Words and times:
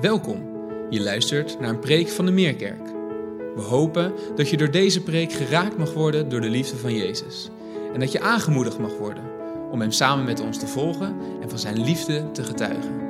Welkom. 0.00 0.42
Je 0.90 1.00
luistert 1.00 1.60
naar 1.60 1.68
een 1.68 1.78
preek 1.78 2.08
van 2.08 2.26
de 2.26 2.32
Meerkerk. 2.32 2.86
We 3.54 3.60
hopen 3.60 4.12
dat 4.36 4.50
je 4.50 4.56
door 4.56 4.70
deze 4.70 5.02
preek 5.02 5.32
geraakt 5.32 5.78
mag 5.78 5.92
worden 5.92 6.28
door 6.28 6.40
de 6.40 6.48
liefde 6.48 6.76
van 6.76 6.94
Jezus. 6.94 7.50
En 7.92 8.00
dat 8.00 8.12
je 8.12 8.20
aangemoedigd 8.20 8.78
mag 8.78 8.98
worden 8.98 9.24
om 9.70 9.80
Hem 9.80 9.90
samen 9.90 10.24
met 10.24 10.40
ons 10.40 10.58
te 10.58 10.66
volgen 10.66 11.16
en 11.40 11.50
van 11.50 11.58
Zijn 11.58 11.84
liefde 11.84 12.30
te 12.30 12.44
getuigen. 12.44 13.00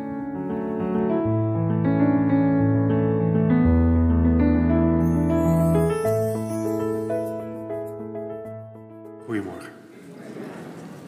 Goedemorgen. 9.25 9.73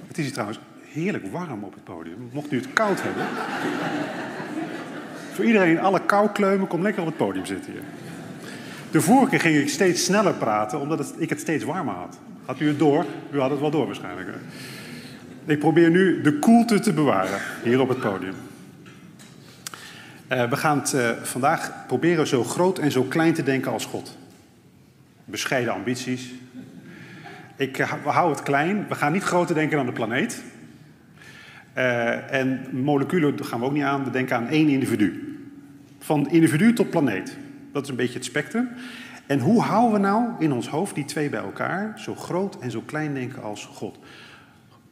Het 0.06 0.18
is 0.18 0.24
hier 0.24 0.32
trouwens 0.32 0.60
heerlijk 0.80 1.26
warm 1.26 1.64
op 1.64 1.74
het 1.74 1.84
podium. 1.84 2.30
Mocht 2.32 2.52
u 2.52 2.56
het 2.56 2.72
koud 2.72 3.02
hebben. 3.02 3.26
Voor 5.34 5.44
iedereen, 5.44 5.80
alle 5.80 6.00
koukleumen, 6.00 6.66
kom 6.66 6.82
lekker 6.82 7.02
op 7.02 7.08
het 7.08 7.16
podium 7.16 7.46
zitten 7.46 7.72
hier. 7.72 7.82
De 8.90 9.00
vorige 9.00 9.30
keer 9.30 9.40
ging 9.40 9.56
ik 9.56 9.68
steeds 9.68 10.04
sneller 10.04 10.34
praten, 10.34 10.80
omdat 10.80 11.14
ik 11.18 11.28
het 11.28 11.40
steeds 11.40 11.64
warmer 11.64 11.94
had. 11.94 12.18
Had 12.44 12.60
u 12.60 12.68
het 12.68 12.78
door? 12.78 13.04
U 13.30 13.40
had 13.40 13.50
het 13.50 13.60
wel 13.60 13.70
door 13.70 13.86
waarschijnlijk. 13.86 14.28
Hè? 14.28 15.52
Ik 15.52 15.58
probeer 15.58 15.90
nu 15.90 16.20
de 16.20 16.38
koelte 16.38 16.80
te 16.80 16.92
bewaren, 16.92 17.40
hier 17.62 17.80
op 17.80 17.88
het 17.88 18.00
podium. 18.00 18.34
Uh, 20.32 20.50
we 20.50 20.56
gaan 20.56 20.78
het 20.78 20.92
uh, 20.92 21.10
vandaag 21.22 21.86
proberen 21.86 22.26
zo 22.26 22.44
groot 22.44 22.78
en 22.78 22.92
zo 22.92 23.02
klein 23.02 23.34
te 23.34 23.42
denken 23.42 23.72
als 23.72 23.84
God. 23.84 24.16
Bescheiden 25.24 25.72
ambities. 25.72 26.30
Ik 27.56 27.76
we 27.76 28.10
houden 28.10 28.36
het 28.36 28.44
klein. 28.44 28.86
We 28.88 28.94
gaan 28.94 29.12
niet 29.12 29.22
groter 29.22 29.54
denken 29.54 29.76
dan 29.76 29.86
de 29.86 29.92
planeet. 29.92 30.42
Uh, 31.76 32.32
en 32.32 32.68
moleculen 32.72 33.44
gaan 33.44 33.60
we 33.60 33.66
ook 33.66 33.72
niet 33.72 33.82
aan. 33.82 34.04
We 34.04 34.10
denken 34.10 34.36
aan 34.36 34.48
één 34.48 34.68
individu. 34.68 35.38
Van 35.98 36.30
individu 36.30 36.72
tot 36.72 36.90
planeet. 36.90 37.36
Dat 37.72 37.82
is 37.82 37.88
een 37.88 37.96
beetje 37.96 38.14
het 38.14 38.24
spectrum. 38.24 38.68
En 39.26 39.38
hoe 39.38 39.62
houden 39.62 39.92
we 39.92 40.06
nou 40.06 40.28
in 40.38 40.52
ons 40.52 40.68
hoofd 40.68 40.94
die 40.94 41.04
twee 41.04 41.28
bij 41.28 41.40
elkaar, 41.40 41.92
zo 41.96 42.14
groot 42.14 42.58
en 42.58 42.70
zo 42.70 42.82
klein 42.86 43.14
denken 43.14 43.42
als 43.42 43.64
God? 43.64 43.98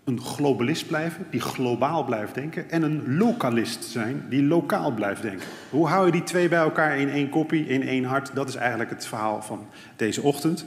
Een 0.05 0.21
globalist 0.21 0.87
blijven, 0.87 1.27
die 1.31 1.41
globaal 1.41 2.05
blijft 2.05 2.35
denken, 2.35 2.71
en 2.71 2.83
een 2.83 3.17
localist 3.17 3.85
zijn, 3.85 4.25
die 4.29 4.43
lokaal 4.43 4.93
blijft 4.93 5.23
denken. 5.23 5.47
Hoe 5.71 5.89
hou 5.89 6.07
je 6.07 6.13
die 6.13 6.23
twee 6.23 6.49
bij 6.49 6.59
elkaar 6.59 6.99
in 6.99 7.11
één 7.11 7.29
kopie, 7.29 7.67
in 7.67 7.83
één 7.83 8.05
hart? 8.05 8.35
Dat 8.35 8.49
is 8.49 8.55
eigenlijk 8.55 8.91
het 8.91 9.07
verhaal 9.07 9.43
van 9.43 9.67
deze 9.97 10.23
ochtend. 10.23 10.65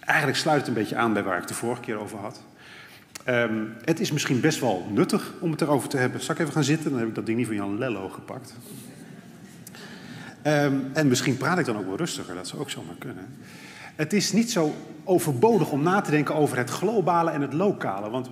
Eigenlijk 0.00 0.38
sluit 0.38 0.58
het 0.58 0.68
een 0.68 0.74
beetje 0.74 0.96
aan 0.96 1.12
bij 1.12 1.22
waar 1.22 1.38
ik 1.38 1.46
de 1.46 1.54
vorige 1.54 1.80
keer 1.80 1.96
over 1.96 2.18
had. 2.18 2.42
Um, 3.28 3.74
het 3.84 4.00
is 4.00 4.12
misschien 4.12 4.40
best 4.40 4.60
wel 4.60 4.86
nuttig 4.90 5.32
om 5.40 5.50
het 5.50 5.60
erover 5.60 5.88
te 5.88 5.96
hebben. 5.96 6.20
Zal 6.20 6.34
ik 6.34 6.40
even 6.40 6.52
gaan 6.52 6.64
zitten? 6.64 6.90
Dan 6.90 6.98
heb 6.98 7.08
ik 7.08 7.14
dat 7.14 7.26
ding 7.26 7.38
niet 7.38 7.46
van 7.46 7.56
Jan 7.56 7.78
Lello 7.78 8.08
gepakt. 8.08 8.54
Um, 10.46 10.90
en 10.92 11.08
misschien 11.08 11.36
praat 11.36 11.58
ik 11.58 11.64
dan 11.64 11.76
ook 11.76 11.86
wel 11.86 11.96
rustiger, 11.96 12.34
dat 12.34 12.48
zou 12.48 12.62
ook 12.62 12.70
zomaar 12.70 12.94
kunnen. 12.98 13.26
Het 13.96 14.12
is 14.12 14.32
niet 14.32 14.50
zo 14.50 14.74
overbodig 15.04 15.70
om 15.70 15.82
na 15.82 16.00
te 16.00 16.10
denken 16.10 16.34
over 16.34 16.56
het 16.56 16.70
globale 16.70 17.30
en 17.30 17.40
het 17.40 17.52
lokale. 17.52 18.10
Want 18.10 18.30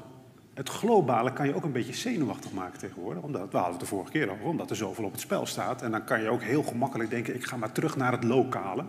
het 0.55 0.69
globale 0.69 1.33
kan 1.33 1.47
je 1.47 1.55
ook 1.55 1.65
een 1.65 1.73
beetje 1.73 1.95
zenuwachtig 1.95 2.53
maken 2.53 2.79
tegenwoordig. 2.79 3.23
Omdat, 3.23 3.41
we 3.51 3.57
hadden 3.57 3.73
het 3.73 3.81
de 3.81 3.87
vorige 3.87 4.11
keer 4.11 4.31
over, 4.31 4.45
omdat 4.45 4.71
er 4.71 4.77
zoveel 4.77 5.05
op 5.05 5.13
het 5.13 5.21
spel 5.21 5.47
staat. 5.47 5.83
En 5.83 5.91
dan 5.91 6.05
kan 6.05 6.23
je 6.23 6.29
ook 6.29 6.43
heel 6.43 6.63
gemakkelijk 6.63 7.11
denken, 7.11 7.35
ik 7.35 7.45
ga 7.45 7.57
maar 7.57 7.73
terug 7.73 7.97
naar 7.97 8.13
het 8.13 8.25
lokale. 8.25 8.85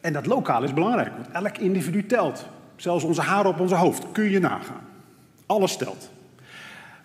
En 0.00 0.12
dat 0.12 0.26
lokale 0.26 0.66
is 0.66 0.74
belangrijk, 0.74 1.12
want 1.16 1.30
elk 1.30 1.58
individu 1.58 2.06
telt. 2.06 2.46
Zelfs 2.76 3.04
onze 3.04 3.20
haren 3.20 3.50
op 3.50 3.60
onze 3.60 3.74
hoofd, 3.74 4.12
kun 4.12 4.30
je 4.30 4.38
nagaan. 4.38 4.84
Alles 5.46 5.76
telt. 5.76 6.10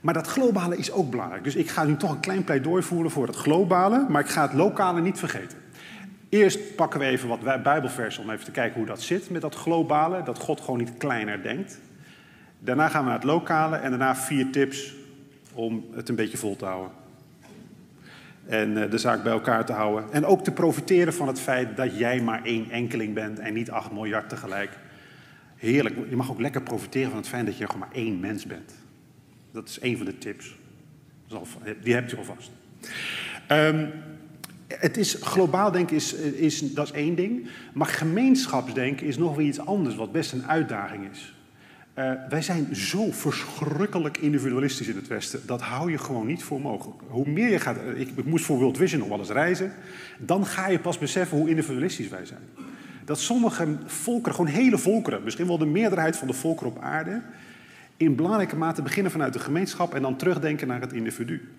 Maar 0.02 0.14
dat 0.14 0.27
globale 0.27 0.77
is 0.77 0.91
ook 0.91 1.09
belangrijk. 1.09 1.44
Dus 1.44 1.55
ik 1.55 1.69
ga 1.69 1.83
nu 1.83 1.97
toch 1.97 2.11
een 2.11 2.19
klein 2.19 2.44
pleidooi 2.44 2.83
voeren 2.83 3.11
voor 3.11 3.27
het 3.27 3.36
globale, 3.36 4.05
maar 4.09 4.22
ik 4.22 4.30
ga 4.30 4.42
het 4.42 4.53
lokale 4.53 5.02
niet 5.02 5.19
vergeten. 5.19 5.58
Eerst 6.30 6.75
pakken 6.75 6.99
we 6.99 7.05
even 7.05 7.27
wat 7.27 7.64
Bijbelversen 7.64 8.23
om 8.23 8.30
even 8.30 8.45
te 8.45 8.52
kijken 8.52 8.77
hoe 8.77 8.88
dat 8.88 9.02
zit 9.02 9.30
met 9.30 9.42
dat 9.42 9.55
globale, 9.55 10.23
dat 10.23 10.39
God 10.39 10.61
gewoon 10.61 10.80
niet 10.80 10.98
kleiner 10.98 11.43
denkt. 11.43 11.80
Daarna 12.59 12.88
gaan 12.88 13.02
we 13.02 13.09
naar 13.09 13.20
het 13.20 13.27
lokale 13.27 13.76
en 13.76 13.89
daarna 13.89 14.15
vier 14.15 14.52
tips 14.52 14.93
om 15.53 15.86
het 15.93 16.09
een 16.09 16.15
beetje 16.15 16.38
vol 16.38 16.55
te 16.55 16.65
houden. 16.65 16.92
En 18.45 18.89
de 18.89 18.98
zaak 18.98 19.23
bij 19.23 19.32
elkaar 19.32 19.65
te 19.65 19.73
houden. 19.73 20.11
En 20.11 20.26
ook 20.26 20.43
te 20.43 20.52
profiteren 20.52 21.14
van 21.14 21.27
het 21.27 21.39
feit 21.39 21.77
dat 21.77 21.98
jij 21.98 22.21
maar 22.21 22.43
één 22.43 22.70
enkeling 22.70 23.14
bent 23.14 23.39
en 23.39 23.53
niet 23.53 23.71
acht 23.71 23.92
miljard 23.92 24.30
tegelijk. 24.30 24.77
Heerlijk. 25.61 25.95
Je 26.10 26.16
mag 26.16 26.32
ook 26.32 26.39
lekker 26.39 26.61
profiteren 26.61 27.10
van 27.10 27.20
het 27.20 27.27
feit 27.27 27.45
dat 27.45 27.58
je 27.58 27.66
gewoon 27.66 27.80
maar 27.80 27.92
één 27.92 28.20
mens 28.20 28.45
bent. 28.45 28.73
Dat 29.52 29.70
is 29.70 29.80
één 29.80 29.98
van 29.98 30.05
de 30.05 30.17
tips. 30.17 30.55
Die 31.83 31.94
hebt 31.94 32.14
u 32.14 32.17
alvast. 32.17 32.52
Um, 33.52 33.92
het 34.67 34.98
is, 34.98 35.14
globaal 35.14 35.71
denken 35.71 35.95
is, 35.95 36.14
is, 36.14 36.73
dat 36.73 36.86
is 36.86 36.92
één 36.92 37.16
ding. 37.16 37.48
Maar 37.73 37.88
gemeenschapsdenken 37.88 39.08
is 39.08 39.17
nog 39.17 39.36
weer 39.36 39.48
iets 39.48 39.60
anders, 39.60 39.95
wat 39.95 40.11
best 40.11 40.32
een 40.32 40.45
uitdaging 40.45 41.10
is. 41.11 41.36
Uh, 41.98 42.11
wij 42.30 42.42
zijn 42.42 42.76
zo 42.76 43.11
verschrikkelijk 43.11 44.17
individualistisch 44.17 44.88
in 44.88 44.95
het 44.95 45.08
Westen. 45.08 45.39
Dat 45.45 45.61
hou 45.61 45.92
je 45.92 45.98
gewoon 45.98 46.27
niet 46.27 46.44
voor 46.44 46.61
mogelijk. 46.61 47.02
Hoe 47.08 47.30
meer 47.30 47.50
je 47.50 47.60
gaat. 47.60 47.77
Ik, 47.95 48.10
ik 48.16 48.26
moest 48.26 48.45
voor 48.45 48.58
World 48.58 48.77
Vision 48.77 49.00
nog 49.00 49.10
wel 49.10 49.20
eens 49.20 49.30
reizen. 49.30 49.73
Dan 50.17 50.45
ga 50.45 50.67
je 50.67 50.80
pas 50.80 50.98
beseffen 50.98 51.38
hoe 51.38 51.50
individualistisch 51.50 52.08
wij 52.08 52.26
zijn. 52.26 52.42
Dat 53.06 53.20
sommige 53.20 53.78
volkeren, 53.86 54.36
gewoon 54.36 54.52
hele 54.52 54.78
volkeren, 54.78 55.23
misschien 55.23 55.48
wel 55.48 55.58
de 55.58 55.66
meerderheid 55.66 56.17
van 56.17 56.28
de 56.28 56.34
volkeren 56.34 56.72
op 56.72 56.82
aarde, 56.82 57.22
in 57.98 58.16
belangrijke 58.16 58.56
mate 58.56 58.82
beginnen 58.82 59.12
vanuit 59.12 59.34
de 59.34 59.39
gemeenschap 59.39 59.94
en 59.94 60.02
dan 60.02 60.16
terugdenken 60.16 60.67
naar 60.67 60.82
het 60.82 60.94
individu. 60.94 61.50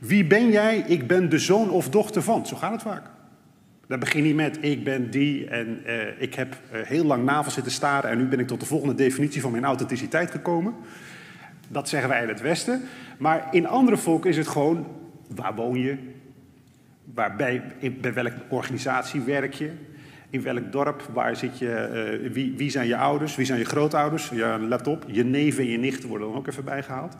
Wie 0.00 0.26
ben 0.26 0.50
jij? 0.50 0.78
Ik 0.78 1.06
ben 1.06 1.28
de 1.28 1.38
zoon 1.38 1.70
of 1.70 1.88
dochter 1.88 2.22
van. 2.22 2.46
Zo 2.46 2.56
gaat 2.56 2.72
het 2.72 2.82
vaak. 2.82 3.02
Dan 3.86 3.98
begin 3.98 4.26
je 4.26 4.34
met 4.34 4.58
ik 4.60 4.84
ben 4.84 5.10
die 5.10 5.48
en 5.48 5.82
uh, 5.86 6.20
ik 6.22 6.34
heb 6.34 6.56
uh, 6.72 6.80
heel 6.80 7.04
lang 7.04 7.24
navel 7.24 7.50
zitten 7.50 7.72
staren 7.72 8.10
en 8.10 8.18
nu 8.18 8.24
ben 8.24 8.38
ik 8.38 8.46
tot 8.46 8.60
de 8.60 8.66
volgende 8.66 8.94
definitie 8.94 9.40
van 9.40 9.50
mijn 9.50 9.64
authenticiteit 9.64 10.30
gekomen. 10.30 10.74
Dat 11.68 11.88
zeggen 11.88 12.08
wij 12.08 12.22
in 12.22 12.28
het 12.28 12.40
Westen. 12.40 12.82
Maar 13.18 13.48
in 13.50 13.66
andere 13.66 13.96
volken 13.96 14.30
is 14.30 14.36
het 14.36 14.48
gewoon 14.48 14.86
waar 15.34 15.54
woon 15.54 15.78
je? 15.78 15.96
Waarbij, 17.14 17.62
bij 18.00 18.14
welke 18.14 18.42
organisatie 18.48 19.20
werk 19.20 19.54
je? 19.54 19.70
In 20.30 20.42
welk 20.42 20.72
dorp? 20.72 21.02
Waar 21.12 21.36
zit 21.36 21.58
je? 21.58 22.20
Uh, 22.22 22.32
wie, 22.32 22.54
wie, 22.56 22.70
zijn 22.70 22.86
je 22.86 22.96
ouders? 22.96 23.36
Wie 23.36 23.46
zijn 23.46 23.58
je 23.58 23.64
grootouders? 23.64 24.28
Ja, 24.28 24.58
let 24.58 24.86
op, 24.86 25.04
je 25.06 25.24
neven 25.24 25.64
en 25.64 25.70
je 25.70 25.78
nichten 25.78 26.08
worden 26.08 26.28
dan 26.28 26.36
ook 26.36 26.46
even 26.46 26.64
bijgehaald. 26.64 27.16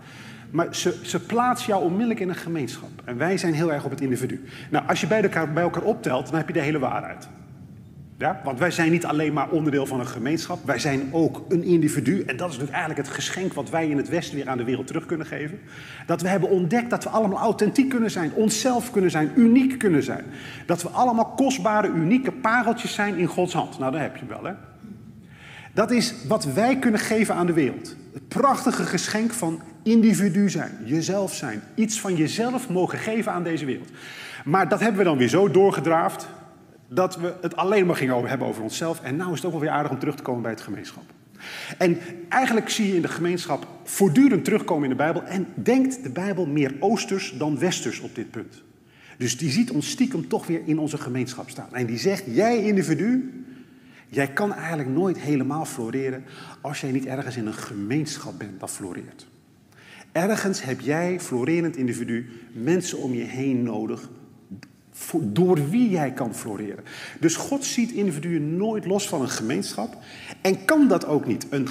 Maar 0.51 0.75
ze, 0.75 1.01
ze 1.03 1.21
plaatsen 1.21 1.69
jou 1.69 1.85
onmiddellijk 1.85 2.21
in 2.21 2.29
een 2.29 2.35
gemeenschap. 2.35 2.91
En 3.05 3.17
wij 3.17 3.37
zijn 3.37 3.55
heel 3.55 3.73
erg 3.73 3.85
op 3.85 3.91
het 3.91 4.01
individu. 4.01 4.45
Nou, 4.71 4.89
als 4.89 5.01
je 5.01 5.07
bij 5.07 5.23
elkaar, 5.23 5.53
bij 5.53 5.63
elkaar 5.63 5.83
optelt, 5.83 6.27
dan 6.27 6.37
heb 6.37 6.47
je 6.47 6.53
de 6.53 6.61
hele 6.61 6.79
waarheid. 6.79 7.29
Ja? 8.19 8.41
Want 8.45 8.59
wij 8.59 8.71
zijn 8.71 8.91
niet 8.91 9.07
alleen 9.07 9.33
maar 9.33 9.49
onderdeel 9.49 9.87
van 9.87 10.01
een 10.01 10.07
gemeenschap, 10.07 10.59
wij 10.65 10.79
zijn 10.79 11.09
ook 11.11 11.45
een 11.49 11.65
individu. 11.65 12.21
En 12.21 12.37
dat 12.37 12.51
is 12.51 12.57
natuurlijk 12.57 12.71
eigenlijk 12.71 13.07
het 13.07 13.17
geschenk 13.17 13.53
wat 13.53 13.71
wij 13.71 13.89
in 13.89 13.97
het 13.97 14.09
Westen 14.09 14.37
weer 14.37 14.49
aan 14.49 14.59
de 14.59 14.65
wereld 14.65 14.87
terug 14.87 15.07
kunnen 15.07 15.27
geven. 15.27 15.61
Dat 16.07 16.23
we 16.23 16.29
hebben 16.29 16.49
ontdekt 16.51 16.91
dat 16.91 17.05
we 17.05 17.11
allemaal 17.11 17.39
authentiek 17.39 17.89
kunnen 17.89 18.11
zijn, 18.11 18.33
onszelf 18.33 18.91
kunnen 18.91 19.11
zijn, 19.11 19.33
uniek 19.37 19.79
kunnen 19.79 20.03
zijn. 20.03 20.25
Dat 20.67 20.83
we 20.83 20.89
allemaal 20.89 21.27
kostbare, 21.27 21.89
unieke 21.89 22.33
pareltjes 22.33 22.95
zijn 22.95 23.17
in 23.17 23.27
Gods 23.27 23.53
hand. 23.53 23.79
Nou, 23.79 23.93
daar 23.93 24.03
heb 24.03 24.17
je 24.17 24.27
wel, 24.27 24.45
hè. 24.45 24.53
Dat 25.73 25.91
is 25.91 26.15
wat 26.29 26.45
wij 26.45 26.79
kunnen 26.79 27.01
geven 27.01 27.35
aan 27.35 27.47
de 27.47 27.53
wereld. 27.53 27.97
Het 28.13 28.29
prachtige 28.29 28.83
geschenk 28.83 29.33
van 29.33 29.61
individu 29.83 30.51
zijn, 30.51 30.79
jezelf 30.85 31.35
zijn. 31.35 31.63
Iets 31.75 32.01
van 32.01 32.17
jezelf 32.17 32.69
mogen 32.69 32.99
geven 32.99 33.33
aan 33.33 33.43
deze 33.43 33.65
wereld. 33.65 33.89
Maar 34.45 34.69
dat 34.69 34.81
hebben 34.81 34.99
we 34.99 35.05
dan 35.05 35.19
weer 35.19 35.29
zo 35.29 35.51
doorgedraafd 35.51 36.29
dat 36.89 37.17
we 37.17 37.35
het 37.41 37.57
alleen 37.57 37.87
maar 37.87 37.97
gingen 37.97 38.29
hebben 38.29 38.47
over 38.47 38.63
onszelf. 38.63 39.01
En 39.01 39.17
nou 39.17 39.31
is 39.31 39.37
het 39.37 39.45
ook 39.45 39.53
wel 39.53 39.61
weer 39.61 39.71
aardig 39.71 39.91
om 39.93 39.99
terug 39.99 40.17
te 40.17 40.23
komen 40.23 40.43
bij 40.43 40.51
het 40.51 40.61
gemeenschap. 40.61 41.03
En 41.79 41.99
eigenlijk 42.29 42.69
zie 42.69 42.89
je 42.89 42.95
in 42.95 43.03
de 43.03 43.09
gemeenschap 43.09 43.67
voortdurend 43.85 44.45
terugkomen 44.45 44.83
in 44.83 44.91
de 44.91 44.97
Bijbel. 44.97 45.23
En 45.23 45.47
denkt 45.55 46.03
de 46.03 46.11
Bijbel 46.11 46.47
meer 46.47 46.75
oosters 46.81 47.35
dan 47.39 47.59
westers 47.59 48.01
op 48.01 48.15
dit 48.15 48.31
punt. 48.31 48.63
Dus 49.17 49.39
die 49.39 49.51
ziet 49.51 49.71
ons 49.71 49.91
stiekem 49.91 50.29
toch 50.29 50.47
weer 50.47 50.61
in 50.65 50.79
onze 50.79 50.99
gemeenschap 50.99 51.51
staan. 51.51 51.75
En 51.75 51.87
die 51.87 51.99
zegt, 51.99 52.25
jij 52.27 52.63
individu, 52.63 53.45
jij 54.09 54.29
kan 54.29 54.55
eigenlijk 54.55 54.89
nooit 54.89 55.19
helemaal 55.19 55.65
floreren 55.65 56.25
als 56.61 56.81
jij 56.81 56.91
niet 56.91 57.07
ergens 57.07 57.37
in 57.37 57.47
een 57.47 57.55
gemeenschap 57.55 58.39
bent 58.39 58.61
dat 58.61 58.71
floreert. 58.71 59.27
Ergens 60.13 60.63
heb 60.63 60.81
jij, 60.81 61.21
florerend 61.21 61.77
individu, 61.77 62.31
mensen 62.53 62.99
om 62.99 63.15
je 63.15 63.25
heen 63.25 63.63
nodig 63.63 64.09
door 65.21 65.71
wie 65.71 65.91
jij 65.91 66.13
kan 66.13 66.35
floreren. 66.35 66.85
Dus 67.21 67.37
God 67.37 67.65
ziet 67.65 67.93
individuen 67.93 68.57
nooit 68.57 68.87
los 68.87 69.09
van 69.09 69.21
een 69.21 69.29
gemeenschap 69.29 69.97
en 70.41 70.65
kan 70.65 70.89
dat 70.89 71.07
ook 71.07 71.27
niet. 71.27 71.47
Een, 71.51 71.69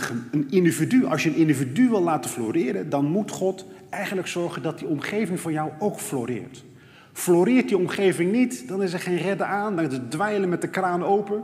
individu, 0.50 1.06
als 1.06 1.24
je 1.24 1.30
een 1.30 1.36
individu 1.36 1.90
wil 1.90 2.02
laten 2.02 2.30
floreren, 2.30 2.90
dan 2.90 3.06
moet 3.06 3.32
God 3.32 3.66
eigenlijk 3.90 4.28
zorgen 4.28 4.62
dat 4.62 4.80
die 4.80 4.88
omgeving 4.88 5.40
van 5.40 5.52
jou 5.52 5.72
ook 5.80 6.00
floreert. 6.00 6.64
Floreert 7.14 7.68
die 7.68 7.78
omgeving 7.78 8.32
niet, 8.32 8.68
dan 8.68 8.84
is 8.84 8.94
er 8.94 9.00
geen 9.00 9.18
redden 9.18 9.48
aan, 9.48 9.76
dan 9.76 9.86
is 9.86 9.94
het 9.94 10.12
dweilen 10.12 10.50
met 10.50 10.62
de 10.62 10.70
kraan 10.70 11.04
open. 11.04 11.44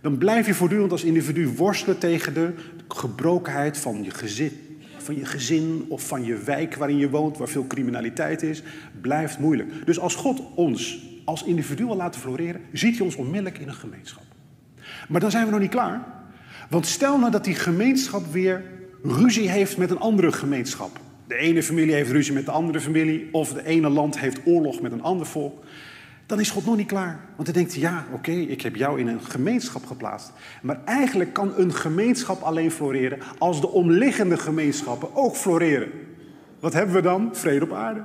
Dan 0.00 0.18
blijf 0.18 0.46
je 0.46 0.54
voortdurend 0.54 0.92
als 0.92 1.04
individu 1.04 1.48
worstelen 1.48 1.98
tegen 1.98 2.34
de 2.34 2.52
gebrokenheid 2.88 3.78
van 3.78 4.04
je 4.04 4.10
gezin, 4.10 4.67
van 5.08 5.16
je 5.16 5.24
gezin 5.24 5.84
of 5.88 6.06
van 6.06 6.24
je 6.24 6.36
wijk 6.36 6.74
waarin 6.74 6.96
je 6.96 7.10
woont, 7.10 7.38
waar 7.38 7.48
veel 7.48 7.66
criminaliteit 7.66 8.42
is, 8.42 8.62
blijft 9.00 9.38
moeilijk. 9.38 9.86
Dus 9.86 9.98
als 9.98 10.14
God 10.14 10.40
ons 10.54 11.06
als 11.24 11.44
individu 11.44 11.84
wil 11.84 11.96
laten 11.96 12.20
floreren, 12.20 12.60
ziet 12.72 12.96
hij 12.96 13.04
ons 13.04 13.16
onmiddellijk 13.16 13.58
in 13.58 13.68
een 13.68 13.74
gemeenschap. 13.74 14.22
Maar 15.08 15.20
dan 15.20 15.30
zijn 15.30 15.44
we 15.44 15.50
nog 15.50 15.60
niet 15.60 15.70
klaar. 15.70 16.04
Want 16.70 16.86
stel 16.86 17.18
nou 17.18 17.30
dat 17.30 17.44
die 17.44 17.54
gemeenschap 17.54 18.32
weer 18.32 18.62
ruzie 19.02 19.48
heeft 19.48 19.76
met 19.76 19.90
een 19.90 19.98
andere 19.98 20.32
gemeenschap. 20.32 21.00
De 21.26 21.34
ene 21.34 21.62
familie 21.62 21.94
heeft 21.94 22.10
ruzie 22.10 22.32
met 22.34 22.44
de 22.44 22.50
andere 22.50 22.80
familie, 22.80 23.28
of 23.32 23.52
de 23.52 23.64
ene 23.64 23.88
land 23.88 24.18
heeft 24.18 24.40
oorlog 24.44 24.80
met 24.80 24.92
een 24.92 25.02
ander 25.02 25.26
volk. 25.26 25.64
Dan 26.28 26.40
is 26.40 26.50
God 26.50 26.64
nog 26.64 26.76
niet 26.76 26.86
klaar. 26.86 27.20
Want 27.36 27.48
hij 27.48 27.56
denkt, 27.56 27.74
ja, 27.74 28.04
oké, 28.12 28.30
ik 28.30 28.62
heb 28.62 28.76
jou 28.76 29.00
in 29.00 29.06
een 29.06 29.20
gemeenschap 29.20 29.86
geplaatst. 29.86 30.32
Maar 30.62 30.80
eigenlijk 30.84 31.32
kan 31.32 31.52
een 31.56 31.72
gemeenschap 31.72 32.42
alleen 32.42 32.70
floreren 32.70 33.18
als 33.38 33.60
de 33.60 33.68
omliggende 33.68 34.36
gemeenschappen 34.36 35.16
ook 35.16 35.36
floreren. 35.36 35.90
Wat 36.60 36.72
hebben 36.72 36.94
we 36.94 37.00
dan? 37.00 37.28
Vrede 37.32 37.64
op 37.64 37.72
aarde. 37.72 38.04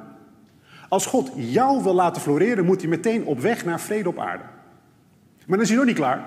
Als 0.90 1.06
God 1.06 1.32
jou 1.36 1.84
wil 1.84 1.94
laten 1.94 2.22
floreren, 2.22 2.66
moet 2.66 2.82
hij 2.82 2.90
meteen 2.90 3.26
op 3.26 3.40
weg 3.40 3.66
naar 3.66 3.80
vrede 3.80 4.10
op 4.10 4.20
aarde. 4.20 4.44
Maar 5.46 5.58
dan 5.58 5.62
is 5.62 5.68
hij 5.68 5.78
nog 5.78 5.86
niet 5.86 5.96
klaar. 5.96 6.24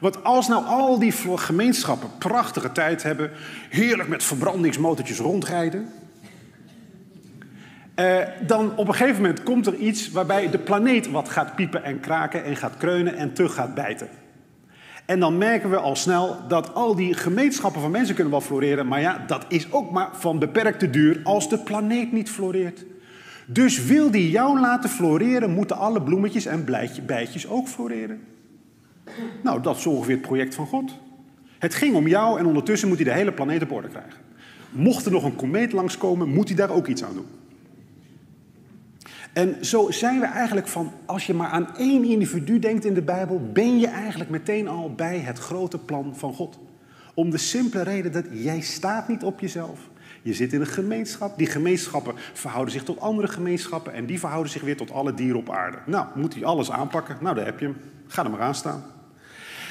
Want 0.00 0.24
als 0.24 0.48
nou 0.48 0.64
al 0.64 0.98
die 0.98 1.12
gemeenschappen 1.34 2.10
prachtige 2.18 2.72
tijd 2.72 3.02
hebben, 3.02 3.30
heerlijk 3.70 4.08
met 4.08 4.24
verbrandingsmotortjes 4.24 5.18
rondrijden, 5.18 5.88
eh, 7.96 8.18
dan 8.46 8.76
op 8.76 8.88
een 8.88 8.94
gegeven 8.94 9.22
moment 9.22 9.42
komt 9.42 9.66
er 9.66 9.74
iets 9.74 10.10
waarbij 10.10 10.50
de 10.50 10.58
planeet 10.58 11.10
wat 11.10 11.28
gaat 11.28 11.54
piepen 11.54 11.84
en 11.84 12.00
kraken 12.00 12.44
en 12.44 12.56
gaat 12.56 12.76
kreunen 12.76 13.16
en 13.16 13.32
terug 13.32 13.54
gaat 13.54 13.74
bijten. 13.74 14.08
En 15.06 15.20
dan 15.20 15.38
merken 15.38 15.70
we 15.70 15.76
al 15.76 15.96
snel 15.96 16.36
dat 16.48 16.74
al 16.74 16.94
die 16.94 17.14
gemeenschappen 17.14 17.80
van 17.80 17.90
mensen 17.90 18.14
kunnen 18.14 18.32
wel 18.32 18.40
floreren, 18.40 18.86
maar 18.86 19.00
ja, 19.00 19.24
dat 19.26 19.44
is 19.48 19.72
ook 19.72 19.90
maar 19.90 20.08
van 20.12 20.38
beperkte 20.38 20.90
duur 20.90 21.20
als 21.24 21.48
de 21.48 21.58
planeet 21.58 22.12
niet 22.12 22.30
floreert. 22.30 22.84
Dus 23.46 23.84
wil 23.84 24.10
die 24.10 24.30
jou 24.30 24.60
laten 24.60 24.90
floreren, 24.90 25.50
moeten 25.50 25.76
alle 25.76 26.02
bloemetjes 26.02 26.46
en 26.46 26.64
bijtjes 27.06 27.48
ook 27.48 27.68
floreren. 27.68 28.20
Nou, 29.42 29.62
dat 29.62 29.76
is 29.76 29.86
ongeveer 29.86 30.14
het 30.14 30.26
project 30.26 30.54
van 30.54 30.66
God. 30.66 30.92
Het 31.58 31.74
ging 31.74 31.94
om 31.94 32.08
jou 32.08 32.38
en 32.38 32.46
ondertussen 32.46 32.88
moet 32.88 32.96
hij 32.96 33.06
de 33.06 33.12
hele 33.12 33.32
planeet 33.32 33.62
op 33.62 33.72
orde 33.72 33.88
krijgen. 33.88 34.20
Mocht 34.70 35.06
er 35.06 35.12
nog 35.12 35.24
een 35.24 35.36
komeet 35.36 35.72
langskomen, 35.72 36.28
moet 36.28 36.48
hij 36.48 36.56
daar 36.56 36.70
ook 36.70 36.86
iets 36.86 37.04
aan 37.04 37.14
doen. 37.14 37.26
En 39.36 39.64
zo 39.64 39.90
zijn 39.90 40.20
we 40.20 40.26
eigenlijk 40.26 40.68
van, 40.68 40.92
als 41.06 41.26
je 41.26 41.34
maar 41.34 41.48
aan 41.48 41.76
één 41.76 42.04
individu 42.04 42.58
denkt 42.58 42.84
in 42.84 42.94
de 42.94 43.02
Bijbel, 43.02 43.50
ben 43.52 43.78
je 43.78 43.86
eigenlijk 43.86 44.30
meteen 44.30 44.68
al 44.68 44.94
bij 44.94 45.18
het 45.18 45.38
grote 45.38 45.78
plan 45.78 46.14
van 46.16 46.34
God. 46.34 46.58
Om 47.14 47.30
de 47.30 47.38
simpele 47.38 47.82
reden 47.82 48.12
dat 48.12 48.24
jij 48.30 48.60
staat 48.60 49.08
niet 49.08 49.22
op 49.22 49.40
jezelf. 49.40 49.80
Je 50.22 50.34
zit 50.34 50.52
in 50.52 50.60
een 50.60 50.66
gemeenschap. 50.66 51.38
Die 51.38 51.46
gemeenschappen 51.46 52.14
verhouden 52.32 52.72
zich 52.72 52.82
tot 52.82 53.00
andere 53.00 53.28
gemeenschappen. 53.28 53.92
En 53.92 54.06
die 54.06 54.18
verhouden 54.18 54.52
zich 54.52 54.62
weer 54.62 54.76
tot 54.76 54.90
alle 54.90 55.14
dieren 55.14 55.38
op 55.38 55.50
aarde. 55.50 55.78
Nou, 55.86 56.06
moet 56.14 56.34
hij 56.34 56.44
alles 56.44 56.70
aanpakken? 56.70 57.16
Nou, 57.20 57.34
daar 57.34 57.44
heb 57.44 57.58
je 57.58 57.66
hem. 57.66 57.76
Ga 58.06 58.24
er 58.24 58.30
maar 58.30 58.40
aan 58.40 58.54
staan. 58.54 58.84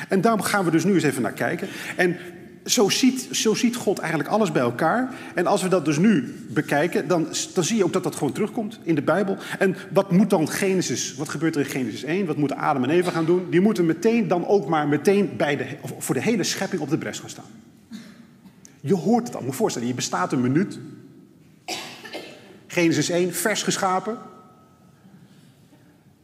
En 0.09 0.21
daar 0.21 0.39
gaan 0.39 0.65
we 0.65 0.71
dus 0.71 0.83
nu 0.83 0.93
eens 0.93 1.03
even 1.03 1.21
naar 1.21 1.33
kijken. 1.33 1.67
En 1.95 2.17
zo 2.65 2.89
ziet, 2.89 3.27
zo 3.31 3.53
ziet 3.53 3.75
God 3.75 3.99
eigenlijk 3.99 4.29
alles 4.29 4.51
bij 4.51 4.61
elkaar. 4.61 5.13
En 5.35 5.45
als 5.45 5.61
we 5.61 5.67
dat 5.67 5.85
dus 5.85 5.97
nu 5.97 6.35
bekijken, 6.49 7.07
dan, 7.07 7.27
dan 7.53 7.63
zie 7.63 7.77
je 7.77 7.83
ook 7.83 7.93
dat 7.93 8.03
dat 8.03 8.15
gewoon 8.15 8.33
terugkomt 8.33 8.79
in 8.83 8.95
de 8.95 9.01
Bijbel. 9.01 9.37
En 9.59 9.75
wat 9.93 10.11
moet 10.11 10.29
dan 10.29 10.49
Genesis, 10.49 11.15
wat 11.15 11.29
gebeurt 11.29 11.55
er 11.55 11.61
in 11.61 11.69
Genesis 11.69 12.03
1? 12.03 12.25
Wat 12.25 12.37
moeten 12.37 12.57
Adam 12.57 12.83
en 12.83 12.89
Eva 12.89 13.11
gaan 13.11 13.25
doen? 13.25 13.47
Die 13.49 13.61
moeten 13.61 13.85
meteen 13.85 14.27
dan 14.27 14.47
ook 14.47 14.67
maar 14.67 14.87
meteen 14.87 15.35
bij 15.37 15.57
de, 15.57 15.65
voor 15.97 16.15
de 16.15 16.21
hele 16.21 16.43
schepping 16.43 16.81
op 16.81 16.89
de 16.89 16.97
bres 16.97 17.19
gaan 17.19 17.29
staan. 17.29 17.45
Je 18.81 18.95
hoort 18.95 19.27
het 19.27 19.35
al, 19.35 19.41
moet 19.41 19.51
je 19.51 19.57
voorstellen, 19.57 19.87
je 19.87 19.93
bestaat 19.93 20.31
een 20.31 20.41
minuut. 20.41 20.79
Genesis 22.67 23.09
1, 23.09 23.33
vers 23.33 23.63
geschapen. 23.63 24.17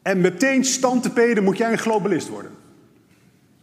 En 0.01 0.21
meteen 0.21 0.65
stand 0.65 1.03
te 1.03 1.09
peden 1.09 1.43
moet 1.43 1.57
jij 1.57 1.71
een 1.71 1.77
globalist 1.77 2.27
worden. 2.27 2.51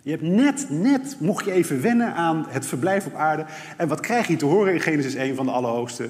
Je 0.02 0.10
hebt 0.10 0.22
net, 0.22 0.66
net, 0.70 1.16
mocht 1.20 1.44
je 1.44 1.52
even 1.52 1.80
wennen 1.80 2.14
aan 2.14 2.46
het 2.48 2.66
verblijf 2.66 3.06
op 3.06 3.14
aarde. 3.14 3.44
En 3.76 3.88
wat 3.88 4.00
krijg 4.00 4.26
je 4.26 4.36
te 4.36 4.44
horen 4.44 4.74
in 4.74 4.80
Genesis 4.80 5.14
1 5.14 5.36
van 5.36 5.46
de 5.46 5.52
Allerhoogste? 5.52 6.08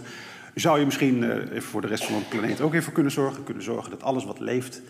Zou 0.54 0.78
je 0.78 0.84
misschien 0.84 1.42
even 1.50 1.62
voor 1.62 1.80
de 1.80 1.86
rest 1.86 2.04
van 2.04 2.18
de 2.18 2.36
planeet 2.36 2.60
ook 2.60 2.74
even 2.74 2.92
kunnen 2.92 3.12
zorgen? 3.12 3.44
Kunnen 3.44 3.62
zorgen 3.62 3.90
dat 3.90 4.02
alles 4.02 4.24
wat 4.24 4.40
leeft 4.40 4.82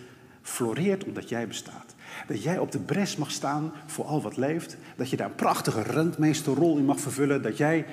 floreert 0.42 1.04
omdat 1.04 1.28
jij 1.28 1.46
bestaat. 1.46 1.94
Dat 2.26 2.42
jij 2.42 2.58
op 2.58 2.72
de 2.72 2.78
bres 2.78 3.16
mag 3.16 3.30
staan 3.30 3.72
voor 3.86 4.04
al 4.04 4.22
wat 4.22 4.36
leeft. 4.36 4.76
Dat 4.96 5.10
je 5.10 5.16
daar 5.16 5.26
een 5.26 5.34
prachtige 5.34 5.82
rentmeesterrol 5.82 6.78
in 6.78 6.84
mag 6.84 7.00
vervullen. 7.00 7.42
Dat, 7.42 7.56
jij, 7.56 7.86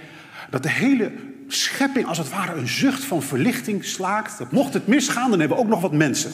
dat 0.50 0.63
de 0.63 0.69
hele 0.69 1.12
schepping 1.48 2.08
als 2.08 2.18
het 2.18 2.30
ware 2.30 2.54
een 2.54 2.68
zucht 2.68 3.04
van 3.04 3.22
verlichting 3.22 3.86
slaakt. 3.86 4.38
Dat 4.38 4.51
mocht 4.51 4.74
het 4.74 4.88
misgaan, 4.88 5.30
dan 5.30 5.40
hebben 5.40 5.58
we 5.58 5.63
ook 5.63 5.69
nog 5.69 5.81
wat 5.81 5.94
mensen. 5.94 6.31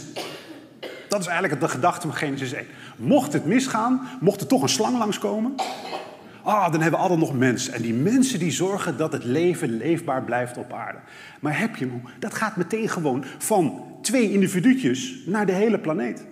Dat 1.12 1.19
is 1.22 1.28
eigenlijk 1.28 1.62
de 1.62 1.68
gedachte 1.68 2.08
van 2.08 2.16
Genesis 2.16 2.54
1. 2.54 2.66
Mocht 2.96 3.34
het 3.34 3.46
misgaan, 3.46 4.08
mocht 4.19 4.42
er 4.42 4.48
toch 4.48 4.62
een 4.62 4.69
slang 4.69 4.98
langskomen. 4.98 5.56
Ah, 6.44 6.72
dan 6.72 6.81
hebben 6.81 7.00
we 7.00 7.06
altijd 7.06 7.19
nog 7.19 7.34
mensen. 7.34 7.74
En 7.74 7.81
die 7.81 7.94
mensen 7.94 8.40
die 8.40 8.52
zorgen 8.52 8.98
dat 8.98 9.13
het 9.13 9.24
leven 9.24 9.78
leefbaar 9.78 10.24
blijft 10.24 10.58
op 10.58 10.74
aarde. 10.74 10.98
Maar 11.40 11.60
heb 11.60 11.75
je 11.75 11.86
hem? 11.86 12.02
Dat 12.19 12.34
gaat 12.34 12.56
meteen 12.56 12.90
gewoon 12.90 13.24
van 13.38 13.84
twee 14.02 14.31
individuutjes 14.31 15.16
naar 15.25 15.46
de 15.46 15.52
hele 15.52 15.80
planeet. 15.80 16.25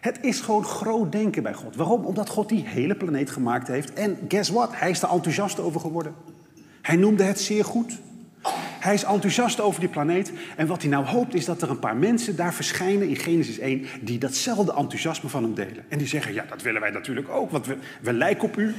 Het 0.00 0.18
is 0.22 0.40
gewoon 0.40 0.64
groot 0.64 1.12
denken 1.12 1.42
bij 1.42 1.54
God. 1.54 1.76
Waarom? 1.76 2.04
Omdat 2.04 2.28
God 2.28 2.48
die 2.48 2.66
hele 2.66 2.94
planeet 2.94 3.30
gemaakt 3.30 3.68
heeft. 3.68 3.92
En 3.92 4.18
guess 4.28 4.50
what? 4.50 4.70
Hij 4.74 4.90
is 4.90 5.02
er 5.02 5.10
enthousiast 5.10 5.60
over 5.60 5.80
geworden. 5.80 6.14
Hij 6.82 6.96
noemde 6.96 7.22
het 7.22 7.40
zeer 7.40 7.64
goed. 7.64 7.98
Hij 8.82 8.94
is 8.94 9.04
enthousiast 9.04 9.60
over 9.60 9.80
die 9.80 9.88
planeet. 9.88 10.32
En 10.56 10.66
wat 10.66 10.82
hij 10.82 10.90
nou 10.90 11.04
hoopt 11.04 11.34
is 11.34 11.44
dat 11.44 11.62
er 11.62 11.70
een 11.70 11.78
paar 11.78 11.96
mensen 11.96 12.36
daar 12.36 12.54
verschijnen 12.54 13.08
in 13.08 13.16
Genesis 13.16 13.58
1 13.58 13.86
die 14.00 14.18
datzelfde 14.18 14.74
enthousiasme 14.74 15.28
van 15.28 15.42
hem 15.42 15.54
delen. 15.54 15.84
En 15.88 15.98
die 15.98 16.06
zeggen, 16.06 16.34
ja, 16.34 16.44
dat 16.48 16.62
willen 16.62 16.80
wij 16.80 16.90
natuurlijk 16.90 17.28
ook, 17.28 17.50
want 17.50 17.66
we, 18.00 18.12
lijken 18.12 18.48
op 18.48 18.56
u. 18.56 18.74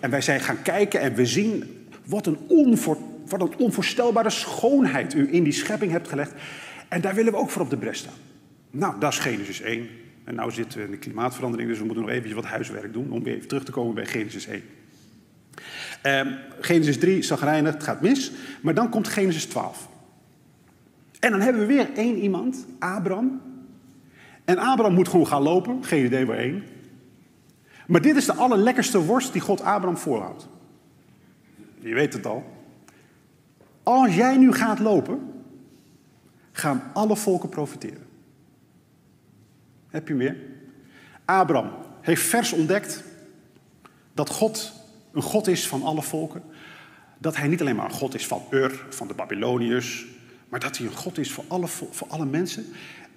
En 0.00 0.10
wij 0.10 0.20
zijn 0.20 0.40
gaan 0.40 0.62
kijken 0.62 1.00
en 1.00 1.14
we 1.14 1.26
zien 1.26 1.86
wat 2.04 2.26
een, 2.26 2.38
onvoor, 2.48 2.98
wat 3.28 3.40
een 3.40 3.56
onvoorstelbare 3.58 4.30
schoonheid 4.30 5.14
u 5.14 5.28
in 5.32 5.42
die 5.42 5.52
schepping 5.52 5.92
hebt 5.92 6.08
gelegd. 6.08 6.32
En 6.88 7.00
daar 7.00 7.14
willen 7.14 7.32
we 7.32 7.38
ook 7.38 7.50
voor 7.50 7.62
op 7.62 7.70
de 7.70 7.76
bres 7.76 7.98
staan. 7.98 8.14
Nou, 8.70 9.00
dat 9.00 9.12
is 9.12 9.18
Genesis 9.18 9.60
1. 9.60 9.88
En 10.24 10.34
nu 10.34 10.50
zitten 10.50 10.78
we 10.78 10.84
in 10.84 10.90
de 10.90 10.98
klimaatverandering, 10.98 11.68
dus 11.68 11.78
we 11.78 11.84
moeten 11.84 12.02
nog 12.02 12.12
eventjes 12.12 12.34
wat 12.34 12.44
huiswerk 12.44 12.92
doen 12.92 13.10
om 13.10 13.22
weer 13.22 13.34
even 13.34 13.48
terug 13.48 13.64
te 13.64 13.72
komen 13.72 13.94
bij 13.94 14.06
Genesis 14.06 14.46
1. 14.46 14.62
Um, 16.06 16.38
Genesis 16.60 16.98
3, 16.98 17.22
zagrijnig, 17.22 17.72
het 17.72 17.82
gaat 17.82 18.00
mis. 18.00 18.32
Maar 18.60 18.74
dan 18.74 18.88
komt 18.88 19.08
Genesis 19.08 19.46
12. 19.46 19.88
En 21.20 21.30
dan 21.30 21.40
hebben 21.40 21.62
we 21.62 21.68
weer 21.68 21.92
één 21.94 22.16
iemand, 22.16 22.66
Abraham. 22.78 23.40
En 24.44 24.58
Abraham 24.58 24.94
moet 24.94 25.08
gewoon 25.08 25.26
gaan 25.26 25.42
lopen, 25.42 25.84
geen 25.84 26.04
idee 26.04 26.26
waarheen. 26.26 26.62
Maar 27.86 28.00
dit 28.00 28.16
is 28.16 28.24
de 28.24 28.34
allerlekkerste 28.34 29.04
worst 29.04 29.32
die 29.32 29.40
God 29.40 29.60
Abraham 29.60 29.96
voorhoudt. 29.96 30.48
Je 31.78 31.94
weet 31.94 32.12
het 32.12 32.26
al. 32.26 32.44
Als 33.82 34.14
jij 34.14 34.36
nu 34.36 34.52
gaat 34.52 34.78
lopen, 34.78 35.32
gaan 36.52 36.82
alle 36.92 37.16
volken 37.16 37.48
profiteren. 37.48 38.06
Heb 39.88 40.08
je 40.08 40.14
meer? 40.14 40.36
Abraham 41.24 41.70
heeft 42.00 42.22
vers 42.22 42.52
ontdekt 42.52 43.04
dat 44.14 44.30
God 44.30 44.83
een 45.14 45.22
God 45.22 45.46
is 45.46 45.68
van 45.68 45.82
alle 45.82 46.02
volken. 46.02 46.42
Dat 47.18 47.36
hij 47.36 47.48
niet 47.48 47.60
alleen 47.60 47.76
maar 47.76 47.84
een 47.84 47.90
God 47.90 48.14
is 48.14 48.26
van 48.26 48.42
Ur, 48.50 48.84
van 48.88 49.08
de 49.08 49.14
Babyloniërs, 49.14 50.06
maar 50.48 50.60
dat 50.60 50.78
hij 50.78 50.86
een 50.86 50.96
God 50.96 51.18
is 51.18 51.32
voor 51.32 51.44
alle, 51.48 51.66
voor 51.66 52.06
alle 52.08 52.26
mensen. 52.26 52.66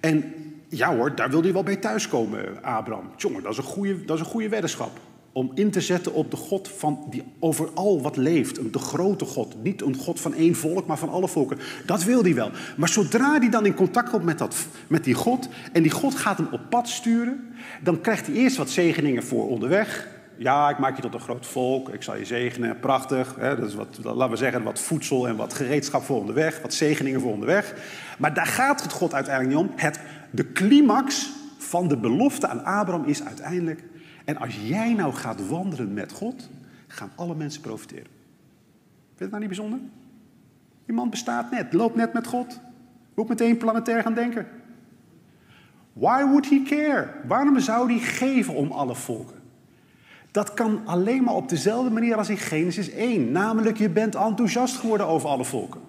En 0.00 0.34
ja 0.68 0.96
hoor, 0.96 1.14
daar 1.14 1.30
wil 1.30 1.42
hij 1.42 1.52
wel 1.52 1.62
bij 1.62 1.76
thuiskomen, 1.76 2.62
Abraham. 2.62 3.10
Jongen, 3.16 3.42
dat 3.42 3.52
is 3.52 3.58
een 3.58 3.64
goede, 3.64 4.04
dat 4.04 4.16
is 4.16 4.24
een 4.24 4.30
goede 4.30 4.48
weddenschap. 4.48 5.00
Om 5.32 5.50
in 5.54 5.70
te 5.70 5.80
zetten 5.80 6.14
op 6.14 6.30
de 6.30 6.36
God 6.36 6.68
van 6.68 7.06
die 7.10 7.24
over 7.38 7.68
al 7.74 8.02
wat 8.02 8.16
leeft. 8.16 8.72
De 8.72 8.78
grote 8.78 9.24
God. 9.24 9.62
Niet 9.62 9.82
een 9.82 9.96
God 9.96 10.20
van 10.20 10.34
één 10.34 10.54
volk, 10.54 10.86
maar 10.86 10.98
van 10.98 11.08
alle 11.08 11.28
volken. 11.28 11.58
Dat 11.86 12.04
wil 12.04 12.22
hij 12.22 12.34
wel. 12.34 12.50
Maar 12.76 12.88
zodra 12.88 13.38
hij 13.38 13.48
dan 13.48 13.66
in 13.66 13.74
contact 13.74 14.10
komt 14.10 14.24
met, 14.24 14.38
dat, 14.38 14.66
met 14.86 15.04
die 15.04 15.14
God. 15.14 15.48
en 15.72 15.82
die 15.82 15.90
God 15.90 16.14
gaat 16.14 16.38
hem 16.38 16.48
op 16.50 16.60
pad 16.70 16.88
sturen. 16.88 17.54
dan 17.82 18.00
krijgt 18.00 18.26
hij 18.26 18.34
eerst 18.34 18.56
wat 18.56 18.70
zegeningen 18.70 19.22
voor 19.22 19.48
onderweg. 19.48 20.17
Ja, 20.38 20.70
ik 20.70 20.78
maak 20.78 20.96
je 20.96 21.02
tot 21.02 21.14
een 21.14 21.20
groot 21.20 21.46
volk, 21.46 21.88
ik 21.88 22.02
zal 22.02 22.16
je 22.16 22.24
zegenen, 22.24 22.80
prachtig. 22.80 23.34
Hè, 23.38 23.56
dat 23.56 23.68
is 23.68 23.74
wat, 23.74 23.98
laten 24.02 24.30
we 24.30 24.36
zeggen, 24.36 24.62
wat 24.62 24.80
voedsel 24.80 25.28
en 25.28 25.36
wat 25.36 25.54
gereedschap 25.54 26.02
voor 26.02 26.20
onderweg, 26.20 26.62
wat 26.62 26.74
zegeningen 26.74 27.20
voor 27.20 27.32
onderweg. 27.32 27.74
Maar 28.18 28.34
daar 28.34 28.46
gaat 28.46 28.82
het 28.82 28.92
God 28.92 29.14
uiteindelijk 29.14 29.56
niet 29.56 29.70
om. 29.70 29.76
Het, 29.76 30.00
de 30.30 30.52
climax 30.52 31.30
van 31.56 31.88
de 31.88 31.96
belofte 31.96 32.46
aan 32.46 32.64
Abraham 32.64 33.04
is 33.04 33.24
uiteindelijk... 33.24 33.84
en 34.24 34.36
als 34.36 34.58
jij 34.62 34.94
nou 34.94 35.12
gaat 35.12 35.48
wandelen 35.48 35.92
met 35.92 36.12
God, 36.12 36.48
gaan 36.86 37.10
alle 37.16 37.34
mensen 37.34 37.60
profiteren. 37.60 38.06
Vind 38.06 39.18
je 39.18 39.22
het 39.22 39.30
nou 39.30 39.40
niet 39.40 39.56
bijzonder? 39.56 39.78
Die 40.86 40.94
man 40.94 41.10
bestaat 41.10 41.50
net, 41.50 41.72
loopt 41.72 41.96
net 41.96 42.12
met 42.12 42.26
God. 42.26 42.60
Moet 43.14 43.28
meteen 43.28 43.56
planetair 43.56 44.02
gaan 44.02 44.14
denken. 44.14 44.46
Why 45.92 46.24
would 46.24 46.48
he 46.48 46.62
care? 46.66 47.08
Waarom 47.26 47.60
zou 47.60 47.92
hij 47.92 48.00
geven 48.00 48.54
om 48.54 48.72
alle 48.72 48.94
volken? 48.94 49.36
Dat 50.30 50.54
kan 50.54 50.80
alleen 50.84 51.22
maar 51.22 51.34
op 51.34 51.48
dezelfde 51.48 51.90
manier 51.90 52.16
als 52.16 52.28
in 52.28 52.38
Genesis 52.38 52.90
1. 52.90 53.32
Namelijk, 53.32 53.78
je 53.78 53.88
bent 53.88 54.14
enthousiast 54.14 54.76
geworden 54.76 55.06
over 55.06 55.28
alle 55.28 55.44
volken. 55.44 55.80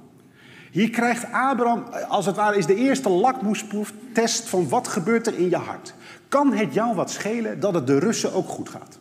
Hier 0.71 0.89
krijgt 0.89 1.25
Abraham, 1.31 1.83
als 2.07 2.25
het 2.25 2.35
ware, 2.35 2.57
is 2.57 2.65
de 2.65 2.75
eerste 2.75 3.09
lakmoesproeftest 3.09 4.49
van 4.49 4.69
wat 4.69 4.87
gebeurt 4.87 5.27
er 5.27 5.37
in 5.37 5.49
je 5.49 5.55
hart. 5.55 5.93
Kan 6.27 6.53
het 6.53 6.73
jou 6.73 6.95
wat 6.95 7.11
schelen 7.11 7.59
dat 7.59 7.73
het 7.73 7.87
de 7.87 7.99
Russen 7.99 8.33
ook 8.33 8.47
goed 8.47 8.69
gaat? 8.69 8.99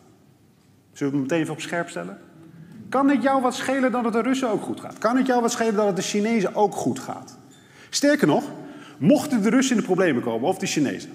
Zullen 0.93 1.13
we 1.13 1.19
het 1.19 1.27
meteen 1.27 1.43
even 1.43 1.53
op 1.53 1.61
scherp 1.61 1.89
stellen? 1.89 2.17
Kan 2.89 3.09
het 3.09 3.21
jou 3.21 3.41
wat 3.41 3.55
schelen 3.55 3.91
dat 3.91 4.03
het 4.03 4.13
de 4.13 4.21
Russen 4.21 4.49
ook 4.49 4.61
goed 4.61 4.79
gaat? 4.79 4.97
Kan 4.97 5.17
het 5.17 5.27
jou 5.27 5.41
wat 5.41 5.51
schelen 5.51 5.75
dat 5.75 5.85
het 5.85 5.95
de 5.95 6.01
Chinezen 6.01 6.55
ook 6.55 6.75
goed 6.75 6.99
gaat? 6.99 7.37
Sterker 7.89 8.27
nog, 8.27 8.43
mochten 8.97 9.41
de 9.41 9.49
Russen 9.49 9.75
in 9.75 9.81
de 9.81 9.87
problemen 9.87 10.23
komen, 10.23 10.47
of 10.47 10.57
de 10.57 10.65
Chinezen, 10.65 11.11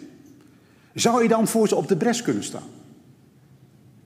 zou 0.95 1.23
je 1.23 1.29
dan 1.29 1.49
voor 1.49 1.69
ze 1.69 1.77
op 1.77 1.89
de 1.89 1.97
bres 1.97 2.23
kunnen 2.23 2.45
staan? 2.45 2.69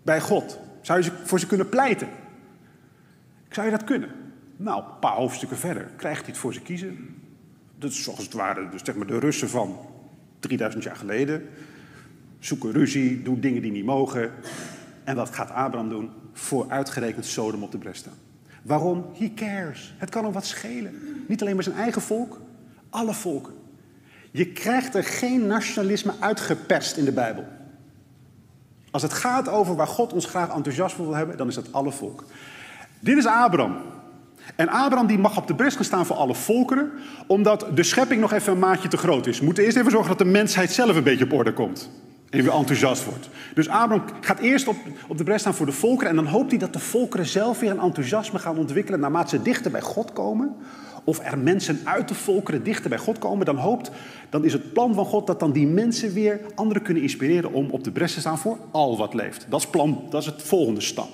Bij 0.09 0.21
God. 0.21 0.59
Zou 0.81 1.03
je 1.03 1.11
voor 1.25 1.41
ze 1.41 1.47
kunnen 1.47 1.69
pleiten? 1.69 2.09
Zou 3.49 3.67
je 3.67 3.73
dat 3.73 3.85
kunnen? 3.85 4.11
Nou, 4.57 4.83
een 4.83 4.99
paar 5.01 5.15
hoofdstukken 5.15 5.59
verder 5.59 5.91
krijgt 5.97 6.21
hij 6.21 6.31
het 6.31 6.39
voor 6.39 6.55
ze 6.55 6.61
kiezen. 6.61 7.17
Dat 7.79 7.91
is 7.91 8.03
zoals 8.03 8.19
het 8.19 8.33
ware 8.33 8.69
dus 8.69 8.85
zeg 8.85 8.95
maar 8.95 9.07
de 9.07 9.19
Russen 9.19 9.49
van 9.49 9.79
3000 10.41 10.85
jaar 10.85 10.97
geleden. 10.97 11.43
Zoeken 12.39 12.73
ruzie, 12.73 13.23
doen 13.23 13.41
dingen 13.41 13.63
die 13.63 13.71
niet 13.71 13.85
mogen. 13.85 14.31
En 15.05 15.17
wat 15.17 15.35
gaat 15.35 15.51
Abraham 15.51 15.89
doen? 15.89 16.11
Voor 16.33 16.71
uitgerekend 16.71 17.27
Sodom 17.27 17.63
op 17.63 17.73
de 17.73 17.79
bres 17.79 17.99
staan. 17.99 18.19
Waarom? 18.63 19.07
He 19.19 19.33
cares. 19.35 19.95
Het 19.99 20.11
kan 20.11 20.25
hem 20.25 20.33
wat 20.33 20.47
schelen. 20.47 20.95
Niet 21.27 21.41
alleen 21.41 21.55
maar 21.55 21.65
zijn 21.65 21.77
eigen 21.77 22.03
volk, 22.03 22.41
alle 22.91 23.15
volken. 23.15 23.55
Je 24.31 24.53
krijgt 24.53 24.95
er 24.95 25.05
geen 25.05 25.47
nationalisme 25.47 26.13
uitgeperst 26.21 26.97
in 26.97 27.05
de 27.05 27.13
Bijbel. 27.13 27.58
Als 28.91 29.03
het 29.03 29.13
gaat 29.13 29.49
over 29.49 29.77
waar 29.77 29.87
God 29.87 30.13
ons 30.13 30.27
graag 30.27 30.55
enthousiast 30.55 30.97
wil 30.97 31.15
hebben, 31.15 31.37
dan 31.37 31.49
is 31.49 31.55
dat 31.55 31.73
alle 31.73 31.93
volken. 31.93 32.27
Dit 33.01 33.17
is 33.17 33.27
Abraham. 33.27 33.77
En 34.57 34.69
Abraham 34.69 35.07
die 35.07 35.19
mag 35.19 35.37
op 35.37 35.47
de 35.47 35.55
bres 35.55 35.75
gaan 35.75 35.85
staan 35.85 36.07
voor 36.07 36.17
alle 36.17 36.35
volkeren, 36.35 36.91
omdat 37.27 37.67
de 37.75 37.83
schepping 37.83 38.21
nog 38.21 38.33
even 38.33 38.53
een 38.53 38.59
maatje 38.59 38.89
te 38.89 38.97
groot 38.97 39.27
is. 39.27 39.39
We 39.39 39.45
moeten 39.45 39.65
eerst 39.65 39.77
even 39.77 39.91
zorgen 39.91 40.09
dat 40.09 40.19
de 40.19 40.33
mensheid 40.33 40.73
zelf 40.73 40.97
een 40.97 41.03
beetje 41.03 41.25
op 41.25 41.33
orde 41.33 41.53
komt. 41.53 41.91
En 42.31 42.43
weer 42.43 42.53
enthousiast 42.53 43.05
wordt. 43.05 43.29
Dus 43.55 43.69
Abraham 43.69 44.05
gaat 44.21 44.39
eerst 44.39 44.69
op, 44.69 44.77
op 45.07 45.19
de 45.19 45.25
bres 45.25 45.41
staan 45.41 45.55
voor 45.55 45.67
de 45.67 45.73
volkeren. 45.73 46.11
En 46.11 46.17
dan 46.17 46.27
hoopt 46.27 46.51
hij 46.51 46.59
dat 46.59 46.73
de 46.73 46.79
volkeren 46.79 47.27
zelf 47.27 47.61
weer 47.61 47.71
een 47.71 47.81
enthousiasme 47.81 48.39
gaan 48.39 48.59
ontwikkelen. 48.59 49.01
naarmate 49.01 49.37
ze 49.37 49.43
dichter 49.43 49.71
bij 49.71 49.81
God 49.81 50.13
komen. 50.13 50.57
Of 51.09 51.21
er 51.23 51.39
mensen 51.39 51.81
uit 51.85 52.09
de 52.09 52.15
volkeren 52.15 52.63
dichter 52.63 52.91
bij 52.91 52.99
God 52.99 53.19
komen. 53.19 53.47
Dan 53.47 53.57
hoopt, 53.57 53.91
dan 54.31 54.45
is 54.45 54.53
het 54.53 54.73
plan 54.73 54.95
van 54.95 55.05
God 55.05 55.27
dat 55.27 55.41
dan 55.41 55.53
die 55.53 55.67
mensen 55.67 56.13
weer 56.13 56.41
anderen 56.55 56.83
kunnen 56.83 57.03
inspireren. 57.03 57.53
om 57.53 57.71
op 57.71 57.85
de 57.85 57.93
bres 57.93 58.15
te 58.15 58.21
staan 58.21 58.39
voor 58.39 58.59
al 58.71 58.97
wat 58.97 59.15
leeft. 59.15 59.47
Dat 59.49 59.61
is, 59.61 59.67
plan, 59.67 60.03
dat 60.11 60.21
is 60.21 60.27
het 60.27 60.43
volgende 60.43 60.81
stap. 60.81 61.09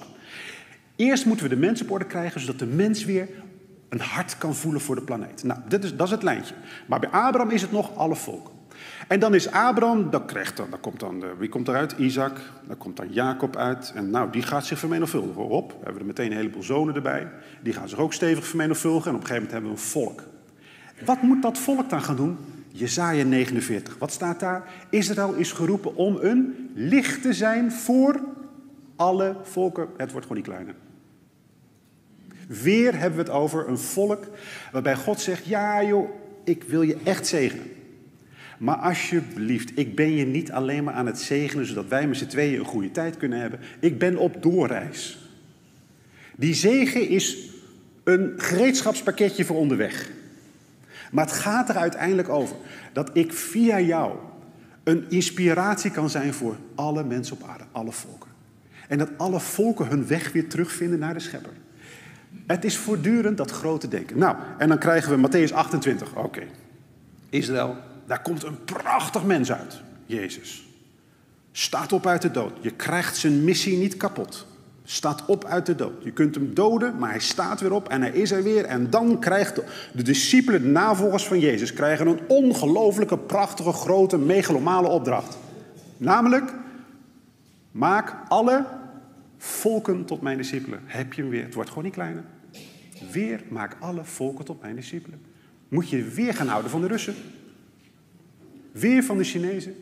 Eerst 0.96 1.26
moeten 1.26 1.48
we 1.48 1.54
de 1.54 1.60
mensen 1.60 1.86
op 1.86 1.92
orde 1.92 2.04
krijgen, 2.04 2.40
zodat 2.40 2.58
de 2.58 2.66
mens 2.66 3.04
weer 3.04 3.28
een 3.88 4.00
hart 4.00 4.38
kan 4.38 4.54
voelen 4.54 4.80
voor 4.80 4.94
de 4.94 5.02
planeet. 5.02 5.42
Nou, 5.42 5.60
dit 5.68 5.84
is, 5.84 5.96
dat 5.96 6.06
is 6.06 6.12
het 6.12 6.22
lijntje. 6.22 6.54
Maar 6.86 7.00
bij 7.00 7.10
Abraham 7.10 7.50
is 7.50 7.62
het 7.62 7.72
nog 7.72 7.96
alle 7.96 8.16
volken. 8.16 8.53
En 9.08 9.20
dan 9.20 9.34
is 9.34 9.50
Abraham, 9.50 10.10
dan 10.10 10.26
krijgt 10.26 10.56
dan, 10.56 10.70
dan 10.70 10.80
komt 10.80 11.00
dan, 11.00 11.20
de, 11.20 11.34
wie 11.38 11.48
komt 11.48 11.68
eruit? 11.68 11.94
Isaac, 11.98 12.40
dan 12.66 12.76
komt 12.76 12.96
dan 12.96 13.12
Jacob 13.12 13.56
uit. 13.56 13.92
En 13.94 14.10
nou, 14.10 14.30
die 14.30 14.42
gaat 14.42 14.66
zich 14.66 14.78
vermenigvuldigen. 14.78 15.48
Op, 15.48 15.70
we 15.70 15.78
hebben 15.82 16.00
er 16.00 16.06
meteen 16.06 16.30
een 16.30 16.36
heleboel 16.36 16.62
zonen 16.62 16.94
erbij. 16.94 17.28
Die 17.62 17.72
gaan 17.72 17.88
zich 17.88 17.98
ook 17.98 18.12
stevig 18.12 18.46
vermenigvuldigen. 18.46 19.10
En 19.10 19.16
op 19.16 19.22
een 19.22 19.26
gegeven 19.26 19.50
moment 19.50 19.52
hebben 19.52 19.70
we 19.70 19.76
een 19.76 20.04
volk. 20.04 20.22
Wat 21.04 21.22
moet 21.22 21.42
dat 21.42 21.58
volk 21.58 21.90
dan 21.90 22.02
gaan 22.02 22.16
doen? 22.16 22.38
Jezaja 22.68 23.24
49. 23.24 23.98
Wat 23.98 24.12
staat 24.12 24.40
daar? 24.40 24.72
Israël 24.90 25.34
is 25.34 25.52
geroepen 25.52 25.96
om 25.96 26.18
een 26.20 26.70
licht 26.74 27.22
te 27.22 27.32
zijn 27.32 27.72
voor 27.72 28.20
alle 28.96 29.36
volken. 29.42 29.88
Het 29.96 30.10
wordt 30.10 30.26
gewoon 30.26 30.42
niet 30.42 30.52
kleiner. 30.52 30.74
Weer 32.48 32.98
hebben 32.98 33.18
we 33.18 33.24
het 33.24 33.40
over 33.40 33.68
een 33.68 33.78
volk 33.78 34.24
waarbij 34.72 34.96
God 34.96 35.20
zegt: 35.20 35.46
Ja, 35.46 35.82
joh, 35.82 36.08
ik 36.44 36.62
wil 36.62 36.82
je 36.82 36.96
echt 37.04 37.26
zegenen. 37.26 37.73
Maar 38.58 38.76
alsjeblieft, 38.76 39.78
ik 39.78 39.94
ben 39.94 40.12
je 40.12 40.26
niet 40.26 40.52
alleen 40.52 40.84
maar 40.84 40.94
aan 40.94 41.06
het 41.06 41.20
zegenen 41.20 41.66
zodat 41.66 41.88
wij 41.88 42.06
met 42.06 42.16
z'n 42.16 42.26
tweeën 42.26 42.58
een 42.58 42.64
goede 42.64 42.90
tijd 42.90 43.16
kunnen 43.16 43.40
hebben. 43.40 43.60
Ik 43.80 43.98
ben 43.98 44.16
op 44.16 44.42
doorreis. 44.42 45.18
Die 46.36 46.54
zegen 46.54 47.08
is 47.08 47.50
een 48.04 48.32
gereedschapspakketje 48.36 49.44
voor 49.44 49.56
onderweg. 49.56 50.10
Maar 51.10 51.24
het 51.24 51.34
gaat 51.34 51.68
er 51.68 51.76
uiteindelijk 51.76 52.28
over 52.28 52.56
dat 52.92 53.10
ik 53.12 53.32
via 53.32 53.80
jou 53.80 54.16
een 54.84 55.04
inspiratie 55.08 55.90
kan 55.90 56.10
zijn 56.10 56.34
voor 56.34 56.56
alle 56.74 57.04
mensen 57.04 57.36
op 57.36 57.48
aarde, 57.48 57.64
alle 57.72 57.92
volken. 57.92 58.30
En 58.88 58.98
dat 58.98 59.08
alle 59.16 59.40
volken 59.40 59.86
hun 59.86 60.06
weg 60.06 60.32
weer 60.32 60.48
terugvinden 60.48 60.98
naar 60.98 61.14
de 61.14 61.20
schepper. 61.20 61.52
Het 62.46 62.64
is 62.64 62.76
voortdurend 62.76 63.36
dat 63.36 63.50
grote 63.50 63.88
denken. 63.88 64.18
Nou, 64.18 64.36
en 64.58 64.68
dan 64.68 64.78
krijgen 64.78 65.20
we 65.20 65.28
Matthäus 65.28 65.54
28. 65.54 66.16
Oké. 66.16 66.42
Israël, 67.30 67.76
daar 68.06 68.22
komt 68.22 68.42
een 68.42 68.64
prachtig 68.64 69.24
mens 69.24 69.52
uit. 69.52 69.80
Jezus. 70.06 70.66
Staat 71.52 71.92
op 71.92 72.06
uit 72.06 72.22
de 72.22 72.30
dood. 72.30 72.52
Je 72.60 72.70
krijgt 72.70 73.16
zijn 73.16 73.44
missie 73.44 73.76
niet 73.76 73.96
kapot. 73.96 74.46
Staat 74.84 75.24
op 75.26 75.44
uit 75.44 75.66
de 75.66 75.74
dood. 75.74 76.04
Je 76.04 76.10
kunt 76.10 76.34
hem 76.34 76.54
doden, 76.54 76.98
maar 76.98 77.10
hij 77.10 77.20
staat 77.20 77.60
weer 77.60 77.72
op 77.72 77.88
en 77.88 78.00
hij 78.00 78.10
is 78.10 78.30
er 78.30 78.42
weer. 78.42 78.64
En 78.64 78.90
dan 78.90 79.18
krijgt 79.18 79.60
de, 79.92 80.02
discipelen, 80.02 80.62
de 80.62 80.68
navolgers 80.68 81.26
van 81.26 81.38
Jezus, 81.38 81.72
krijgen 81.72 82.06
een 82.06 82.20
ongelooflijke, 82.28 83.18
prachtige, 83.18 83.72
grote, 83.72 84.18
megalomale 84.18 84.88
opdracht. 84.88 85.38
Namelijk, 85.96 86.52
maak 87.70 88.16
alle 88.28 88.64
volken 89.38 90.04
tot 90.04 90.20
mijn 90.20 90.36
discipelen. 90.36 90.80
Heb 90.84 91.12
je 91.12 91.22
hem 91.22 91.30
weer. 91.30 91.44
Het 91.44 91.54
wordt 91.54 91.68
gewoon 91.68 91.84
niet 91.84 91.94
kleiner. 91.94 92.24
Weer 93.12 93.42
maak 93.48 93.76
alle 93.80 94.04
volken 94.04 94.44
tot 94.44 94.62
mijn 94.62 94.76
discipelen. 94.76 95.20
Moet 95.68 95.88
je 95.88 96.02
weer 96.02 96.34
gaan 96.34 96.48
houden 96.48 96.70
van 96.70 96.80
de 96.80 96.86
Russen. 96.86 97.14
Weer 98.74 99.02
van 99.02 99.18
de 99.18 99.24
Chinezen. 99.24 99.74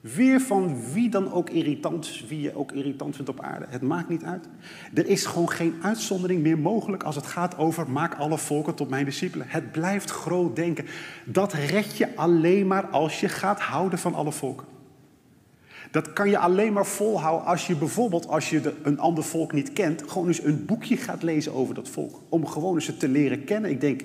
Weer 0.00 0.40
van 0.40 0.92
wie 0.92 1.08
dan 1.08 1.32
ook 1.32 1.50
irritant, 1.50 2.22
wie 2.28 2.40
je 2.40 2.56
ook 2.56 2.72
irritant 2.72 3.14
vindt 3.14 3.30
op 3.30 3.40
aarde. 3.40 3.66
Het 3.68 3.82
maakt 3.82 4.08
niet 4.08 4.24
uit. 4.24 4.48
Er 4.94 5.06
is 5.06 5.26
gewoon 5.26 5.50
geen 5.50 5.74
uitzondering 5.82 6.42
meer 6.42 6.58
mogelijk 6.58 7.02
als 7.02 7.16
het 7.16 7.26
gaat 7.26 7.58
over 7.58 7.90
maak 7.90 8.14
alle 8.14 8.38
volken 8.38 8.74
tot 8.74 8.88
mijn 8.88 9.04
discipelen. 9.04 9.46
Het 9.48 9.72
blijft 9.72 10.10
groot 10.10 10.56
denken. 10.56 10.86
Dat 11.24 11.52
red 11.52 11.96
je 11.96 12.16
alleen 12.16 12.66
maar 12.66 12.86
als 12.86 13.20
je 13.20 13.28
gaat 13.28 13.60
houden 13.60 13.98
van 13.98 14.14
alle 14.14 14.32
volken. 14.32 14.66
Dat 15.90 16.12
kan 16.12 16.30
je 16.30 16.38
alleen 16.38 16.72
maar 16.72 16.86
volhouden 16.86 17.46
als 17.46 17.66
je 17.66 17.76
bijvoorbeeld, 17.76 18.28
als 18.28 18.50
je 18.50 18.72
een 18.82 18.98
ander 18.98 19.24
volk 19.24 19.52
niet 19.52 19.72
kent, 19.72 20.02
gewoon 20.06 20.26
eens 20.26 20.42
een 20.42 20.64
boekje 20.64 20.96
gaat 20.96 21.22
lezen 21.22 21.52
over 21.52 21.74
dat 21.74 21.88
volk. 21.88 22.20
Om 22.28 22.46
gewoon 22.46 22.74
eens 22.74 22.86
het 22.86 22.98
te 22.98 23.08
leren 23.08 23.44
kennen. 23.44 23.70
Ik 23.70 23.80
denk, 23.80 24.04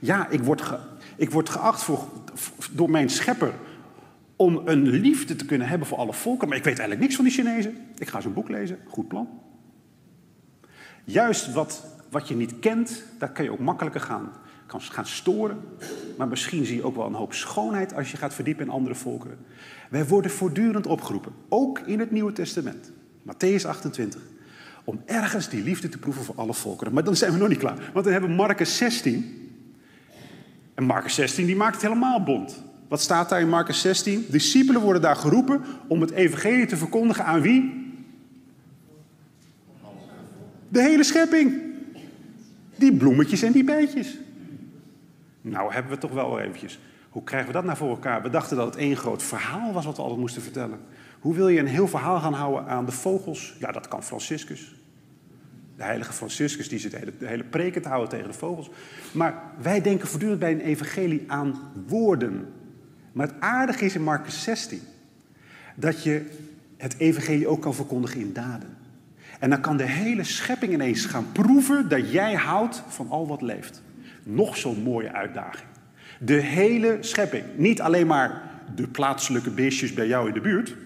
ja, 0.00 0.28
ik 0.28 0.42
word, 0.42 0.62
ge, 0.62 0.78
ik 1.18 1.30
word 1.30 1.48
geacht 1.48 1.82
voor, 1.82 2.08
door 2.72 2.90
mijn 2.90 3.10
schepper 3.10 3.52
om 4.36 4.62
een 4.64 4.88
liefde 4.88 5.36
te 5.36 5.44
kunnen 5.44 5.68
hebben 5.68 5.88
voor 5.88 5.98
alle 5.98 6.12
volken. 6.12 6.48
Maar 6.48 6.56
ik 6.56 6.64
weet 6.64 6.78
eigenlijk 6.78 7.00
niks 7.00 7.14
van 7.14 7.24
die 7.24 7.34
Chinezen. 7.34 7.76
Ik 7.96 8.08
ga 8.08 8.20
zo'n 8.20 8.32
boek 8.32 8.48
lezen. 8.48 8.78
Goed 8.86 9.08
plan. 9.08 9.28
Juist 11.04 11.52
wat, 11.52 11.84
wat 12.10 12.28
je 12.28 12.36
niet 12.36 12.58
kent, 12.58 13.02
daar 13.18 13.32
kan 13.32 13.44
je 13.44 13.52
ook 13.52 13.58
makkelijker 13.58 14.00
gaan, 14.00 14.32
kan 14.66 14.80
gaan 14.80 15.06
storen. 15.06 15.60
Maar 16.16 16.28
misschien 16.28 16.64
zie 16.64 16.76
je 16.76 16.82
ook 16.82 16.96
wel 16.96 17.06
een 17.06 17.14
hoop 17.14 17.32
schoonheid 17.34 17.94
als 17.94 18.10
je 18.10 18.16
gaat 18.16 18.34
verdiepen 18.34 18.64
in 18.64 18.70
andere 18.70 18.94
volkeren. 18.94 19.38
Wij 19.90 20.06
worden 20.06 20.30
voortdurend 20.30 20.86
opgeroepen, 20.86 21.32
ook 21.48 21.78
in 21.78 21.98
het 21.98 22.10
Nieuwe 22.10 22.32
Testament. 22.32 22.90
Matthäus 23.22 23.66
28. 23.66 24.20
Om 24.84 25.02
ergens 25.06 25.48
die 25.48 25.62
liefde 25.62 25.88
te 25.88 25.98
proeven 25.98 26.24
voor 26.24 26.34
alle 26.34 26.54
volkeren. 26.54 26.92
Maar 26.92 27.04
dan 27.04 27.16
zijn 27.16 27.32
we 27.32 27.38
nog 27.38 27.48
niet 27.48 27.58
klaar. 27.58 27.90
Want 27.92 28.04
dan 28.04 28.12
hebben 28.12 28.30
we 28.30 28.36
Marcus 28.36 28.76
16. 28.76 29.47
En 30.78 30.84
Marcus 30.84 31.14
16 31.14 31.46
die 31.46 31.56
maakt 31.56 31.74
het 31.74 31.82
helemaal 31.82 32.22
bond. 32.22 32.62
Wat 32.88 33.00
staat 33.00 33.28
daar 33.28 33.40
in 33.40 33.48
Marcus 33.48 33.80
16? 33.80 34.26
Discipelen 34.28 34.80
worden 34.80 35.02
daar 35.02 35.16
geroepen 35.16 35.64
om 35.88 36.00
het 36.00 36.10
evangelie 36.10 36.66
te 36.66 36.76
verkondigen 36.76 37.24
aan 37.24 37.40
wie? 37.40 37.92
De 40.68 40.82
hele 40.82 41.04
schepping. 41.04 41.62
Die 42.76 42.96
bloemetjes 42.96 43.42
en 43.42 43.52
die 43.52 43.64
bijtjes. 43.64 44.16
Nou 45.40 45.72
hebben 45.72 45.92
we 45.92 45.98
toch 45.98 46.12
wel 46.12 46.40
eventjes. 46.40 46.78
Hoe 47.08 47.24
krijgen 47.24 47.48
we 47.48 47.54
dat 47.54 47.64
nou 47.64 47.76
voor 47.76 47.90
elkaar? 47.90 48.22
We 48.22 48.30
dachten 48.30 48.56
dat 48.56 48.66
het 48.66 48.76
één 48.76 48.96
groot 48.96 49.22
verhaal 49.22 49.72
was 49.72 49.84
wat 49.84 49.96
we 49.96 50.02
altijd 50.02 50.20
moesten 50.20 50.42
vertellen. 50.42 50.78
Hoe 51.20 51.34
wil 51.34 51.48
je 51.48 51.60
een 51.60 51.66
heel 51.66 51.88
verhaal 51.88 52.20
gaan 52.20 52.32
houden 52.32 52.66
aan 52.66 52.84
de 52.84 52.92
vogels? 52.92 53.56
Ja, 53.58 53.72
dat 53.72 53.88
kan 53.88 54.02
Franciscus. 54.02 54.74
De 55.78 55.84
heilige 55.84 56.12
Franciscus 56.12 56.68
die 56.68 56.78
zit 56.78 56.90
de 56.90 56.96
hele, 56.96 57.12
hele 57.18 57.44
preken 57.44 57.82
te 57.82 57.88
houden 57.88 58.08
tegen 58.08 58.26
de 58.26 58.38
vogels. 58.38 58.70
Maar 59.12 59.42
wij 59.62 59.80
denken 59.80 60.08
voortdurend 60.08 60.40
bij 60.40 60.52
een 60.52 60.60
evangelie 60.60 61.24
aan 61.26 61.60
woorden. 61.86 62.46
Maar 63.12 63.26
het 63.26 63.40
aardige 63.40 63.84
is 63.84 63.94
in 63.94 64.02
Marcus 64.02 64.42
16 64.42 64.80
dat 65.74 66.02
je 66.02 66.26
het 66.76 66.94
evangelie 66.98 67.48
ook 67.48 67.62
kan 67.62 67.74
verkondigen 67.74 68.20
in 68.20 68.32
daden. 68.32 68.76
En 69.38 69.50
dan 69.50 69.60
kan 69.60 69.76
de 69.76 69.86
hele 69.86 70.24
schepping 70.24 70.72
ineens 70.72 71.04
gaan 71.04 71.32
proeven 71.32 71.88
dat 71.88 72.12
jij 72.12 72.34
houdt 72.34 72.82
van 72.88 73.10
al 73.10 73.26
wat 73.26 73.42
leeft. 73.42 73.82
Nog 74.22 74.56
zo'n 74.56 74.82
mooie 74.82 75.12
uitdaging. 75.12 75.68
De 76.20 76.40
hele 76.40 76.96
schepping. 77.00 77.44
Niet 77.56 77.80
alleen 77.80 78.06
maar 78.06 78.42
de 78.74 78.86
plaatselijke 78.88 79.50
beestjes 79.50 79.94
bij 79.94 80.06
jou 80.06 80.28
in 80.28 80.34
de 80.34 80.40
buurt. 80.40 80.76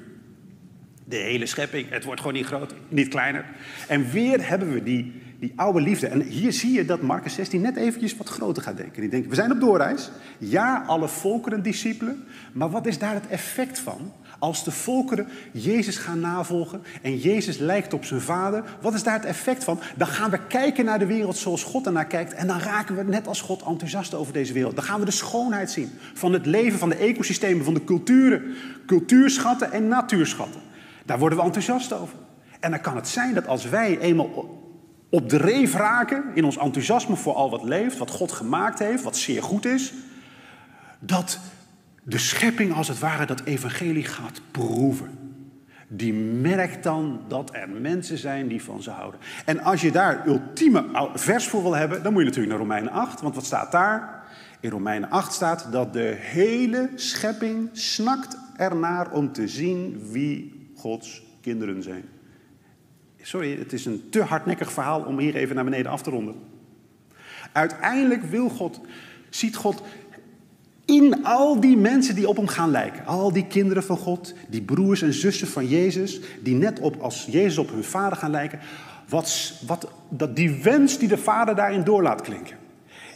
De 1.12 1.18
hele 1.18 1.46
schepping, 1.46 1.90
het 1.90 2.04
wordt 2.04 2.20
gewoon 2.20 2.36
niet 2.36 2.46
groter, 2.46 2.76
niet 2.88 3.08
kleiner. 3.08 3.44
En 3.88 4.10
weer 4.10 4.48
hebben 4.48 4.72
we 4.72 4.82
die, 4.82 5.12
die 5.38 5.52
oude 5.56 5.80
liefde. 5.80 6.06
En 6.06 6.20
hier 6.20 6.52
zie 6.52 6.72
je 6.72 6.84
dat 6.84 7.02
Marcus 7.02 7.34
16 7.34 7.60
net 7.60 7.76
eventjes 7.76 8.16
wat 8.16 8.28
groter 8.28 8.62
gaat 8.62 8.76
denken. 8.76 9.00
Die 9.00 9.10
denkt, 9.10 9.28
we 9.28 9.34
zijn 9.34 9.52
op 9.52 9.60
doorreis. 9.60 10.10
Ja, 10.38 10.84
alle 10.86 11.08
volkeren 11.08 11.62
discipelen. 11.62 12.24
Maar 12.52 12.70
wat 12.70 12.86
is 12.86 12.98
daar 12.98 13.14
het 13.14 13.26
effect 13.28 13.78
van? 13.78 14.12
Als 14.38 14.64
de 14.64 14.70
volkeren 14.70 15.28
Jezus 15.50 15.96
gaan 15.96 16.20
navolgen 16.20 16.82
en 17.02 17.18
Jezus 17.18 17.58
lijkt 17.58 17.92
op 17.92 18.04
zijn 18.04 18.20
vader, 18.20 18.64
wat 18.80 18.94
is 18.94 19.02
daar 19.02 19.14
het 19.14 19.24
effect 19.24 19.64
van? 19.64 19.80
Dan 19.96 20.08
gaan 20.08 20.30
we 20.30 20.46
kijken 20.46 20.84
naar 20.84 20.98
de 20.98 21.06
wereld 21.06 21.36
zoals 21.36 21.62
God 21.64 21.86
ernaar 21.86 22.06
kijkt 22.06 22.34
en 22.34 22.46
dan 22.46 22.58
raken 22.58 22.96
we 22.96 23.02
net 23.02 23.26
als 23.26 23.40
God 23.40 23.62
enthousiast 23.62 24.14
over 24.14 24.32
deze 24.32 24.52
wereld. 24.52 24.74
Dan 24.74 24.84
gaan 24.84 24.98
we 24.98 25.04
de 25.04 25.10
schoonheid 25.10 25.70
zien 25.70 25.90
van 26.14 26.32
het 26.32 26.46
leven, 26.46 26.78
van 26.78 26.88
de 26.88 26.96
ecosystemen, 26.96 27.64
van 27.64 27.74
de 27.74 27.84
culturen, 27.84 28.42
cultuurschatten 28.86 29.72
en 29.72 29.88
natuurschatten. 29.88 30.70
Daar 31.04 31.18
worden 31.18 31.38
we 31.38 31.44
enthousiast 31.44 31.92
over. 31.92 32.18
En 32.60 32.70
dan 32.70 32.80
kan 32.80 32.96
het 32.96 33.08
zijn 33.08 33.34
dat 33.34 33.46
als 33.46 33.68
wij 33.68 33.98
eenmaal 33.98 34.60
op 35.10 35.28
de 35.28 35.36
reef 35.36 35.74
raken 35.74 36.24
in 36.34 36.44
ons 36.44 36.56
enthousiasme 36.56 37.16
voor 37.16 37.34
al 37.34 37.50
wat 37.50 37.62
leeft, 37.62 37.98
wat 37.98 38.10
God 38.10 38.32
gemaakt 38.32 38.78
heeft, 38.78 39.02
wat 39.02 39.16
zeer 39.16 39.42
goed 39.42 39.64
is, 39.64 39.92
dat 40.98 41.38
de 42.02 42.18
schepping 42.18 42.74
als 42.74 42.88
het 42.88 42.98
ware 42.98 43.26
dat 43.26 43.42
evangelie 43.44 44.04
gaat 44.04 44.40
proeven. 44.50 45.18
Die 45.88 46.12
merkt 46.14 46.82
dan 46.82 47.20
dat 47.28 47.54
er 47.54 47.68
mensen 47.68 48.18
zijn 48.18 48.48
die 48.48 48.62
van 48.62 48.82
ze 48.82 48.90
houden. 48.90 49.20
En 49.44 49.60
als 49.60 49.80
je 49.80 49.90
daar 49.90 50.26
ultieme 50.26 51.08
vers 51.14 51.48
voor 51.48 51.62
wil 51.62 51.76
hebben, 51.76 52.02
dan 52.02 52.12
moet 52.12 52.22
je 52.22 52.28
natuurlijk 52.28 52.54
naar 52.54 52.66
Romeinen 52.66 52.92
8. 52.92 53.20
Want 53.20 53.34
wat 53.34 53.44
staat 53.44 53.72
daar? 53.72 54.22
In 54.60 54.70
Romeinen 54.70 55.10
8 55.10 55.32
staat 55.32 55.68
dat 55.70 55.92
de 55.92 56.16
hele 56.18 56.90
schepping 56.94 57.68
snakt 57.72 58.36
ernaar 58.56 59.10
om 59.10 59.32
te 59.32 59.48
zien 59.48 60.08
wie 60.10 60.61
Gods 60.82 61.22
kinderen 61.40 61.82
zijn. 61.82 62.04
Sorry, 63.20 63.58
het 63.58 63.72
is 63.72 63.84
een 63.84 64.02
te 64.10 64.22
hardnekkig 64.22 64.72
verhaal 64.72 65.02
om 65.02 65.18
hier 65.18 65.34
even 65.34 65.54
naar 65.54 65.64
beneden 65.64 65.90
af 65.90 66.02
te 66.02 66.10
ronden. 66.10 66.34
Uiteindelijk 67.52 68.22
wil 68.22 68.48
God, 68.48 68.80
ziet 69.30 69.56
God 69.56 69.82
in 70.84 71.24
al 71.24 71.60
die 71.60 71.76
mensen 71.76 72.14
die 72.14 72.28
op 72.28 72.36
hem 72.36 72.46
gaan 72.46 72.70
lijken. 72.70 73.06
Al 73.06 73.32
die 73.32 73.46
kinderen 73.46 73.82
van 73.82 73.96
God, 73.96 74.34
die 74.48 74.62
broers 74.62 75.02
en 75.02 75.12
zussen 75.12 75.48
van 75.48 75.66
Jezus, 75.68 76.20
die 76.40 76.54
net 76.54 76.80
op, 76.80 77.00
als 77.00 77.26
Jezus 77.30 77.58
op 77.58 77.70
hun 77.70 77.84
vader 77.84 78.18
gaan 78.18 78.30
lijken. 78.30 78.58
Wat, 79.08 79.52
wat, 79.66 79.88
dat 80.08 80.36
die 80.36 80.50
wens 80.62 80.98
die 80.98 81.08
de 81.08 81.18
vader 81.18 81.54
daarin 81.54 81.84
door 81.84 82.02
laat 82.02 82.20
klinken, 82.20 82.56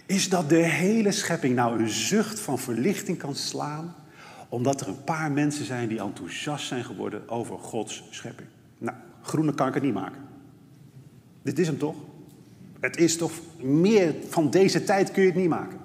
is 0.06 0.28
dat 0.28 0.48
de 0.48 0.64
hele 0.64 1.12
schepping 1.12 1.54
nou 1.54 1.80
een 1.80 1.88
zucht 1.88 2.40
van 2.40 2.58
verlichting 2.58 3.18
kan 3.18 3.34
slaan, 3.34 3.94
omdat 4.48 4.80
er 4.80 4.88
een 4.88 5.04
paar 5.04 5.32
mensen 5.32 5.64
zijn 5.64 5.88
die 5.88 6.00
enthousiast 6.00 6.66
zijn 6.66 6.84
geworden 6.84 7.28
over 7.28 7.58
Gods 7.58 8.04
schepping. 8.10 8.48
Nou, 8.78 8.96
groene 9.22 9.54
kan 9.54 9.68
ik 9.68 9.74
het 9.74 9.82
niet 9.82 9.94
maken. 9.94 10.20
Dit 11.42 11.58
is 11.58 11.66
hem 11.66 11.78
toch? 11.78 11.96
Het 12.80 12.96
is 12.96 13.16
toch 13.16 13.32
meer 13.62 14.14
van 14.28 14.50
deze 14.50 14.84
tijd 14.84 15.10
kun 15.10 15.22
je 15.22 15.28
het 15.28 15.38
niet 15.38 15.48
maken. 15.48 15.78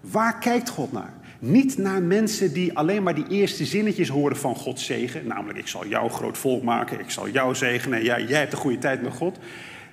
Waar 0.00 0.38
kijkt 0.38 0.68
God 0.68 0.92
naar? 0.92 1.12
Niet 1.38 1.78
naar 1.78 2.02
mensen 2.02 2.52
die 2.52 2.76
alleen 2.76 3.02
maar 3.02 3.14
die 3.14 3.28
eerste 3.28 3.64
zinnetjes 3.64 4.08
horen 4.08 4.36
van 4.36 4.56
Gods 4.56 4.84
zegen. 4.84 5.26
Namelijk, 5.26 5.58
ik 5.58 5.66
zal 5.66 5.86
jou 5.86 6.10
groot 6.10 6.38
volk 6.38 6.62
maken, 6.62 7.00
ik 7.00 7.10
zal 7.10 7.28
jou 7.28 7.54
zegenen, 7.54 8.02
jij, 8.02 8.24
jij 8.24 8.38
hebt 8.38 8.52
een 8.52 8.58
goede 8.58 8.78
tijd 8.78 9.02
met 9.02 9.12
God. 9.12 9.38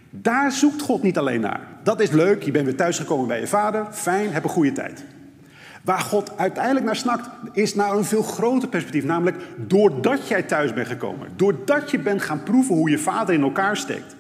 Daar 0.10 0.52
zoekt 0.52 0.82
God 0.82 1.04
niet 1.04 1.18
alleen 1.18 1.42
naar. 1.42 1.68
Dat 1.84 2.00
is 2.00 2.10
leuk, 2.10 2.44
je 2.44 2.52
bent 2.52 2.66
weer 2.66 2.76
thuisgekomen 2.76 3.28
bij 3.28 3.40
je 3.40 3.48
vader, 3.48 3.88
fijn, 3.92 4.34
heb 4.34 4.44
een 4.44 4.50
goede 4.50 4.72
tijd. 4.72 5.06
Waar 5.88 6.00
God 6.00 6.38
uiteindelijk 6.38 6.86
naar 6.86 6.96
snakt, 6.96 7.30
is 7.54 7.76
naar 7.76 7.96
een 7.96 8.06
veel 8.06 8.24
groter 8.24 8.70
perspectief. 8.70 9.04
Namelijk, 9.04 9.38
doordat 9.58 10.28
jij 10.28 10.44
thuis 10.44 10.74
bent 10.74 10.88
gekomen, 10.88 11.30
doordat 11.36 11.92
je 11.92 12.00
bent 12.00 12.22
gaan 12.22 12.44
proeven 12.44 12.76
hoe 12.76 12.90
je 12.90 12.98
vader 12.98 13.34
in 13.34 13.42
elkaar 13.42 13.78
steekt, 13.78 14.16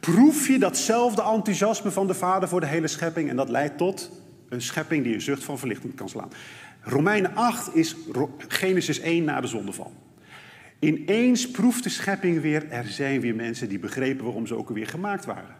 proef 0.00 0.48
je 0.48 0.58
datzelfde 0.58 1.22
enthousiasme 1.22 1.90
van 1.90 2.06
de 2.06 2.14
vader 2.14 2.48
voor 2.48 2.60
de 2.60 2.66
hele 2.66 2.86
schepping 2.86 3.30
en 3.30 3.36
dat 3.36 3.48
leidt 3.48 3.78
tot 3.78 4.10
een 4.48 4.62
schepping 4.62 5.04
die 5.04 5.14
een 5.14 5.20
zucht 5.20 5.44
van 5.44 5.58
verlichting 5.58 5.94
kan 5.94 6.08
slaan. 6.08 6.30
Romeinen 6.80 7.34
8 7.34 7.74
is 7.74 7.96
Genesis 8.48 9.00
1 9.00 9.24
na 9.24 9.40
de 9.40 9.46
zondeval. 9.46 9.92
Ineens 10.78 11.50
proeft 11.50 11.82
de 11.82 11.90
schepping 11.90 12.40
weer, 12.40 12.70
er 12.70 12.86
zijn 12.86 13.20
weer 13.20 13.34
mensen 13.34 13.68
die 13.68 13.78
begrepen 13.78 14.24
waarom 14.24 14.46
ze 14.46 14.56
ook 14.56 14.68
weer 14.68 14.86
gemaakt 14.86 15.24
waren. 15.24 15.56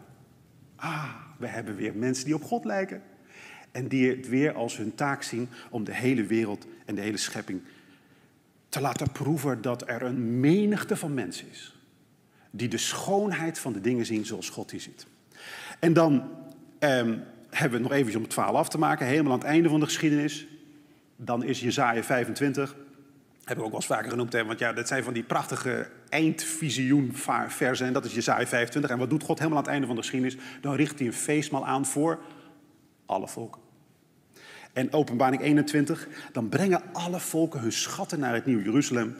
Ah, 0.75 1.09
we 1.37 1.47
hebben 1.47 1.75
weer 1.75 1.93
mensen 1.95 2.25
die 2.25 2.35
op 2.35 2.43
God 2.43 2.65
lijken. 2.65 3.01
En 3.73 3.87
die 3.87 4.09
het 4.09 4.27
weer 4.29 4.53
als 4.53 4.77
hun 4.77 4.95
taak 4.95 5.23
zien 5.23 5.49
om 5.69 5.83
de 5.83 5.93
hele 5.93 6.23
wereld 6.23 6.65
en 6.85 6.95
de 6.95 7.01
hele 7.01 7.17
schepping 7.17 7.61
te 8.69 8.81
laten 8.81 9.11
proeven 9.11 9.61
dat 9.61 9.89
er 9.89 10.01
een 10.01 10.39
menigte 10.39 10.95
van 10.95 11.13
mensen 11.13 11.49
is. 11.51 11.75
Die 12.51 12.67
de 12.67 12.77
schoonheid 12.77 13.59
van 13.59 13.73
de 13.73 13.81
dingen 13.81 14.05
zien 14.05 14.25
zoals 14.25 14.49
God 14.49 14.69
die 14.69 14.79
ziet. 14.79 15.05
En 15.79 15.93
dan 15.93 16.29
ehm, 16.79 17.17
hebben 17.49 17.77
we 17.77 17.83
nog 17.83 17.91
even 17.93 18.15
om 18.15 18.23
het 18.23 18.33
verhaal 18.33 18.57
af 18.57 18.69
te 18.69 18.77
maken, 18.77 19.05
helemaal 19.05 19.31
aan 19.31 19.39
het 19.39 19.47
einde 19.47 19.69
van 19.69 19.79
de 19.79 19.85
geschiedenis. 19.85 20.47
Dan 21.15 21.43
is 21.43 21.59
Jezaja 21.59 22.03
25, 22.03 22.75
heb 23.43 23.57
ik 23.57 23.63
ook 23.63 23.69
wel 23.69 23.79
eens 23.79 23.85
vaker 23.85 24.09
genoemd, 24.09 24.33
hè, 24.33 24.45
want 24.45 24.59
ja, 24.59 24.73
dat 24.73 24.87
zijn 24.87 25.03
van 25.03 25.13
die 25.13 25.23
prachtige 25.23 25.89
eindvisioenversen 26.09 27.87
en 27.87 27.93
dat 27.93 28.05
is 28.05 28.13
Jezaja 28.13 28.47
25. 28.47 28.91
En 28.91 28.97
wat 28.97 29.09
doet 29.09 29.23
God 29.23 29.37
helemaal 29.37 29.57
aan 29.57 29.63
het 29.63 29.73
einde 29.73 29.87
van 29.87 29.95
de 29.95 30.01
geschiedenis? 30.01 30.37
Dan 30.61 30.75
richt 30.75 30.97
hij 30.99 31.07
een 31.07 31.13
feestmaal 31.13 31.65
aan 31.65 31.85
voor 31.85 32.19
alle 33.05 33.27
volken. 33.27 33.62
En 34.73 34.93
openbaring 34.93 35.41
21, 35.41 36.07
dan 36.31 36.49
brengen 36.49 36.81
alle 36.93 37.19
volken 37.19 37.59
hun 37.59 37.71
schatten 37.71 38.19
naar 38.19 38.33
het 38.33 38.45
Nieuwe 38.45 38.63
Jeruzalem. 38.63 39.15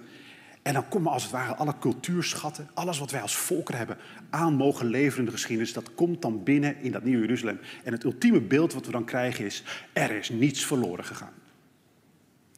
En 0.61 0.73
dan 0.73 0.87
komen 0.87 1.11
als 1.11 1.23
het 1.23 1.31
ware 1.31 1.55
alle 1.55 1.73
cultuurschatten, 1.79 2.69
alles 2.73 2.99
wat 2.99 3.11
wij 3.11 3.21
als 3.21 3.35
volker 3.35 3.77
hebben 3.77 3.97
aan 4.29 4.53
mogen 4.53 4.85
leveren 4.85 5.19
in 5.19 5.25
de 5.25 5.31
geschiedenis, 5.31 5.73
dat 5.73 5.93
komt 5.95 6.21
dan 6.21 6.43
binnen 6.43 6.81
in 6.81 6.91
dat 6.91 7.03
nieuwe 7.03 7.21
Jeruzalem. 7.21 7.59
En 7.83 7.91
het 7.91 8.03
ultieme 8.03 8.41
beeld 8.41 8.73
wat 8.73 8.85
we 8.85 8.91
dan 8.91 9.05
krijgen 9.05 9.45
is, 9.45 9.63
er 9.93 10.11
is 10.11 10.29
niets 10.29 10.65
verloren 10.65 11.05
gegaan. 11.05 11.33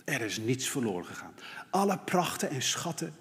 Er 0.04 0.22
is 0.22 0.38
niets 0.38 0.70
verloren 0.70 1.06
gegaan. 1.06 1.34
Alle 1.70 2.00
prachten 2.06 2.50
en 2.50 2.62
schatten, 2.62 3.14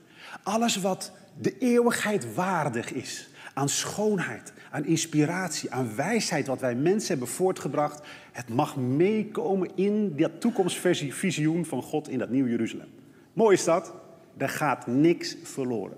alles 0.42 0.80
wat 0.80 1.12
de 1.38 1.58
eeuwigheid 1.58 2.34
waardig 2.34 2.92
is, 2.92 3.28
aan 3.54 3.68
schoonheid, 3.68 4.52
aan 4.70 4.84
inspiratie, 4.84 5.72
aan 5.72 5.96
wijsheid, 5.96 6.46
wat 6.46 6.60
wij 6.60 6.74
mensen 6.74 7.08
hebben 7.08 7.28
voortgebracht, 7.28 8.06
het 8.34 8.48
mag 8.48 8.76
meekomen 8.76 9.70
in 9.74 10.16
dat 10.16 10.40
toekomstvisioen 10.40 11.64
van 11.64 11.82
God 11.82 12.08
in 12.08 12.18
dat 12.18 12.30
nieuwe 12.30 12.50
Jeruzalem. 12.50 12.88
Mooi 13.32 13.56
is 13.56 13.64
dat. 13.64 13.94
Er 14.36 14.48
gaat 14.48 14.86
niks 14.86 15.36
verloren. 15.42 15.96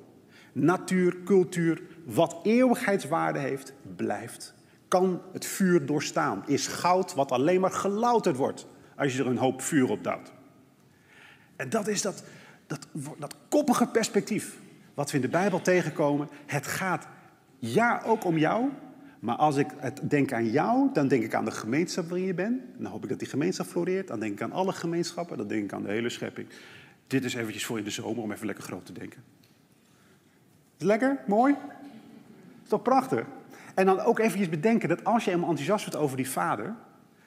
Natuur, 0.52 1.16
cultuur, 1.24 1.82
wat 2.04 2.40
eeuwigheidswaarde 2.42 3.38
heeft, 3.38 3.72
blijft. 3.96 4.54
Kan 4.88 5.22
het 5.32 5.46
vuur 5.46 5.86
doorstaan. 5.86 6.42
Is 6.46 6.66
goud 6.66 7.14
wat 7.14 7.32
alleen 7.32 7.60
maar 7.60 7.70
gelouterd 7.70 8.36
wordt 8.36 8.66
als 8.96 9.16
je 9.16 9.22
er 9.22 9.28
een 9.28 9.36
hoop 9.36 9.62
vuur 9.62 9.90
op 9.90 10.04
duwt. 10.04 10.32
En 11.56 11.68
dat 11.68 11.88
is 11.88 12.02
dat, 12.02 12.24
dat, 12.66 12.86
dat 13.18 13.36
koppige 13.48 13.86
perspectief 13.86 14.58
wat 14.94 15.10
we 15.10 15.16
in 15.16 15.22
de 15.22 15.28
Bijbel 15.28 15.60
tegenkomen. 15.60 16.28
Het 16.46 16.66
gaat 16.66 17.06
ja 17.58 18.02
ook 18.04 18.24
om 18.24 18.38
jou, 18.38 18.68
maar 19.26 19.36
als 19.36 19.56
ik 19.56 19.68
denk 20.08 20.32
aan 20.32 20.50
jou, 20.50 20.88
dan 20.92 21.08
denk 21.08 21.22
ik 21.22 21.34
aan 21.34 21.44
de 21.44 21.50
gemeenschap 21.50 22.08
waarin 22.08 22.26
je 22.26 22.34
bent. 22.34 22.62
Dan 22.76 22.90
hoop 22.90 23.02
ik 23.02 23.08
dat 23.08 23.18
die 23.18 23.28
gemeenschap 23.28 23.66
floreert. 23.66 24.08
Dan 24.08 24.20
denk 24.20 24.32
ik 24.32 24.42
aan 24.42 24.52
alle 24.52 24.72
gemeenschappen, 24.72 25.36
dan 25.36 25.48
denk 25.48 25.64
ik 25.64 25.72
aan 25.72 25.82
de 25.82 25.90
hele 25.90 26.08
schepping. 26.08 26.48
Dit 27.06 27.24
is 27.24 27.34
eventjes 27.34 27.66
voor 27.66 27.78
in 27.78 27.84
de 27.84 27.90
zomer 27.90 28.22
om 28.22 28.32
even 28.32 28.46
lekker 28.46 28.64
groot 28.64 28.86
te 28.86 28.92
denken. 28.92 29.22
Is 30.76 30.84
lekker? 30.84 31.18
Mooi? 31.26 31.54
Is 32.62 32.68
toch 32.68 32.82
prachtig? 32.82 33.24
En 33.74 33.86
dan 33.86 34.00
ook 34.00 34.18
eventjes 34.18 34.48
bedenken 34.48 34.88
dat 34.88 35.04
als 35.04 35.24
je 35.24 35.30
helemaal 35.30 35.50
enthousiast 35.50 35.84
wordt 35.84 36.00
over 36.00 36.16
die 36.16 36.30
vader, 36.30 36.74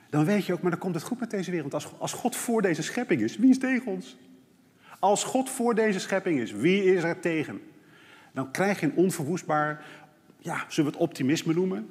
dan 0.09 0.25
weet 0.25 0.45
je 0.45 0.53
ook, 0.53 0.61
maar 0.61 0.71
dan 0.71 0.79
komt 0.79 0.95
het 0.95 1.03
goed 1.03 1.19
met 1.19 1.29
deze 1.29 1.51
wereld. 1.51 1.73
Als, 1.73 1.87
als 1.97 2.13
God 2.13 2.35
voor 2.35 2.61
deze 2.61 2.81
schepping 2.81 3.21
is, 3.21 3.37
wie 3.37 3.49
is 3.49 3.59
tegen 3.59 3.91
ons? 3.91 4.17
Als 4.99 5.23
God 5.23 5.49
voor 5.49 5.75
deze 5.75 5.99
schepping 5.99 6.39
is, 6.39 6.51
wie 6.51 6.83
is 6.83 7.03
er 7.03 7.19
tegen? 7.19 7.61
Dan 8.33 8.51
krijg 8.51 8.79
je 8.79 8.85
een 8.85 8.95
onverwoestbaar, 8.95 9.85
ja, 10.39 10.65
zullen 10.67 10.91
we 10.91 10.97
het 10.97 11.07
optimisme 11.07 11.53
noemen? 11.53 11.89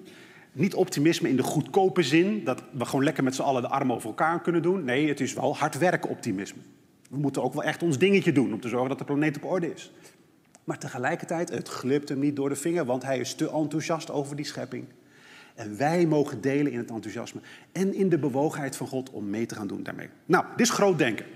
Niet 0.53 0.75
optimisme 0.75 1.29
in 1.29 1.37
de 1.37 1.43
goedkope 1.43 2.03
zin, 2.03 2.45
dat 2.45 2.63
we 2.73 2.85
gewoon 2.85 3.05
lekker 3.05 3.25
met 3.25 3.35
z'n 3.35 3.43
allen 3.43 3.63
de 3.63 3.69
armen 3.69 3.97
over 3.97 4.09
elkaar 4.09 4.41
kunnen 4.41 4.63
doen. 4.63 4.85
Nee, 4.85 5.09
het 5.09 5.21
is 5.21 5.35
wel 5.35 5.57
hard 5.57 5.79
werken 5.79 6.11
optimisme. 6.11 6.61
We 7.11 7.17
moeten 7.17 7.43
ook 7.43 7.53
wel 7.53 7.63
echt 7.63 7.83
ons 7.83 7.99
dingetje 7.99 8.33
doen 8.33 8.53
om 8.53 8.61
te 8.61 8.69
zorgen 8.69 8.89
dat 8.89 8.99
de 8.99 9.05
planeet 9.05 9.37
op 9.37 9.45
orde 9.45 9.73
is. 9.73 9.93
Maar 10.65 10.79
tegelijkertijd, 10.79 11.49
het 11.49 11.69
glipt 11.69 12.09
hem 12.09 12.19
niet 12.19 12.37
door 12.37 12.49
de 12.49 12.57
vinger, 12.57 12.85
want 12.85 13.03
hij 13.03 13.19
is 13.19 13.35
te 13.35 13.51
enthousiast 13.51 14.11
over 14.11 14.37
die 14.37 14.45
schepping. 14.45 14.85
En 15.55 15.77
wij 15.77 16.07
mogen 16.07 16.41
delen 16.41 16.73
in 16.73 16.79
het 16.79 16.91
enthousiasme 16.91 17.41
en 17.73 17.95
in 17.95 18.09
de 18.09 18.19
bewogenheid 18.19 18.77
van 18.77 18.87
God 18.87 19.11
om 19.11 19.31
mee 19.31 19.47
te 19.47 19.55
gaan 19.55 19.67
doen 19.67 19.83
daarmee. 19.83 20.09
Nou, 20.27 20.45
dit 20.57 20.67
is 20.67 20.73
groot 20.73 20.99
denken. 20.99 21.27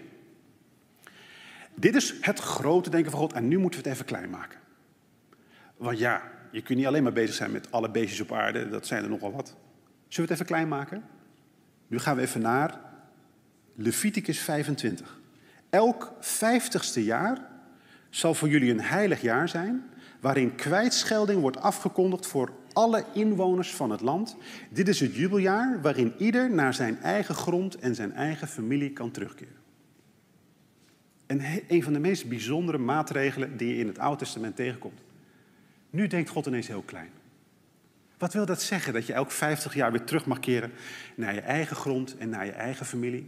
Dit 1.75 1.95
is 1.95 2.15
het 2.21 2.39
grote 2.39 2.91
denken 2.91 3.11
van 3.11 3.21
God 3.21 3.33
en 3.33 3.49
nu 3.49 3.59
moeten 3.59 3.83
we 3.83 3.89
het 3.89 3.95
even 3.95 4.07
klein 4.07 4.31
maken. 4.31 4.59
Want 5.77 5.99
ja, 5.99 6.32
je 6.53 6.63
kunt 6.63 6.79
niet 6.79 6.87
alleen 6.87 7.03
maar 7.03 7.13
bezig 7.13 7.35
zijn 7.35 7.51
met 7.51 7.71
alle 7.71 7.91
beestjes 7.91 8.21
op 8.21 8.33
aarde, 8.33 8.69
dat 8.69 8.87
zijn 8.87 9.03
er 9.03 9.11
nogal 9.11 9.33
wat. 9.33 9.47
Zullen 9.47 9.57
we 10.09 10.21
het 10.21 10.31
even 10.31 10.47
klein 10.47 10.69
maken? 10.69 11.03
Nu 11.87 11.99
gaan 11.99 12.17
we 12.17 12.23
even 12.23 12.41
naar 12.41 12.81
Leviticus 13.75 14.41
25. 14.41 15.21
Elk 15.71 16.13
vijftigste 16.21 17.05
jaar 17.05 17.39
zal 18.11 18.35
voor 18.35 18.49
jullie 18.49 18.71
een 18.71 18.81
heilig 18.81 19.21
jaar 19.21 19.49
zijn, 19.49 19.85
waarin 20.21 20.55
kwijtschelding 20.55 21.41
wordt 21.41 21.61
afgekondigd 21.61 22.27
voor 22.27 22.53
alle 22.73 23.05
inwoners 23.15 23.75
van 23.75 23.91
het 23.91 24.01
land. 24.01 24.37
Dit 24.71 24.89
is 24.89 25.01
het 25.01 25.15
jubeljaar 25.15 25.81
waarin 25.83 26.15
ieder 26.19 26.51
naar 26.51 26.75
zijn 26.75 27.01
eigen 27.01 27.35
grond 27.35 27.75
en 27.79 27.95
zijn 27.95 28.13
eigen 28.13 28.49
familie 28.49 28.91
kan 28.91 29.11
terugkeren. 29.11 29.57
En 31.27 31.41
een 31.69 31.83
van 31.83 31.93
de 31.93 31.99
meest 31.99 32.29
bijzondere 32.29 32.79
maatregelen 32.79 33.57
die 33.57 33.69
je 33.69 33.81
in 33.81 33.87
het 33.87 33.99
Oude 33.99 34.19
Testament 34.19 34.57
tegenkomt. 34.57 35.01
Nu 35.93 36.07
denkt 36.07 36.31
God 36.31 36.47
ineens 36.47 36.67
heel 36.67 36.83
klein. 36.83 37.11
Wat 38.19 38.33
wil 38.33 38.47
dat 38.47 38.63
zeggen? 38.63 38.93
Dat 38.93 39.07
je 39.07 39.13
elk 39.13 39.31
50 39.31 39.75
jaar 39.75 39.93
weer 39.93 40.05
terug 40.05 40.27
mag 40.27 40.41
keren 40.41 40.73
naar 41.17 41.35
je 41.35 41.41
eigen 41.41 41.77
grond 41.77 42.17
en 42.17 42.29
naar 42.29 42.47
je 42.47 42.53
eigen 42.53 42.87
familie? 42.87 43.27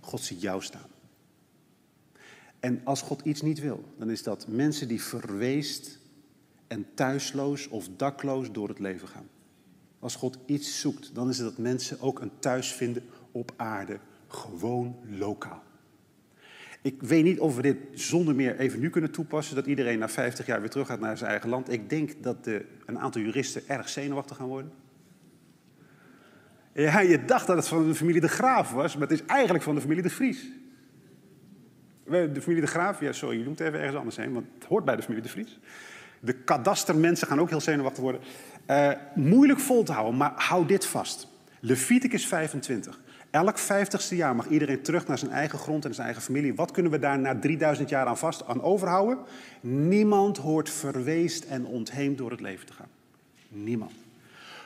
God 0.00 0.20
ziet 0.20 0.40
jou 0.40 0.62
staan. 0.62 0.90
En 2.60 2.80
als 2.84 3.02
God 3.02 3.20
iets 3.20 3.42
niet 3.42 3.60
wil, 3.60 3.84
dan 3.98 4.10
is 4.10 4.22
dat 4.22 4.46
mensen 4.48 4.88
die 4.88 5.02
verweest 5.02 5.98
en 6.66 6.86
thuisloos 6.94 7.68
of 7.68 7.88
dakloos 7.96 8.52
door 8.52 8.68
het 8.68 8.78
leven 8.78 9.08
gaan. 9.08 9.28
Als 9.98 10.16
God 10.16 10.38
iets 10.46 10.80
zoekt, 10.80 11.14
dan 11.14 11.28
is 11.28 11.38
het 11.38 11.46
dat 11.46 11.58
mensen 11.58 12.00
ook 12.00 12.20
een 12.20 12.38
thuis 12.38 12.72
vinden 12.72 13.04
op 13.32 13.52
aarde, 13.56 13.98
gewoon 14.28 14.96
lokaal. 15.08 15.62
Ik 16.86 17.02
weet 17.02 17.24
niet 17.24 17.40
of 17.40 17.56
we 17.56 17.62
dit 17.62 17.76
zonder 17.92 18.34
meer 18.34 18.58
even 18.58 18.80
nu 18.80 18.90
kunnen 18.90 19.10
toepassen, 19.10 19.54
dat 19.54 19.66
iedereen 19.66 19.98
na 19.98 20.08
50 20.08 20.46
jaar 20.46 20.60
weer 20.60 20.70
terug 20.70 20.86
gaat 20.86 21.00
naar 21.00 21.18
zijn 21.18 21.30
eigen 21.30 21.48
land. 21.48 21.72
Ik 21.72 21.90
denk 21.90 22.12
dat 22.22 22.44
de, 22.44 22.64
een 22.84 22.98
aantal 22.98 23.22
juristen 23.22 23.62
erg 23.66 23.88
zenuwachtig 23.88 24.36
gaan 24.36 24.46
worden. 24.46 24.72
Je 26.74 27.22
dacht 27.26 27.46
dat 27.46 27.56
het 27.56 27.68
van 27.68 27.88
de 27.88 27.94
familie 27.94 28.20
de 28.20 28.28
Graaf 28.28 28.70
was, 28.70 28.96
maar 28.96 29.08
het 29.08 29.20
is 29.20 29.26
eigenlijk 29.26 29.64
van 29.64 29.74
de 29.74 29.80
familie 29.80 30.02
de 30.02 30.10
Vries. 30.10 30.46
De 32.04 32.40
familie 32.40 32.60
de 32.60 32.66
Graaf, 32.66 33.00
ja 33.00 33.12
sorry, 33.12 33.38
je 33.38 33.44
noemt 33.44 33.60
even 33.60 33.78
ergens 33.78 33.96
anders 33.96 34.16
heen, 34.16 34.32
want 34.32 34.46
het 34.54 34.64
hoort 34.64 34.84
bij 34.84 34.96
de 34.96 35.02
familie 35.02 35.22
de 35.22 35.28
Vries. 35.28 35.58
De 36.20 36.32
kadastermensen 36.32 37.26
gaan 37.26 37.40
ook 37.40 37.50
heel 37.50 37.60
zenuwachtig 37.60 38.02
worden. 38.02 38.20
Uh, 38.70 38.90
moeilijk 39.14 39.60
vol 39.60 39.82
te 39.82 39.92
houden, 39.92 40.16
maar 40.16 40.32
hou 40.36 40.66
dit 40.66 40.86
vast. 40.86 41.28
Leviticus 41.60 42.26
25. 42.26 43.00
Elk 43.36 43.58
vijftigste 43.58 44.16
jaar 44.16 44.36
mag 44.36 44.48
iedereen 44.48 44.82
terug 44.82 45.06
naar 45.06 45.18
zijn 45.18 45.30
eigen 45.30 45.58
grond 45.58 45.84
en 45.84 45.94
zijn 45.94 46.06
eigen 46.06 46.24
familie. 46.24 46.54
Wat 46.54 46.70
kunnen 46.70 46.92
we 46.92 46.98
daar 46.98 47.18
na 47.18 47.38
3000 47.38 47.88
jaar 47.88 48.06
aan 48.06 48.18
vast 48.18 48.46
aan 48.46 48.62
overhouden? 48.62 49.18
Niemand 49.60 50.36
hoort 50.36 50.70
verweest 50.70 51.44
en 51.44 51.66
ontheemd 51.66 52.18
door 52.18 52.30
het 52.30 52.40
leven 52.40 52.66
te 52.66 52.72
gaan. 52.72 52.88
Niemand. 53.48 53.92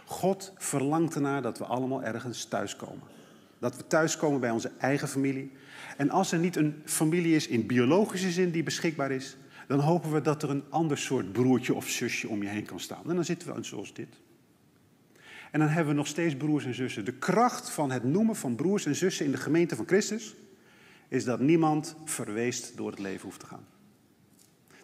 God 0.04 0.52
verlangt 0.56 1.14
ernaar 1.14 1.42
dat 1.42 1.58
we 1.58 1.64
allemaal 1.64 2.02
ergens 2.02 2.44
thuiskomen. 2.44 3.02
Dat 3.58 3.76
we 3.76 3.86
thuiskomen 3.86 4.40
bij 4.40 4.50
onze 4.50 4.70
eigen 4.78 5.08
familie. 5.08 5.52
En 5.96 6.10
als 6.10 6.32
er 6.32 6.38
niet 6.38 6.56
een 6.56 6.82
familie 6.84 7.34
is 7.34 7.46
in 7.46 7.66
biologische 7.66 8.30
zin 8.30 8.50
die 8.50 8.62
beschikbaar 8.62 9.10
is, 9.10 9.36
dan 9.66 9.80
hopen 9.80 10.12
we 10.12 10.20
dat 10.20 10.42
er 10.42 10.50
een 10.50 10.64
ander 10.68 10.98
soort 10.98 11.32
broertje 11.32 11.74
of 11.74 11.88
zusje 11.88 12.28
om 12.28 12.42
je 12.42 12.48
heen 12.48 12.64
kan 12.64 12.80
staan. 12.80 13.02
En 13.08 13.14
dan 13.14 13.24
zitten 13.24 13.54
we 13.54 13.64
zoals 13.64 13.94
dit. 13.94 14.08
En 15.50 15.60
dan 15.60 15.68
hebben 15.68 15.92
we 15.92 15.98
nog 15.98 16.06
steeds 16.06 16.36
broers 16.36 16.64
en 16.64 16.74
zussen. 16.74 17.04
De 17.04 17.12
kracht 17.12 17.70
van 17.70 17.90
het 17.90 18.04
noemen 18.04 18.36
van 18.36 18.54
broers 18.54 18.86
en 18.86 18.96
zussen 18.96 19.24
in 19.24 19.30
de 19.30 19.38
gemeente 19.38 19.76
van 19.76 19.86
Christus 19.86 20.36
is 21.08 21.24
dat 21.24 21.40
niemand 21.40 21.96
verweest 22.04 22.76
door 22.76 22.90
het 22.90 22.98
leven 22.98 23.22
hoeft 23.22 23.40
te 23.40 23.46
gaan. 23.46 23.66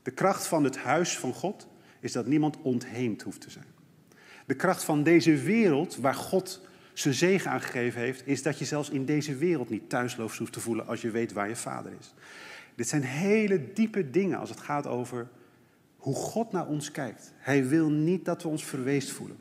De 0.02 0.11
kracht 0.11 0.46
van 0.46 0.64
het 0.64 0.76
huis 0.76 1.18
van 1.18 1.33
God 1.33 1.68
is 2.00 2.12
dat 2.12 2.26
niemand 2.26 2.57
ontheemd 2.62 3.22
hoeft 3.22 3.40
te 3.40 3.50
zijn. 3.50 3.66
De 4.46 4.55
kracht 4.55 4.85
van 4.85 5.02
deze 5.02 5.37
wereld, 5.37 5.96
waar 5.96 6.14
God 6.14 6.66
zijn 6.92 7.14
zegen 7.14 7.50
aan 7.50 7.61
gegeven 7.61 8.00
heeft, 8.00 8.26
is 8.26 8.42
dat 8.42 8.59
je 8.59 8.64
zelfs 8.64 8.90
in 8.90 9.05
deze 9.05 9.37
wereld 9.37 9.70
niet 9.70 9.88
thuisloos 9.88 10.38
hoeft 10.38 10.52
te 10.52 10.61
voelen 10.61 10.87
als 10.87 11.00
je 11.00 11.11
weet 11.11 11.33
waar 11.33 11.48
je 11.48 11.57
vader 11.57 11.92
is. 12.00 12.14
Dit 12.74 12.88
zijn 12.88 13.02
hele 13.02 13.72
diepe 13.72 14.11
dingen 14.11 14.38
als 14.38 14.50
het 14.50 14.61
gaat 14.61 14.87
over 14.87 15.29
hoe 15.96 16.14
God 16.14 16.52
naar 16.52 16.66
ons 16.66 16.90
kijkt. 16.90 17.33
Hij 17.37 17.66
wil 17.66 17.90
niet 17.90 18.24
dat 18.24 18.42
we 18.42 18.48
ons 18.48 18.64
verweest 18.64 19.11
voelen. 19.11 19.37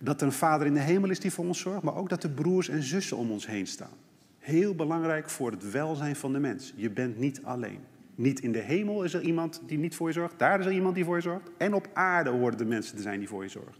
Dat 0.00 0.20
er 0.20 0.26
een 0.26 0.32
vader 0.32 0.66
in 0.66 0.74
de 0.74 0.80
hemel 0.80 1.10
is 1.10 1.20
die 1.20 1.32
voor 1.32 1.44
ons 1.44 1.60
zorgt, 1.60 1.82
maar 1.82 1.96
ook 1.96 2.08
dat 2.08 2.22
er 2.22 2.30
broers 2.30 2.68
en 2.68 2.82
zussen 2.82 3.16
om 3.16 3.30
ons 3.30 3.46
heen 3.46 3.66
staan. 3.66 3.96
Heel 4.38 4.74
belangrijk 4.74 5.30
voor 5.30 5.50
het 5.50 5.70
welzijn 5.70 6.16
van 6.16 6.32
de 6.32 6.38
mens. 6.38 6.72
Je 6.76 6.90
bent 6.90 7.18
niet 7.18 7.42
alleen. 7.42 7.80
Niet 8.14 8.40
in 8.40 8.52
de 8.52 8.58
hemel 8.58 9.04
is 9.04 9.14
er 9.14 9.20
iemand 9.20 9.62
die 9.66 9.78
niet 9.78 9.94
voor 9.94 10.06
je 10.06 10.12
zorgt. 10.12 10.38
Daar 10.38 10.60
is 10.60 10.66
er 10.66 10.72
iemand 10.72 10.94
die 10.94 11.04
voor 11.04 11.16
je 11.16 11.22
zorgt. 11.22 11.50
En 11.56 11.74
op 11.74 11.88
aarde 11.92 12.30
horen 12.30 12.58
de 12.58 12.64
mensen 12.64 12.96
te 12.96 13.02
zijn 13.02 13.18
die 13.18 13.28
voor 13.28 13.42
je 13.42 13.48
zorgt. 13.48 13.78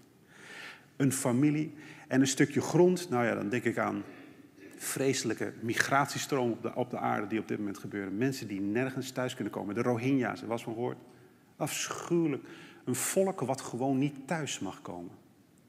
Een 0.97 1.13
familie 1.13 1.75
en 2.09 2.21
een 2.21 2.27
stukje 2.27 2.61
grond. 2.61 3.11
Nou 3.11 3.25
ja, 3.25 3.35
dan 3.35 3.49
denk 3.49 3.65
ik 3.65 3.79
aan 3.79 4.03
vreselijke 4.77 5.53
migratiestroom 5.61 6.51
op 6.51 6.63
de, 6.63 6.75
op 6.75 6.91
de 6.91 6.99
aarde 6.99 7.27
die 7.27 7.39
op 7.39 7.49
dit 7.49 7.59
moment 7.59 7.79
gebeuren. 7.79 8.17
Mensen 8.17 8.49
die 8.49 8.61
nergens 8.61 9.11
thuis 9.11 9.35
kunnen 9.35 9.53
komen. 9.53 9.75
De 9.75 9.83
Rohingya's, 9.83 10.43
er 10.43 10.49
was 10.49 10.63
van 10.63 10.75
gehoord. 10.75 10.99
Afschuwelijk. 11.57 12.45
Een 12.85 12.95
volk 12.95 13.41
wat 13.41 13.61
gewoon 13.61 13.99
niet 13.99 14.27
thuis 14.27 14.59
mag 14.59 14.83
komen. 14.83 15.11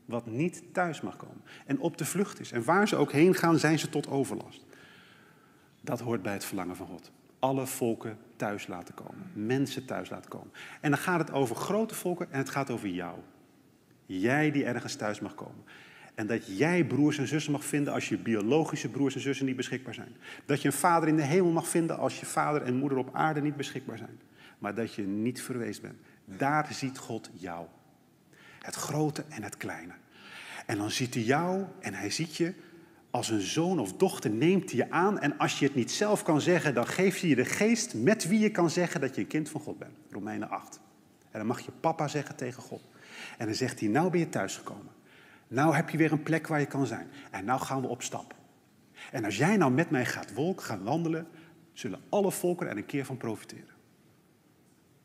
Wat 0.08 0.26
niet 0.26 0.64
thuis 0.72 1.02
mag 1.02 1.18
komen. 1.18 1.42
En 1.66 1.80
op 1.80 1.98
de 1.98 2.06
vlucht 2.06 2.40
is. 2.40 2.52
En 2.52 2.64
waar 2.64 2.88
ze 2.88 2.96
ook 2.96 3.12
heen 3.12 3.36
gaan, 3.36 3.60
zijn 3.60 3.80
ze 3.80 3.90
tot 3.90 4.08
overlast. 4.08 4.66
Dat 5.82 6.00
hoort 6.00 6.22
bij 6.22 6.34
het 6.34 6.46
verlangen 6.46 6.76
van 6.76 6.88
God. 6.88 7.12
Alle 7.40 7.66
volken 7.66 8.18
thuis 8.36 8.68
laten 8.68 8.94
komen. 8.94 9.32
Mensen 9.34 9.86
thuis 9.86 10.10
laten 10.10 10.30
komen. 10.30 10.52
En 10.82 10.90
dan 10.90 11.00
gaat 11.00 11.20
het 11.20 11.32
over 11.32 11.56
grote 11.56 11.96
volken 11.96 12.32
en 12.32 12.38
het 12.38 12.50
gaat 12.50 12.70
over 12.70 12.88
jou. 12.88 13.18
Jij 14.06 14.52
die 14.52 14.66
ergens 14.66 14.96
thuis 14.96 15.20
mag 15.20 15.36
komen. 15.36 15.64
En 16.16 16.28
dat 16.28 16.58
jij 16.58 16.86
broers 16.86 17.18
en 17.18 17.28
zussen 17.28 17.52
mag 17.52 17.66
vinden 17.66 17.94
als 17.94 18.10
je 18.10 18.18
biologische 18.18 18.90
broers 18.90 19.16
en 19.16 19.22
zussen 19.22 19.46
niet 19.46 19.56
beschikbaar 19.56 19.94
zijn. 19.94 20.16
Dat 20.46 20.62
je 20.62 20.68
een 20.68 20.74
vader 20.74 21.10
in 21.10 21.16
de 21.16 21.24
hemel 21.24 21.52
mag 21.52 21.68
vinden 21.68 21.98
als 21.98 22.20
je 22.20 22.26
vader 22.26 22.62
en 22.62 22.76
moeder 22.76 22.98
op 22.98 23.10
aarde 23.14 23.42
niet 23.42 23.56
beschikbaar 23.56 23.98
zijn. 23.98 24.20
Maar 24.60 24.76
dat 24.76 24.94
je 24.94 25.02
niet 25.02 25.42
verweest 25.42 25.82
bent. 25.82 26.00
Daar 26.26 26.68
ziet 26.74 26.98
God 26.98 27.30
jou. 27.34 27.66
Het 28.68 28.76
grote 28.76 29.24
en 29.30 29.44
het 29.44 29.58
kleine. 29.58 29.94
En 30.66 30.78
dan 30.78 30.92
ziet 30.92 31.14
hij 31.14 31.24
jou 31.24 31.64
en 31.80 31.94
hij 31.94 32.10
ziet 32.10 32.36
je 32.36 32.54
als 33.10 33.30
een 33.30 33.42
zoon 33.42 33.80
of 33.80 33.94
dochter, 33.94 34.30
neemt 34.30 34.72
hij 34.72 34.80
je 34.80 34.92
aan. 34.92 35.20
En 35.20 35.38
als 35.38 35.60
je 35.60 35.66
het 35.66 35.76
niet 35.76 35.92
zelf 35.92 36.24
kan 36.24 36.42
zeggen, 36.42 36.74
dan 36.74 36.88
geeft 36.88 37.20
hij 37.20 37.30
je 37.30 37.36
de 37.36 37.46
geest 37.46 37.94
met 37.94 38.28
wie 38.28 38.40
je 38.40 38.52
kan 38.52 38.70
zeggen 38.70 39.02
dat 39.02 39.16
je 39.16 39.22
een 39.22 39.28
kind 39.28 39.50
van 39.50 39.62
God 39.62 39.80
bent. 39.80 39.98
Romeinen 40.10 40.50
8. 40.50 40.80
En 41.32 41.40
dan 41.40 41.48
mag 41.48 41.60
je 41.60 41.72
papa 41.72 42.08
zeggen 42.08 42.36
tegen 42.36 42.64
God. 42.64 42.82
En 43.38 43.46
dan 43.46 43.56
zegt 43.56 43.80
hij, 43.80 43.90
nou 43.90 44.10
ben 44.10 44.20
je 44.20 44.30
thuisgekomen. 44.30 44.92
Nou 45.48 45.76
heb 45.76 45.90
je 45.90 45.98
weer 45.98 46.12
een 46.12 46.24
plek 46.24 46.48
waar 46.48 46.60
je 46.60 46.66
kan 46.66 46.88
zijn. 46.88 47.08
En 47.32 47.46
nou 47.46 47.60
gaan 47.60 47.82
we 47.82 47.88
op 47.88 48.02
stap. 48.02 48.36
En 49.12 49.26
als 49.26 49.38
jij 49.38 49.58
nou 49.58 49.72
met 49.72 49.90
mij 49.90 50.06
gaat 50.06 50.34
wolken, 50.34 50.66
gaan 50.66 50.84
wandelen, 50.84 51.28
zullen 51.74 52.00
alle 52.10 52.32
volken 52.32 52.70
er 52.70 52.78
een 52.78 52.86
keer 52.86 53.06
van 53.06 53.18
profiteren. 53.18 53.76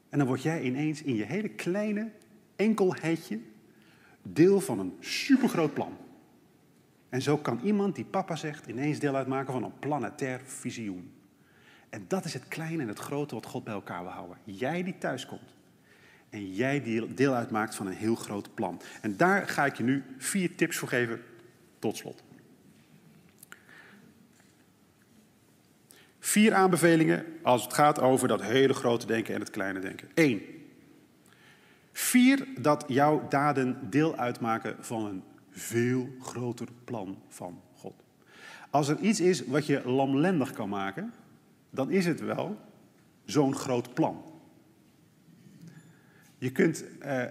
En 0.08 0.18
dan 0.18 0.26
word 0.26 0.42
jij 0.42 0.62
ineens 0.62 1.02
in 1.02 1.14
je 1.14 1.24
hele 1.24 1.48
kleine 1.48 2.10
enkelheidje 2.56 3.40
deel 4.22 4.60
van 4.60 4.78
een 4.78 4.96
supergroot 5.00 5.74
plan. 5.74 5.96
En 7.08 7.22
zo 7.22 7.36
kan 7.36 7.60
iemand 7.64 7.94
die 7.94 8.04
papa 8.04 8.36
zegt 8.36 8.66
ineens 8.66 8.98
deel 8.98 9.14
uitmaken 9.14 9.52
van 9.52 9.62
een 9.62 9.78
planetair 9.78 10.40
visioen. 10.44 11.12
En 11.88 12.04
dat 12.08 12.24
is 12.24 12.34
het 12.34 12.48
kleine 12.48 12.82
en 12.82 12.88
het 12.88 12.98
grote 12.98 13.34
wat 13.34 13.46
God 13.46 13.64
bij 13.64 13.74
elkaar 13.74 14.02
wil 14.02 14.12
houden. 14.12 14.36
Jij 14.44 14.82
die 14.82 14.98
thuis 14.98 15.26
komt. 15.26 15.54
En 16.30 16.52
jij 16.54 16.82
die 16.82 17.14
deel 17.14 17.34
uitmaakt 17.34 17.74
van 17.74 17.86
een 17.86 17.92
heel 17.92 18.14
groot 18.14 18.54
plan. 18.54 18.80
En 19.00 19.16
daar 19.16 19.48
ga 19.48 19.66
ik 19.66 19.76
je 19.76 19.82
nu 19.82 20.04
vier 20.18 20.54
tips 20.54 20.76
voor 20.76 20.88
geven 20.88 21.22
tot 21.78 21.96
slot. 21.96 22.22
Vier 26.18 26.54
aanbevelingen 26.54 27.24
als 27.42 27.62
het 27.62 27.72
gaat 27.72 28.00
over 28.00 28.28
dat 28.28 28.42
hele 28.42 28.74
grote 28.74 29.06
denken 29.06 29.34
en 29.34 29.40
het 29.40 29.50
kleine 29.50 29.80
denken. 29.80 30.08
Eén. 30.14 30.61
Vier 31.92 32.46
dat 32.60 32.84
jouw 32.88 33.28
daden 33.28 33.90
deel 33.90 34.16
uitmaken 34.16 34.76
van 34.80 35.04
een 35.04 35.22
veel 35.50 36.08
groter 36.20 36.68
plan 36.84 37.18
van 37.28 37.60
God. 37.74 37.94
Als 38.70 38.88
er 38.88 38.98
iets 38.98 39.20
is 39.20 39.46
wat 39.46 39.66
je 39.66 39.88
lamlendig 39.88 40.52
kan 40.52 40.68
maken, 40.68 41.12
dan 41.70 41.90
is 41.90 42.06
het 42.06 42.20
wel 42.20 42.56
zo'n 43.24 43.54
groot 43.54 43.94
plan. 43.94 44.22
Je 46.38 46.52
kunt, 46.52 46.84
uh, 47.04 47.22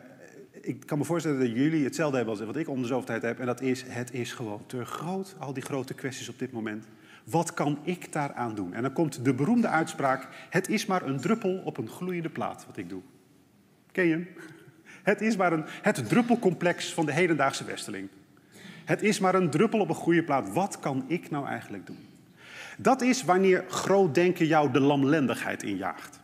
ik 0.52 0.86
kan 0.86 0.97
me 0.97 1.04
voorstellen 1.04 1.39
dat 1.39 1.50
jullie 1.50 1.84
hetzelfde 1.84 2.15
hebben 2.15 2.36
als 2.36 2.45
wat 2.45 2.56
ik 2.56 2.69
om 2.69 2.82
de 2.82 2.88
zoveel 2.88 3.06
tijd 3.06 3.21
heb. 3.21 3.39
En 3.39 3.45
dat 3.45 3.62
is, 3.62 3.84
het 3.88 4.13
is 4.13 4.34
gewoon 4.34 4.65
te 4.65 4.86
groot, 4.86 5.36
al 5.39 5.54
die 5.54 5.63
grote 5.63 5.93
kwesties 5.93 6.30
op 6.30 6.39
dit 6.39 6.52
moment. 6.52 6.86
Wat 7.24 7.54
kan 7.54 7.80
ik 7.84 8.13
daaraan 8.13 8.56
doen? 8.56 8.74
En 8.74 8.82
dan 8.82 8.93
komt 8.93 9.26
de 9.26 9.34
beroemde 9.34 9.67
uitspraak, 9.67 10.28
het 10.50 10.69
is 10.69 10.86
maar 10.86 11.02
een 11.02 11.19
druppel 11.19 11.58
op 11.58 11.78
een 11.78 11.89
gloeiende 11.89 12.30
plaat 12.30 12.65
wat 12.65 12.78
ik 12.78 12.89
doe. 12.89 13.02
Ken 13.91 14.06
je 14.06 14.12
hem? 14.12 14.27
Het 15.04 15.21
is 15.21 15.36
maar 15.36 15.54
een, 15.54 15.65
het 15.82 16.10
druppelcomplex 16.10 16.93
van 16.93 17.06
de 17.06 17.13
hedendaagse 17.13 17.65
westeling. 17.65 18.10
Het 18.86 19.01
is 19.01 19.19
maar 19.19 19.36
een 19.36 19.49
druppel 19.49 19.80
op 19.80 19.89
een 19.89 19.95
goede 19.95 20.23
plaat. 20.23 20.54
Wat 20.54 20.80
kan 20.80 21.04
ik 21.08 21.30
nou 21.30 21.47
eigenlijk 21.47 21.86
doen? 21.86 22.08
Dat 22.77 23.01
is 23.01 23.23
wanneer 23.23 23.63
groot 23.67 24.15
denken 24.15 24.45
jou 24.45 24.71
de 24.71 24.80
lamlendigheid 24.80 25.63
injaagt. 25.63 26.19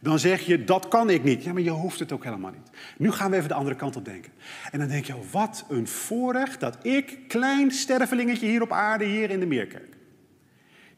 Dan 0.00 0.18
zeg 0.18 0.40
je, 0.40 0.64
dat 0.64 0.88
kan 0.88 1.10
ik 1.10 1.24
niet. 1.24 1.44
Ja, 1.44 1.52
maar 1.52 1.62
je 1.62 1.70
hoeft 1.70 1.98
het 1.98 2.12
ook 2.12 2.24
helemaal 2.24 2.50
niet. 2.50 2.70
Nu 2.96 3.10
gaan 3.10 3.30
we 3.30 3.36
even 3.36 3.48
de 3.48 3.54
andere 3.54 3.76
kant 3.76 3.96
op 3.96 4.04
denken. 4.04 4.32
En 4.70 4.78
dan 4.78 4.88
denk 4.88 5.04
je, 5.04 5.16
oh, 5.16 5.30
wat 5.30 5.64
een 5.68 5.88
voorrecht 5.88 6.60
dat 6.60 6.78
ik, 6.82 7.18
klein 7.28 7.70
stervelingetje 7.70 8.46
hier 8.46 8.62
op 8.62 8.72
aarde, 8.72 9.04
hier 9.04 9.30
in 9.30 9.40
de 9.40 9.46
Meerkerk, 9.46 9.96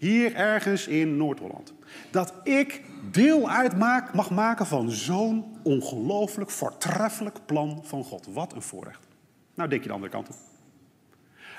hier 0.03 0.35
ergens 0.35 0.87
in 0.87 1.17
Noord-Holland, 1.17 1.73
dat 2.11 2.35
ik 2.45 2.83
deel 3.11 3.51
uitmaak, 3.51 4.15
mag 4.15 4.31
maken 4.31 4.67
van 4.67 4.91
zo'n 4.91 5.45
ongelooflijk 5.63 6.51
voortreffelijk 6.51 7.39
plan 7.47 7.81
van 7.85 8.05
God. 8.05 8.27
Wat 8.33 8.53
een 8.53 8.63
voorrecht. 8.63 9.07
Nou, 9.55 9.69
denk 9.69 9.83
je 9.83 9.89
de 9.89 9.95
andere 9.95 10.13
kant 10.13 10.29
op. 10.29 10.35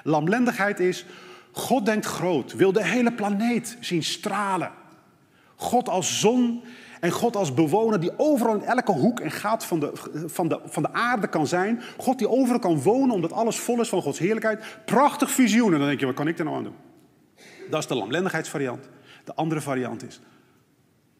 Lamlendigheid 0.03 0.79
is, 0.79 1.05
God 1.51 1.85
denkt 1.85 2.05
groot, 2.05 2.53
wil 2.53 2.71
de 2.71 2.83
hele 2.83 3.13
planeet 3.13 3.77
zien 3.79 4.03
stralen. 4.03 4.71
God 5.55 5.89
als 5.89 6.19
zon 6.19 6.63
en 6.99 7.11
God 7.11 7.35
als 7.35 7.53
bewoner 7.53 7.99
die 7.99 8.19
overal 8.19 8.55
in 8.55 8.63
elke 8.63 8.91
hoek 8.91 9.19
en 9.19 9.31
gaat 9.31 9.65
van 9.65 9.79
de, 9.79 9.91
van, 10.25 10.47
de, 10.47 10.59
van 10.65 10.83
de 10.83 10.93
aarde 10.93 11.27
kan 11.27 11.47
zijn. 11.47 11.81
God 11.97 12.17
die 12.17 12.29
overal 12.29 12.59
kan 12.59 12.81
wonen 12.81 13.15
omdat 13.15 13.31
alles 13.31 13.59
vol 13.59 13.81
is 13.81 13.89
van 13.89 14.01
Gods 14.01 14.19
heerlijkheid. 14.19 14.63
Prachtig 14.85 15.31
visioen. 15.31 15.73
En 15.73 15.79
dan 15.79 15.87
denk 15.87 15.99
je, 15.99 16.05
wat 16.05 16.15
kan 16.15 16.27
ik 16.27 16.39
er 16.39 16.45
nou 16.45 16.57
aan 16.57 16.63
doen? 16.63 16.91
Dat 17.69 17.79
is 17.79 17.87
de 17.87 17.95
lamlendigheidsvariant. 17.95 18.89
De 19.23 19.33
andere 19.33 19.61
variant 19.61 20.03
is, 20.03 20.19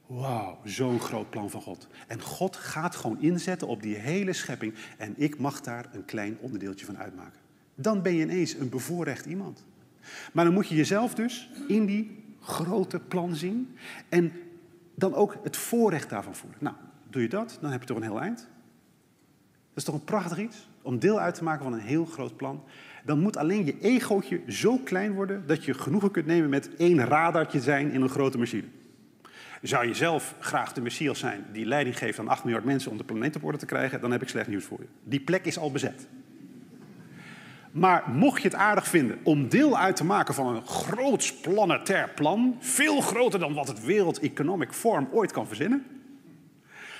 wauw, 0.05 0.59
zo'n 0.63 0.99
groot 0.99 1.29
plan 1.29 1.49
van 1.49 1.61
God. 1.61 1.87
En 2.07 2.21
God 2.21 2.55
gaat 2.55 2.95
gewoon 2.95 3.21
inzetten 3.21 3.67
op 3.67 3.81
die 3.81 3.95
hele 3.95 4.33
schepping. 4.33 4.73
En 4.97 5.13
ik 5.17 5.39
mag 5.39 5.61
daar 5.61 5.89
een 5.93 6.05
klein 6.05 6.37
onderdeeltje 6.39 6.85
van 6.85 6.97
uitmaken. 6.97 7.39
Dan 7.75 8.01
ben 8.01 8.13
je 8.13 8.23
ineens 8.23 8.53
een 8.53 8.69
bevoorrecht 8.69 9.25
iemand. 9.25 9.65
Maar 10.33 10.45
dan 10.45 10.53
moet 10.53 10.67
je 10.67 10.75
jezelf 10.75 11.13
dus 11.13 11.49
in 11.67 11.85
die 11.85 12.23
grote 12.39 12.99
plan 12.99 13.35
zien. 13.35 13.77
En 14.09 14.31
dan 14.95 15.13
ook 15.13 15.37
het 15.43 15.57
voorrecht 15.57 16.09
daarvan 16.09 16.35
voelen. 16.35 16.57
Nou, 16.61 16.75
doe 17.09 17.21
je 17.21 17.29
dat, 17.29 17.57
dan 17.61 17.71
heb 17.71 17.81
je 17.81 17.87
toch 17.87 17.97
een 17.97 18.03
heel 18.03 18.21
eind. 18.21 18.37
Dat 18.37 19.77
is 19.77 19.83
toch 19.83 19.95
een 19.95 20.03
prachtig 20.03 20.37
iets? 20.37 20.69
Om 20.81 20.99
deel 20.99 21.19
uit 21.19 21.35
te 21.35 21.43
maken 21.43 21.63
van 21.63 21.73
een 21.73 21.79
heel 21.79 22.05
groot 22.05 22.35
plan. 22.35 22.63
Dan 23.05 23.19
moet 23.19 23.37
alleen 23.37 23.65
je 23.65 23.79
egootje 23.79 24.41
zo 24.47 24.77
klein 24.77 25.13
worden 25.13 25.43
dat 25.47 25.65
je 25.65 25.73
genoegen 25.73 26.11
kunt 26.11 26.25
nemen 26.25 26.49
met 26.49 26.75
één 26.75 27.05
radartje 27.05 27.59
zijn 27.59 27.91
in 27.91 28.01
een 28.01 28.09
grote 28.09 28.37
machine. 28.37 28.67
Zou 29.61 29.87
je 29.87 29.93
zelf 29.93 30.35
graag 30.39 30.73
de 30.73 30.81
Messias 30.81 31.19
zijn 31.19 31.45
die 31.51 31.65
leiding 31.65 31.97
geeft 31.97 32.19
aan 32.19 32.27
8 32.27 32.43
miljard 32.43 32.65
mensen 32.65 32.91
om 32.91 32.97
de 32.97 33.03
planeet 33.03 33.35
op 33.35 33.43
orde 33.43 33.57
te 33.57 33.65
krijgen, 33.65 34.01
dan 34.01 34.11
heb 34.11 34.21
ik 34.21 34.29
slecht 34.29 34.47
nieuws 34.47 34.63
voor 34.63 34.79
je. 34.79 34.87
Die 35.03 35.19
plek 35.19 35.45
is 35.45 35.57
al 35.57 35.71
bezet. 35.71 36.07
Maar 37.71 38.03
mocht 38.11 38.41
je 38.41 38.47
het 38.47 38.57
aardig 38.57 38.87
vinden 38.87 39.19
om 39.23 39.49
deel 39.49 39.77
uit 39.77 39.95
te 39.95 40.05
maken 40.05 40.33
van 40.33 40.55
een 40.55 40.65
groots 40.65 41.33
planetair 41.33 42.09
plan, 42.09 42.55
veel 42.59 43.01
groter 43.01 43.39
dan 43.39 43.53
wat 43.53 43.67
het 43.67 43.85
Wereld 43.85 44.19
Economic 44.19 44.73
Forum 44.73 45.07
ooit 45.11 45.31
kan 45.31 45.47
verzinnen, 45.47 45.85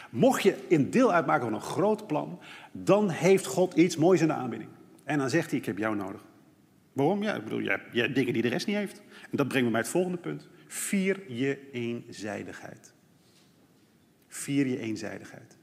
mocht 0.10 0.44
je 0.44 0.56
in 0.68 0.90
deel 0.90 1.14
uitmaken 1.14 1.44
van 1.44 1.54
een 1.54 1.62
groot 1.62 2.08
plan, 2.08 2.40
dan 2.72 3.10
heeft 3.10 3.46
God 3.46 3.74
iets 3.74 3.98
moois 3.98 4.22
in 4.22 4.28
de 4.28 4.34
aanbieding. 4.34 4.70
En 5.04 5.18
dan 5.18 5.30
zegt 5.30 5.50
hij, 5.50 5.60
ik 5.60 5.66
heb 5.66 5.78
jou 5.78 5.96
nodig. 5.96 6.26
Waarom? 6.94 7.24
Ja, 7.24 7.36
ik 7.36 7.44
bedoel, 7.44 7.62
jij 7.62 7.80
hebt 7.92 8.16
dingen 8.16 8.34
die 8.34 8.42
de 8.42 8.48
rest 8.48 8.68
niet 8.68 8.76
heeft. 8.76 9.02
En 9.32 9.38
dat 9.38 9.48
brengt 9.48 9.66
me 9.66 9.72
bij 9.72 9.82
het 9.82 9.90
volgende 9.90 10.18
punt. 10.18 10.50
Vier 10.68 11.32
je 11.32 11.70
eenzijdigheid. 11.72 12.94
Vier 14.28 14.68
je 14.68 14.80
eenzijdigheid. 14.80 15.58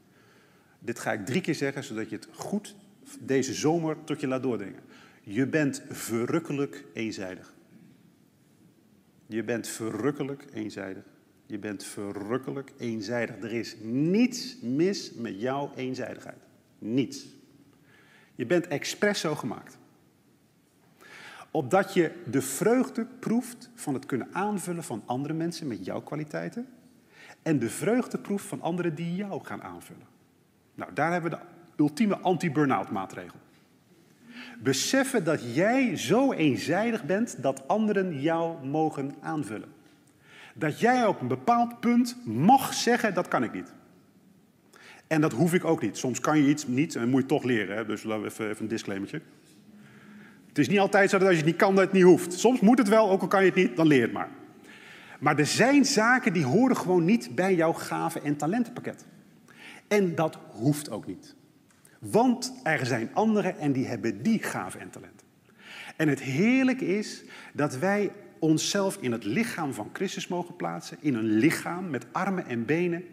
Dit 0.78 0.98
ga 0.98 1.12
ik 1.12 1.26
drie 1.26 1.40
keer 1.40 1.54
zeggen, 1.54 1.84
zodat 1.84 2.10
je 2.10 2.16
het 2.16 2.28
goed 2.32 2.76
deze 3.20 3.54
zomer 3.54 3.96
tot 4.04 4.20
je 4.20 4.26
laat 4.26 4.42
doordringen. 4.42 4.80
Je 5.22 5.46
bent 5.46 5.82
verrukkelijk 5.88 6.84
eenzijdig. 6.92 7.54
Je 9.26 9.44
bent 9.44 9.68
verrukkelijk 9.68 10.44
eenzijdig. 10.52 11.04
Je 11.46 11.58
bent 11.58 11.84
verrukkelijk 11.84 12.72
eenzijdig. 12.78 13.36
Er 13.36 13.52
is 13.52 13.76
niets 13.82 14.56
mis 14.60 15.12
met 15.12 15.40
jouw 15.40 15.72
eenzijdigheid. 15.76 16.38
Niets. 16.78 17.26
Je 18.40 18.46
bent 18.46 18.68
expres 18.68 19.20
zo 19.20 19.34
gemaakt. 19.34 19.78
Opdat 21.50 21.94
je 21.94 22.22
de 22.26 22.42
vreugde 22.42 23.06
proeft 23.18 23.70
van 23.74 23.94
het 23.94 24.06
kunnen 24.06 24.28
aanvullen 24.32 24.84
van 24.84 25.02
andere 25.06 25.34
mensen 25.34 25.66
met 25.66 25.84
jouw 25.84 26.00
kwaliteiten. 26.00 26.68
En 27.42 27.58
de 27.58 27.70
vreugde 27.70 28.18
proeft 28.18 28.44
van 28.44 28.60
anderen 28.60 28.94
die 28.94 29.14
jou 29.14 29.44
gaan 29.44 29.62
aanvullen. 29.62 30.06
Nou, 30.74 30.92
daar 30.92 31.12
hebben 31.12 31.30
we 31.30 31.36
de 31.36 31.42
ultieme 31.82 32.18
anti-burnout 32.18 32.90
maatregel. 32.90 33.38
Beseffen 34.58 35.24
dat 35.24 35.54
jij 35.54 35.96
zo 35.96 36.32
eenzijdig 36.32 37.04
bent 37.04 37.42
dat 37.42 37.68
anderen 37.68 38.20
jou 38.20 38.66
mogen 38.66 39.14
aanvullen. 39.20 39.72
Dat 40.54 40.80
jij 40.80 41.06
op 41.06 41.20
een 41.20 41.28
bepaald 41.28 41.80
punt 41.80 42.16
mag 42.24 42.74
zeggen, 42.74 43.14
dat 43.14 43.28
kan 43.28 43.42
ik 43.42 43.52
niet. 43.52 43.72
En 45.10 45.20
dat 45.20 45.32
hoef 45.32 45.54
ik 45.54 45.64
ook 45.64 45.82
niet. 45.82 45.96
Soms 45.96 46.20
kan 46.20 46.38
je 46.38 46.48
iets 46.48 46.66
niet 46.66 46.94
en 46.94 47.08
moet 47.08 47.20
je 47.20 47.26
toch 47.26 47.44
leren. 47.44 47.76
Hè? 47.76 47.86
Dus 47.86 48.04
even, 48.04 48.48
even 48.48 48.56
een 48.58 48.68
disclaimertje. 48.68 49.20
Het 50.48 50.58
is 50.58 50.68
niet 50.68 50.78
altijd 50.78 51.10
zo 51.10 51.18
dat 51.18 51.26
als 51.26 51.36
je 51.36 51.42
het 51.42 51.50
niet 51.52 51.60
kan, 51.60 51.74
dat 51.74 51.84
het 51.84 51.92
niet 51.92 52.02
hoeft. 52.02 52.32
Soms 52.32 52.60
moet 52.60 52.78
het 52.78 52.88
wel, 52.88 53.10
ook 53.10 53.20
al 53.20 53.28
kan 53.28 53.40
je 53.40 53.46
het 53.46 53.54
niet, 53.54 53.76
dan 53.76 53.86
leer 53.86 54.02
het 54.02 54.12
maar. 54.12 54.28
Maar 55.20 55.38
er 55.38 55.46
zijn 55.46 55.84
zaken 55.84 56.32
die 56.32 56.44
horen 56.44 56.76
gewoon 56.76 57.04
niet 57.04 57.34
bij 57.34 57.54
jouw 57.54 57.72
gaven- 57.72 58.24
en 58.24 58.36
talentenpakket. 58.36 59.06
En 59.88 60.14
dat 60.14 60.38
hoeft 60.48 60.90
ook 60.90 61.06
niet. 61.06 61.34
Want 61.98 62.60
er 62.62 62.86
zijn 62.86 63.10
anderen 63.12 63.58
en 63.58 63.72
die 63.72 63.86
hebben 63.86 64.22
die 64.22 64.42
gaven 64.42 64.80
en 64.80 64.90
talenten. 64.90 65.26
En 65.96 66.08
het 66.08 66.20
heerlijke 66.20 66.86
is 66.98 67.24
dat 67.52 67.78
wij 67.78 68.12
onszelf 68.38 68.98
in 69.00 69.12
het 69.12 69.24
lichaam 69.24 69.74
van 69.74 69.90
Christus 69.92 70.28
mogen 70.28 70.56
plaatsen. 70.56 70.96
In 71.00 71.14
een 71.14 71.38
lichaam 71.38 71.90
met 71.90 72.06
armen 72.12 72.46
en 72.46 72.64
benen. 72.64 73.04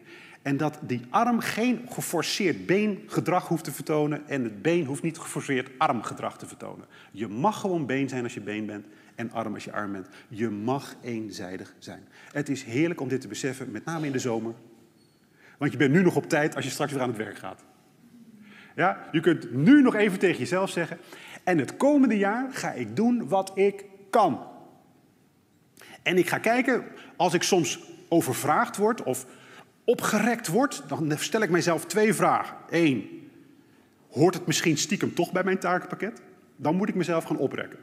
En 0.48 0.58
dat 0.58 0.80
die 0.82 1.02
arm 1.10 1.40
geen 1.40 1.86
geforceerd 1.90 2.66
beengedrag 2.66 3.48
hoeft 3.48 3.64
te 3.64 3.72
vertonen. 3.72 4.28
En 4.28 4.44
het 4.44 4.62
been 4.62 4.86
hoeft 4.86 5.04
niet 5.04 5.18
geforceerd 5.18 5.70
armgedrag 5.78 6.38
te 6.38 6.48
vertonen. 6.48 6.86
Je 7.12 7.28
mag 7.28 7.60
gewoon 7.60 7.86
been 7.86 8.10
zijn 8.10 8.24
als 8.24 8.34
je 8.34 8.42
been 8.42 8.66
bent. 8.66 8.86
En 9.16 9.32
arm 9.32 9.54
als 9.54 9.64
je 9.64 9.72
arm 9.72 9.92
bent. 9.92 10.08
Je 10.28 10.50
mag 10.50 10.96
eenzijdig 11.02 11.76
zijn. 11.80 12.08
Het 12.32 12.50
is 12.50 12.64
heerlijk 12.64 13.02
om 13.02 13.08
dit 13.08 13.22
te 13.22 13.28
beseffen, 13.28 13.72
met 13.72 13.86
name 13.86 14.06
in 14.06 14.12
de 14.12 14.20
zomer. 14.20 14.54
Want 15.58 15.72
je 15.72 15.78
bent 15.78 15.92
nu 15.92 16.04
nog 16.04 16.16
op 16.16 16.30
tijd 16.30 16.56
als 16.56 16.66
je 16.66 16.72
straks 16.72 16.92
weer 16.92 17.02
aan 17.02 17.10
het 17.10 17.18
werk 17.18 17.38
gaat. 17.38 17.64
Ja, 18.76 19.08
je 19.12 19.20
kunt 19.20 19.54
nu 19.54 19.82
nog 19.82 19.96
even 19.96 20.20
tegen 20.20 20.40
jezelf 20.40 20.70
zeggen. 20.70 20.98
En 21.44 21.58
het 21.58 21.78
komende 21.78 22.18
jaar 22.18 22.48
ga 22.52 22.72
ik 22.72 22.96
doen 22.96 23.28
wat 23.28 23.52
ik 23.56 23.86
kan. 24.10 24.48
En 26.04 26.18
ik 26.18 26.30
ga 26.30 26.38
kijken, 26.38 26.84
als 27.16 27.34
ik 27.34 27.44
soms 27.44 27.80
overvraagd 28.10 28.78
word 28.78 29.04
of 29.04 29.26
opgerekt 29.88 30.48
word, 30.48 30.84
dan 30.88 31.18
stel 31.18 31.42
ik 31.42 31.50
mijzelf 31.50 31.86
twee 31.86 32.14
vragen. 32.14 32.56
Eén, 32.70 33.30
hoort 34.10 34.34
het 34.34 34.46
misschien 34.46 34.78
stiekem 34.78 35.14
toch 35.14 35.32
bij 35.32 35.44
mijn 35.44 35.60
takenpakket? 35.60 36.22
Dan 36.56 36.76
moet 36.76 36.90
ik 36.90 36.96
mezelf 36.96 37.24
gaan 37.24 37.38
oprekken. 37.38 37.80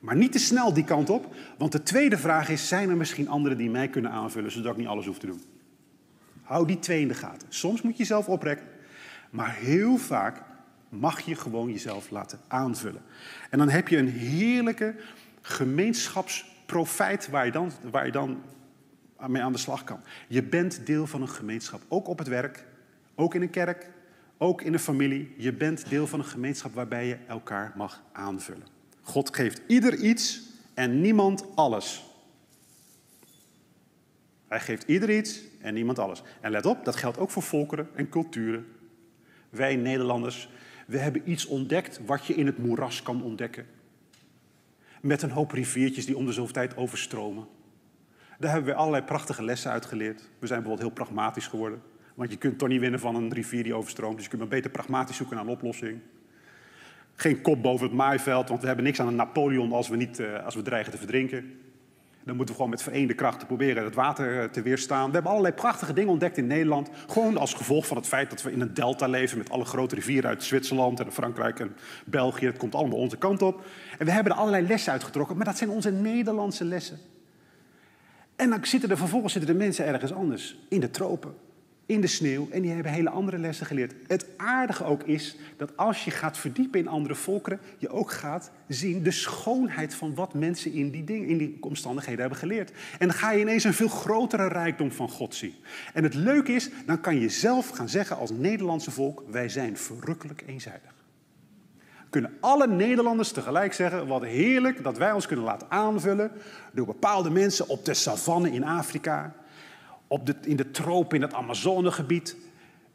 Maar 0.00 0.16
niet 0.16 0.32
te 0.32 0.38
snel 0.38 0.72
die 0.72 0.84
kant 0.84 1.10
op, 1.10 1.34
want 1.58 1.72
de 1.72 1.82
tweede 1.82 2.18
vraag 2.18 2.48
is: 2.48 2.68
zijn 2.68 2.90
er 2.90 2.96
misschien 2.96 3.28
anderen 3.28 3.58
die 3.58 3.70
mij 3.70 3.88
kunnen 3.88 4.10
aanvullen 4.10 4.50
zodat 4.50 4.72
ik 4.72 4.78
niet 4.78 4.86
alles 4.86 5.06
hoef 5.06 5.18
te 5.18 5.26
doen? 5.26 5.42
Hou 6.42 6.66
die 6.66 6.78
twee 6.78 7.00
in 7.00 7.08
de 7.08 7.14
gaten. 7.14 7.48
Soms 7.48 7.82
moet 7.82 7.92
je 7.92 7.98
jezelf 7.98 8.28
oprekken, 8.28 8.66
maar 9.30 9.54
heel 9.54 9.96
vaak 9.96 10.42
mag 10.88 11.20
je 11.20 11.34
gewoon 11.34 11.70
jezelf 11.70 12.10
laten 12.10 12.40
aanvullen. 12.48 13.02
En 13.50 13.58
dan 13.58 13.68
heb 13.68 13.88
je 13.88 13.96
een 13.96 14.10
heerlijke 14.10 14.94
gemeenschapsprofijt 15.40 17.28
waar 17.28 17.46
je 17.46 17.52
dan, 17.52 17.72
waar 17.90 18.06
je 18.06 18.12
dan 18.12 18.42
mee 19.26 19.42
aan 19.42 19.52
de 19.52 19.58
slag 19.58 19.84
kan. 19.84 20.00
Je 20.28 20.42
bent 20.42 20.86
deel 20.86 21.06
van 21.06 21.22
een 21.22 21.28
gemeenschap, 21.28 21.82
ook 21.88 22.08
op 22.08 22.18
het 22.18 22.28
werk, 22.28 22.64
ook 23.14 23.34
in 23.34 23.42
een 23.42 23.50
kerk, 23.50 23.90
ook 24.38 24.62
in 24.62 24.72
een 24.72 24.78
familie. 24.78 25.34
Je 25.36 25.52
bent 25.52 25.88
deel 25.88 26.06
van 26.06 26.18
een 26.18 26.24
gemeenschap 26.24 26.74
waarbij 26.74 27.06
je 27.06 27.16
elkaar 27.26 27.72
mag 27.76 28.02
aanvullen. 28.12 28.66
God 29.02 29.34
geeft 29.34 29.60
ieder 29.66 29.94
iets 29.94 30.42
en 30.74 31.00
niemand 31.00 31.44
alles. 31.54 32.04
Hij 34.48 34.60
geeft 34.60 34.82
ieder 34.86 35.16
iets 35.16 35.40
en 35.60 35.74
niemand 35.74 35.98
alles. 35.98 36.22
En 36.40 36.50
let 36.50 36.66
op, 36.66 36.84
dat 36.84 36.96
geldt 36.96 37.18
ook 37.18 37.30
voor 37.30 37.42
volkeren 37.42 37.88
en 37.94 38.08
culturen. 38.08 38.66
Wij 39.50 39.76
Nederlanders, 39.76 40.48
we 40.86 40.98
hebben 40.98 41.30
iets 41.30 41.46
ontdekt 41.46 42.00
wat 42.06 42.26
je 42.26 42.34
in 42.34 42.46
het 42.46 42.58
moeras 42.58 43.02
kan 43.02 43.22
ontdekken. 43.22 43.66
Met 45.00 45.22
een 45.22 45.30
hoop 45.30 45.50
riviertjes 45.50 46.06
die 46.06 46.16
om 46.16 46.26
de 46.26 46.32
zoveel 46.32 46.52
tijd 46.52 46.76
overstromen. 46.76 47.46
Daar 48.38 48.52
hebben 48.52 48.72
we 48.72 48.78
allerlei 48.78 49.04
prachtige 49.04 49.44
lessen 49.44 49.70
uit 49.70 49.86
geleerd. 49.86 50.28
We 50.38 50.46
zijn 50.46 50.60
bijvoorbeeld 50.62 50.88
heel 50.88 51.04
pragmatisch 51.04 51.46
geworden. 51.46 51.82
Want 52.14 52.30
je 52.30 52.36
kunt 52.36 52.58
toch 52.58 52.68
niet 52.68 52.80
winnen 52.80 53.00
van 53.00 53.14
een 53.14 53.32
rivier 53.32 53.62
die 53.62 53.74
overstroomt. 53.74 54.14
Dus 54.14 54.22
je 54.22 54.28
kunt 54.28 54.40
maar 54.40 54.50
beter 54.50 54.70
pragmatisch 54.70 55.16
zoeken 55.16 55.36
naar 55.36 55.44
een 55.44 55.50
oplossing. 55.50 56.00
Geen 57.14 57.42
kop 57.42 57.62
boven 57.62 57.86
het 57.86 57.96
maaiveld, 57.96 58.48
want 58.48 58.60
we 58.60 58.66
hebben 58.66 58.84
niks 58.84 59.00
aan 59.00 59.06
een 59.06 59.16
Napoleon 59.16 59.72
als 59.72 59.88
we, 59.88 59.96
niet, 59.96 60.18
uh, 60.18 60.44
als 60.44 60.54
we 60.54 60.62
dreigen 60.62 60.92
te 60.92 60.98
verdrinken. 60.98 61.52
Dan 62.24 62.36
moeten 62.36 62.54
we 62.54 62.60
gewoon 62.60 62.70
met 62.70 62.82
vereende 62.82 63.14
krachten 63.14 63.46
proberen 63.46 63.84
het 63.84 63.94
water 63.94 64.42
eh, 64.42 64.48
te 64.48 64.62
weerstaan. 64.62 65.06
We 65.06 65.12
hebben 65.12 65.30
allerlei 65.30 65.54
prachtige 65.54 65.92
dingen 65.92 66.10
ontdekt 66.10 66.36
in 66.36 66.46
Nederland. 66.46 66.90
Gewoon 67.06 67.36
als 67.36 67.54
gevolg 67.54 67.86
van 67.86 67.96
het 67.96 68.06
feit 68.06 68.30
dat 68.30 68.42
we 68.42 68.52
in 68.52 68.60
een 68.60 68.74
delta 68.74 69.06
leven 69.06 69.38
met 69.38 69.50
alle 69.50 69.64
grote 69.64 69.94
rivieren 69.94 70.30
uit 70.30 70.44
Zwitserland 70.44 71.00
en 71.00 71.12
Frankrijk 71.12 71.60
en 71.60 71.76
België. 72.04 72.46
Het 72.46 72.58
komt 72.58 72.74
allemaal 72.74 72.98
onze 72.98 73.16
kant 73.16 73.42
op. 73.42 73.64
En 73.98 74.06
we 74.06 74.12
hebben 74.12 74.32
er 74.32 74.38
allerlei 74.38 74.66
lessen 74.66 74.92
uitgetrokken, 74.92 75.36
maar 75.36 75.46
dat 75.46 75.58
zijn 75.58 75.70
onze 75.70 75.90
Nederlandse 75.90 76.64
lessen. 76.64 76.98
En 78.38 78.50
dan 78.50 78.66
zitten 78.66 78.90
er 78.90 78.96
vervolgens 78.96 79.32
zitten 79.32 79.52
de 79.52 79.58
mensen 79.58 79.86
ergens 79.86 80.12
anders, 80.12 80.58
in 80.68 80.80
de 80.80 80.90
tropen. 80.90 81.34
in 81.86 82.00
de 82.00 82.06
sneeuw 82.06 82.48
en 82.50 82.62
die 82.62 82.72
hebben 82.72 82.92
hele 82.92 83.10
andere 83.10 83.38
lessen 83.38 83.66
geleerd. 83.66 83.94
Het 84.06 84.26
aardige 84.36 84.84
ook 84.84 85.02
is 85.02 85.36
dat 85.56 85.76
als 85.76 86.04
je 86.04 86.10
gaat 86.10 86.38
verdiepen 86.38 86.80
in 86.80 86.88
andere 86.88 87.14
volkeren, 87.14 87.60
je 87.78 87.88
ook 87.88 88.10
gaat 88.10 88.50
zien 88.66 89.02
de 89.02 89.10
schoonheid 89.10 89.94
van 89.94 90.14
wat 90.14 90.34
mensen 90.34 90.72
in 90.72 90.90
die, 90.90 91.04
dingen, 91.04 91.28
in 91.28 91.38
die 91.38 91.56
omstandigheden 91.60 92.20
hebben 92.20 92.38
geleerd. 92.38 92.72
En 92.98 93.08
dan 93.08 93.16
ga 93.16 93.30
je 93.32 93.40
ineens 93.40 93.64
een 93.64 93.74
veel 93.74 93.88
grotere 93.88 94.48
rijkdom 94.48 94.92
van 94.92 95.08
God 95.08 95.34
zien. 95.34 95.54
En 95.92 96.02
het 96.02 96.14
leuke 96.14 96.52
is, 96.52 96.70
dan 96.86 97.00
kan 97.00 97.20
je 97.20 97.28
zelf 97.28 97.68
gaan 97.68 97.88
zeggen 97.88 98.16
als 98.16 98.30
Nederlandse 98.30 98.90
volk, 98.90 99.24
wij 99.30 99.48
zijn 99.48 99.76
verrukkelijk 99.76 100.42
eenzijdig. 100.46 100.97
Kunnen 102.10 102.36
alle 102.40 102.66
Nederlanders 102.66 103.32
tegelijk 103.32 103.72
zeggen, 103.72 104.06
wat 104.06 104.22
heerlijk 104.22 104.82
dat 104.82 104.98
wij 104.98 105.12
ons 105.12 105.26
kunnen 105.26 105.44
laten 105.44 105.70
aanvullen 105.70 106.30
door 106.72 106.86
bepaalde 106.86 107.30
mensen 107.30 107.68
op 107.68 107.84
de 107.84 107.94
savanne 107.94 108.50
in 108.50 108.64
Afrika, 108.64 109.34
op 110.06 110.26
de, 110.26 110.34
in 110.42 110.56
de 110.56 110.70
tropen, 110.70 111.16
in 111.16 111.22
het 111.22 111.34
Amazonegebied, 111.34 112.36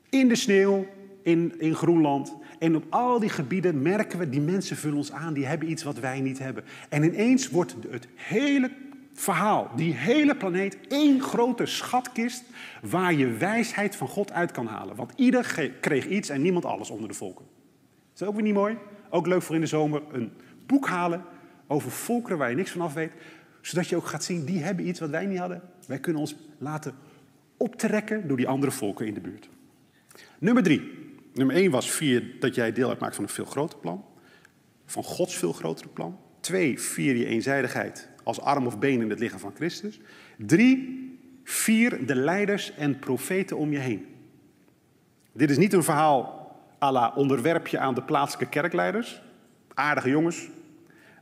in 0.10 0.28
de 0.28 0.36
sneeuw, 0.36 0.86
in, 1.22 1.60
in 1.60 1.76
Groenland. 1.76 2.36
En 2.60 2.76
op 2.76 2.84
al 2.90 3.20
die 3.20 3.30
gebieden 3.30 3.82
merken 3.82 4.20
we, 4.20 4.30
die 4.30 4.42
mensen 4.42 4.78
vullen 4.78 4.98
ons 4.98 5.12
aan, 5.12 5.34
die 5.34 5.46
hebben 5.46 5.70
iets 5.70 5.84
wat 5.84 6.00
wij 6.00 6.22
niet 6.22 6.40
hebben. 6.40 6.64
En 6.90 7.04
ineens 7.04 7.50
wordt 7.50 7.76
het 7.90 8.08
hele 8.16 8.72
verhaal, 9.14 9.72
die 9.76 9.94
hele 9.94 10.36
planeet, 10.36 10.78
één 10.88 11.22
grote 11.22 11.66
schatkist 11.66 12.44
waar 12.82 13.14
je 13.14 13.28
wijsheid 13.28 13.96
van 13.96 14.08
God 14.08 14.32
uit 14.32 14.52
kan 14.52 14.68
halen. 14.68 14.96
Want 14.96 15.12
ieder 15.16 15.72
kreeg 15.80 16.08
iets 16.08 16.30
en 16.30 16.42
niemand 16.42 16.66
alles 16.66 16.90
onder 16.90 17.08
de 17.08 17.14
volken. 17.14 17.46
Is 18.14 18.20
dat 18.20 18.28
ook 18.28 18.36
weer 18.36 18.44
niet 18.44 18.54
mooi? 18.54 18.78
Ook 19.14 19.28
leuk 19.28 19.42
voor 19.42 19.56
in 19.56 19.62
de 19.62 19.68
zomer 19.68 20.02
een 20.12 20.32
boek 20.66 20.88
halen 20.88 21.24
over 21.68 21.92
volkeren 21.92 22.38
waar 22.38 22.50
je 22.50 22.56
niks 22.56 22.72
van 22.72 22.82
af 22.82 22.94
weet. 22.94 23.12
Zodat 23.62 23.88
je 23.88 23.96
ook 23.96 24.06
gaat 24.06 24.24
zien, 24.24 24.46
die 24.46 24.64
hebben 24.64 24.88
iets 24.88 25.00
wat 25.00 25.10
wij 25.10 25.26
niet 25.26 25.38
hadden. 25.38 25.62
Wij 25.88 26.00
kunnen 26.00 26.22
ons 26.22 26.36
laten 26.58 26.94
optrekken 27.58 28.28
door 28.28 28.38
die 28.38 28.48
andere 28.48 28.72
volken 28.72 29.08
in 29.08 29.14
de 29.14 29.20
buurt. 29.20 29.50
Nummer 30.40 30.64
drie. 30.64 30.92
Nummer 31.34 31.56
één 31.56 31.72
was 31.72 31.92
vier 31.92 32.36
dat 32.40 32.56
jij 32.56 32.72
deel 32.72 32.90
uitmaakt 32.90 33.16
van 33.16 33.24
een 33.24 33.30
veel 33.30 33.46
groter 33.46 33.80
plan. 33.80 34.06
Van 34.86 35.04
Gods 35.04 35.36
veel 35.36 35.54
grotere 35.54 35.90
plan. 35.90 36.20
Twee, 36.40 36.80
vier 36.80 37.16
je 37.16 37.26
eenzijdigheid 37.26 38.10
als 38.24 38.42
arm 38.42 38.66
of 38.66 38.80
been 38.80 39.02
in 39.02 39.10
het 39.10 39.20
lichaam 39.20 39.40
van 39.40 39.56
Christus. 39.56 40.00
Drie, 40.38 41.10
vier 41.44 42.06
de 42.06 42.16
leiders 42.16 42.74
en 42.76 43.00
profeten 43.00 43.58
om 43.58 43.72
je 43.72 43.80
heen. 43.80 44.06
Dit 45.34 45.50
is 45.50 45.58
niet 45.58 45.74
een 45.74 45.84
verhaal 45.84 46.43
à 46.84 46.92
la 46.92 47.14
onderwerp 47.16 47.68
je 47.68 47.80
aan 47.80 47.94
de 47.94 48.02
plaatselijke 48.04 48.60
kerkleiders. 48.60 49.22
Aardige 49.74 50.10
jongens. 50.10 50.48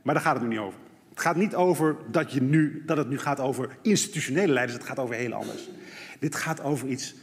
Maar 0.02 0.14
daar 0.14 0.22
gaat 0.22 0.34
het 0.34 0.42
nu 0.42 0.48
niet 0.48 0.58
over. 0.58 0.78
Het 1.08 1.20
gaat 1.20 1.36
niet 1.36 1.54
over 1.54 1.96
dat, 2.10 2.32
je 2.32 2.42
nu, 2.42 2.82
dat 2.86 2.96
het 2.96 3.08
nu 3.08 3.18
gaat 3.18 3.40
over 3.40 3.76
institutionele 3.82 4.52
leiders. 4.52 4.78
Het 4.78 4.86
gaat 4.86 4.98
over 4.98 5.14
heel 5.14 5.32
anders. 5.32 5.68
Dit 6.18 6.34
gaat 6.34 6.62
over 6.62 6.88
iets, 6.88 7.14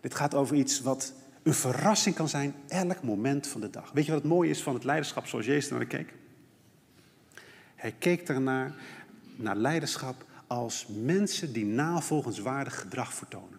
dit 0.00 0.14
gaat 0.14 0.34
over 0.34 0.56
iets 0.56 0.80
wat 0.80 1.12
een 1.42 1.54
verrassing 1.54 2.14
kan 2.14 2.28
zijn 2.28 2.54
elk 2.68 3.02
moment 3.02 3.46
van 3.46 3.60
de 3.60 3.70
dag. 3.70 3.90
Weet 3.92 4.04
je 4.04 4.12
wat 4.12 4.20
het 4.20 4.30
mooie 4.30 4.50
is 4.50 4.62
van 4.62 4.74
het 4.74 4.84
leiderschap 4.84 5.26
zoals 5.26 5.46
Jezus 5.46 5.70
naar 5.70 5.86
keek? 5.86 6.14
Hij 7.74 7.94
keek 7.98 8.28
ernaar, 8.28 8.72
naar 9.36 9.56
leiderschap 9.56 10.24
als 10.46 10.86
mensen 11.02 11.52
die 11.52 11.64
navolgenswaardig 11.64 12.80
gedrag 12.80 13.14
vertonen. 13.14 13.58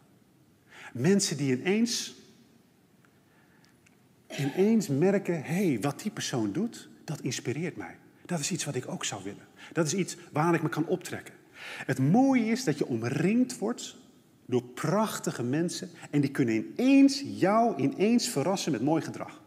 Mensen 0.93 1.37
die 1.37 1.57
ineens, 1.57 2.15
ineens 4.37 4.87
merken, 4.87 5.43
hé, 5.43 5.67
hey, 5.67 5.77
wat 5.81 6.01
die 6.01 6.11
persoon 6.11 6.51
doet, 6.51 6.89
dat 7.03 7.21
inspireert 7.21 7.75
mij. 7.75 7.95
Dat 8.25 8.39
is 8.39 8.51
iets 8.51 8.65
wat 8.65 8.75
ik 8.75 8.87
ook 8.87 9.05
zou 9.05 9.23
willen. 9.23 9.47
Dat 9.73 9.85
is 9.85 9.93
iets 9.93 10.17
waar 10.31 10.53
ik 10.53 10.61
me 10.61 10.69
kan 10.69 10.87
optrekken. 10.87 11.33
Het 11.85 11.99
mooie 11.99 12.45
is 12.45 12.63
dat 12.63 12.77
je 12.77 12.87
omringd 12.87 13.57
wordt 13.57 13.97
door 14.45 14.63
prachtige 14.63 15.43
mensen 15.43 15.89
en 16.11 16.21
die 16.21 16.31
kunnen 16.31 16.55
ineens 16.55 17.23
jou 17.25 17.81
ineens 17.81 18.27
verrassen 18.27 18.71
met 18.71 18.81
mooi 18.81 19.01
gedrag. 19.01 19.41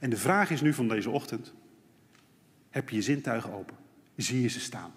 En 0.00 0.10
de 0.10 0.16
vraag 0.16 0.50
is 0.50 0.60
nu 0.60 0.72
van 0.72 0.88
deze 0.88 1.10
ochtend, 1.10 1.52
heb 2.70 2.88
je 2.88 2.96
je 2.96 3.02
zintuigen 3.02 3.52
open? 3.52 3.76
Zie 4.16 4.42
je 4.42 4.48
ze 4.48 4.60
staan? 4.60 4.92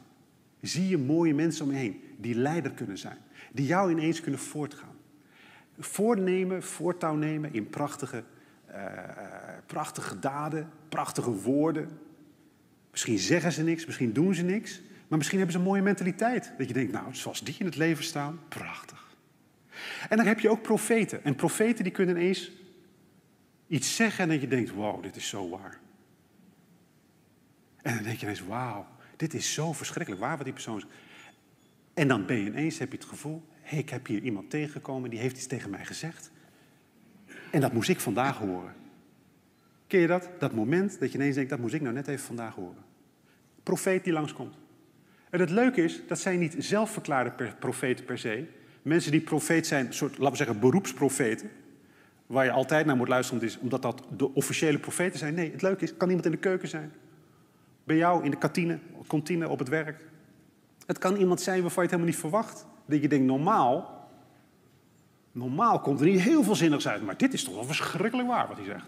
Zie 0.61 0.87
je 0.87 0.97
mooie 0.97 1.33
mensen 1.33 1.65
om 1.65 1.71
je 1.71 1.77
heen 1.77 2.01
die 2.17 2.35
leider 2.35 2.71
kunnen 2.71 2.97
zijn, 2.97 3.17
die 3.51 3.65
jou 3.65 3.91
ineens 3.91 4.21
kunnen 4.21 4.39
voortgaan? 4.39 4.97
Voornemen, 5.77 6.63
voortouw 6.63 7.15
nemen 7.15 7.53
in 7.53 7.69
prachtige, 7.69 8.23
uh, 8.71 8.77
prachtige 9.65 10.19
daden, 10.19 10.69
prachtige 10.89 11.31
woorden. 11.31 11.99
Misschien 12.91 13.19
zeggen 13.19 13.51
ze 13.51 13.63
niks, 13.63 13.85
misschien 13.85 14.13
doen 14.13 14.35
ze 14.35 14.43
niks, 14.43 14.81
maar 15.07 15.17
misschien 15.17 15.37
hebben 15.37 15.55
ze 15.55 15.61
een 15.61 15.69
mooie 15.69 15.81
mentaliteit. 15.81 16.53
Dat 16.57 16.67
je 16.67 16.73
denkt, 16.73 16.91
nou, 16.91 17.15
zoals 17.15 17.43
die 17.43 17.55
in 17.59 17.65
het 17.65 17.75
leven 17.75 18.03
staan, 18.03 18.39
prachtig. 18.47 19.07
En 20.09 20.17
dan 20.17 20.25
heb 20.25 20.39
je 20.39 20.49
ook 20.49 20.61
profeten. 20.61 21.23
En 21.23 21.35
profeten 21.35 21.83
die 21.83 21.93
kunnen 21.93 22.15
ineens 22.15 22.51
iets 23.67 23.95
zeggen 23.95 24.23
en 24.23 24.29
dat 24.29 24.41
je 24.41 24.47
denkt, 24.47 24.71
wow, 24.71 25.03
dit 25.03 25.15
is 25.15 25.27
zo 25.27 25.49
waar. 25.49 25.79
En 27.81 27.95
dan 27.95 28.03
denk 28.03 28.17
je 28.17 28.25
ineens, 28.25 28.45
wauw, 28.45 28.87
dit 29.15 29.33
is 29.33 29.53
zo 29.53 29.73
verschrikkelijk 29.73 30.21
waar 30.21 30.35
wat 30.35 30.45
die 30.45 30.53
persoon 30.53 30.79
zegt. 30.79 30.93
En 31.93 32.07
dan 32.07 32.25
ben 32.25 32.37
je 32.37 32.45
ineens, 32.45 32.79
heb 32.79 32.91
je 32.91 32.97
het 32.97 33.07
gevoel, 33.07 33.43
hey, 33.61 33.79
ik 33.79 33.89
heb 33.89 34.07
hier 34.07 34.21
iemand 34.21 34.49
tegengekomen, 34.49 35.09
die 35.09 35.19
heeft 35.19 35.35
iets 35.35 35.47
tegen 35.47 35.69
mij 35.69 35.85
gezegd. 35.85 36.31
En 37.51 37.61
dat 37.61 37.73
moest 37.73 37.89
ik 37.89 37.99
vandaag 37.99 38.37
horen. 38.37 38.73
Ken 39.87 39.99
je 39.99 40.07
dat? 40.07 40.29
Dat 40.39 40.53
moment 40.53 40.99
dat 40.99 41.11
je 41.11 41.17
ineens 41.17 41.35
denkt, 41.35 41.49
dat 41.49 41.59
moest 41.59 41.73
ik 41.73 41.81
nou 41.81 41.93
net 41.93 42.07
even 42.07 42.25
vandaag 42.25 42.55
horen. 42.55 42.83
Profeet 43.63 44.03
die 44.03 44.13
langskomt. 44.13 44.55
En 45.29 45.39
het 45.39 45.49
leuke 45.49 45.83
is, 45.83 46.01
dat 46.07 46.19
zijn 46.19 46.39
niet 46.39 46.55
zelfverklaarde 46.57 47.53
profeten 47.59 48.05
per 48.05 48.17
se. 48.17 48.45
Mensen 48.81 49.11
die 49.11 49.21
profeet 49.21 49.67
zijn, 49.67 49.93
soort, 49.93 50.11
laten 50.11 50.31
we 50.31 50.37
zeggen, 50.37 50.59
beroepsprofeten. 50.59 51.49
Waar 52.25 52.45
je 52.45 52.51
altijd 52.51 52.85
naar 52.85 52.95
moet 52.95 53.07
luisteren, 53.07 53.49
omdat 53.61 53.81
dat 53.81 54.03
de 54.17 54.33
officiële 54.33 54.79
profeten 54.79 55.19
zijn. 55.19 55.33
Nee, 55.33 55.51
het 55.51 55.61
leuke 55.61 55.83
is, 55.83 55.97
kan 55.97 56.07
iemand 56.07 56.25
in 56.25 56.31
de 56.31 56.37
keuken 56.37 56.67
zijn. 56.67 56.91
Bij 57.83 57.95
jou 57.95 58.23
in 58.23 58.31
de 58.31 58.37
kantine, 58.37 58.79
kantine 59.07 59.49
op 59.49 59.59
het 59.59 59.69
werk. 59.69 60.05
Het 60.85 60.97
kan 60.97 61.15
iemand 61.15 61.41
zijn 61.41 61.61
waarvan 61.61 61.83
je 61.83 61.89
het 61.89 61.99
helemaal 61.99 62.13
niet 62.13 62.21
verwacht. 62.21 62.65
Dat 62.85 63.01
je 63.01 63.07
denkt, 63.07 63.25
normaal, 63.25 63.98
normaal 65.31 65.79
komt 65.79 65.99
er 65.99 66.05
niet 66.05 66.21
heel 66.21 66.43
veel 66.43 66.55
zinnigs 66.55 66.87
uit. 66.87 67.05
Maar 67.05 67.17
dit 67.17 67.33
is 67.33 67.43
toch 67.43 67.53
wel 67.53 67.65
verschrikkelijk 67.65 68.27
waar 68.27 68.47
wat 68.47 68.57
hij 68.57 68.65
zegt. 68.65 68.85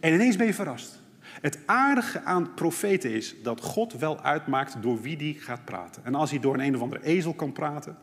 En 0.00 0.12
ineens 0.12 0.36
ben 0.36 0.46
je 0.46 0.54
verrast. 0.54 1.00
Het 1.40 1.58
aardige 1.66 2.22
aan 2.22 2.54
profeten 2.54 3.10
is 3.10 3.34
dat 3.42 3.60
God 3.60 3.92
wel 3.92 4.20
uitmaakt 4.20 4.82
door 4.82 5.00
wie 5.00 5.16
die 5.16 5.34
gaat 5.34 5.64
praten. 5.64 6.04
En 6.04 6.14
als 6.14 6.30
hij 6.30 6.40
door 6.40 6.54
een 6.54 6.60
een 6.60 6.74
of 6.74 6.80
andere 6.80 7.04
ezel 7.04 7.34
kan 7.34 7.52
praten, 7.52 7.96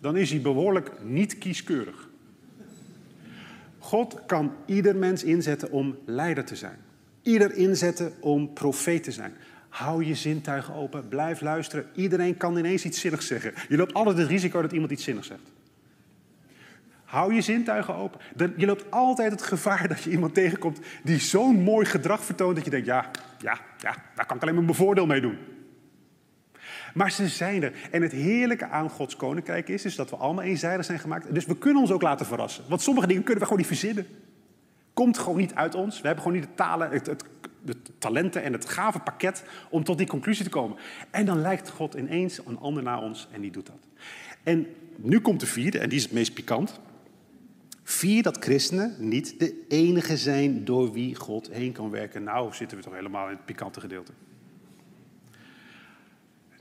dan 0.00 0.16
is 0.16 0.30
hij 0.30 0.40
behoorlijk 0.40 0.90
niet 1.04 1.38
kieskeurig. 1.38 2.08
God 3.78 4.20
kan 4.26 4.52
ieder 4.66 4.96
mens 4.96 5.24
inzetten 5.24 5.70
om 5.70 5.96
leider 6.04 6.44
te 6.44 6.56
zijn. 6.56 6.76
Ieder 7.22 7.54
inzetten 7.54 8.12
om 8.20 8.52
profeet 8.52 9.02
te 9.02 9.12
zijn. 9.12 9.34
Hou 9.74 10.04
je 10.04 10.14
zintuigen 10.14 10.74
open, 10.74 11.08
blijf 11.08 11.40
luisteren. 11.40 11.86
Iedereen 11.94 12.36
kan 12.36 12.56
ineens 12.56 12.84
iets 12.84 13.00
zinnigs 13.00 13.26
zeggen. 13.26 13.52
Je 13.68 13.76
loopt 13.76 13.94
altijd 13.94 14.16
het 14.16 14.28
risico 14.28 14.62
dat 14.62 14.72
iemand 14.72 14.90
iets 14.90 15.04
zinnigs 15.04 15.26
zegt. 15.26 15.52
Hou 17.04 17.34
je 17.34 17.40
zintuigen 17.40 17.94
open. 17.94 18.20
Je 18.56 18.66
loopt 18.66 18.90
altijd 18.90 19.30
het 19.30 19.42
gevaar 19.42 19.88
dat 19.88 20.02
je 20.02 20.10
iemand 20.10 20.34
tegenkomt 20.34 20.80
die 21.02 21.18
zo'n 21.18 21.62
mooi 21.62 21.86
gedrag 21.86 22.24
vertoont 22.24 22.54
dat 22.54 22.64
je 22.64 22.70
denkt, 22.70 22.86
ja, 22.86 23.10
ja, 23.38 23.58
ja, 23.78 23.94
daar 24.14 24.26
kan 24.26 24.36
ik 24.36 24.42
alleen 24.42 24.54
maar 24.54 24.64
mijn 24.64 24.76
voordeel 24.76 25.06
mee 25.06 25.20
doen. 25.20 25.38
Maar 26.94 27.10
ze 27.10 27.28
zijn 27.28 27.62
er. 27.62 27.72
En 27.90 28.02
het 28.02 28.12
heerlijke 28.12 28.68
aan 28.68 28.90
Gods 28.90 29.16
koninkrijk 29.16 29.68
is, 29.68 29.84
is 29.84 29.96
dat 29.96 30.10
we 30.10 30.16
allemaal 30.16 30.44
eenzijdig 30.44 30.84
zijn 30.84 30.98
gemaakt. 30.98 31.34
Dus 31.34 31.46
we 31.46 31.58
kunnen 31.58 31.82
ons 31.82 31.90
ook 31.90 32.02
laten 32.02 32.26
verrassen. 32.26 32.64
Want 32.68 32.82
sommige 32.82 33.06
dingen 33.06 33.22
kunnen 33.22 33.40
we 33.40 33.48
gewoon 33.48 33.62
niet 33.68 33.78
verzinnen. 33.78 34.06
Komt 34.92 35.18
gewoon 35.18 35.38
niet 35.38 35.54
uit 35.54 35.74
ons. 35.74 36.00
We 36.00 36.06
hebben 36.06 36.24
gewoon 36.24 36.38
niet 36.38 36.48
de 36.48 36.54
talen, 36.54 36.90
het, 36.90 37.24
de 37.64 37.76
talenten 37.98 38.42
en 38.42 38.52
het 38.52 38.68
gave 38.68 38.98
pakket 38.98 39.44
om 39.70 39.84
tot 39.84 39.98
die 39.98 40.06
conclusie 40.06 40.44
te 40.44 40.50
komen. 40.50 40.76
En 41.10 41.26
dan 41.26 41.40
lijkt 41.40 41.70
God 41.70 41.94
ineens 41.94 42.40
een 42.46 42.58
ander 42.58 42.82
naar 42.82 43.02
ons 43.02 43.28
en 43.32 43.40
die 43.40 43.50
doet 43.50 43.66
dat. 43.66 43.88
En 44.42 44.66
nu 44.96 45.20
komt 45.20 45.40
de 45.40 45.46
vierde, 45.46 45.78
en 45.78 45.88
die 45.88 45.98
is 45.98 46.04
het 46.04 46.12
meest 46.12 46.34
pikant. 46.34 46.80
Vier 47.82 48.22
dat 48.22 48.36
christenen 48.44 48.94
niet 48.98 49.38
de 49.38 49.64
enige 49.68 50.16
zijn 50.16 50.64
door 50.64 50.92
wie 50.92 51.14
God 51.14 51.50
heen 51.52 51.72
kan 51.72 51.90
werken. 51.90 52.22
Nou 52.22 52.54
zitten 52.54 52.76
we 52.76 52.82
toch 52.82 52.94
helemaal 52.94 53.28
in 53.28 53.36
het 53.36 53.44
pikante 53.44 53.80
gedeelte. 53.80 54.12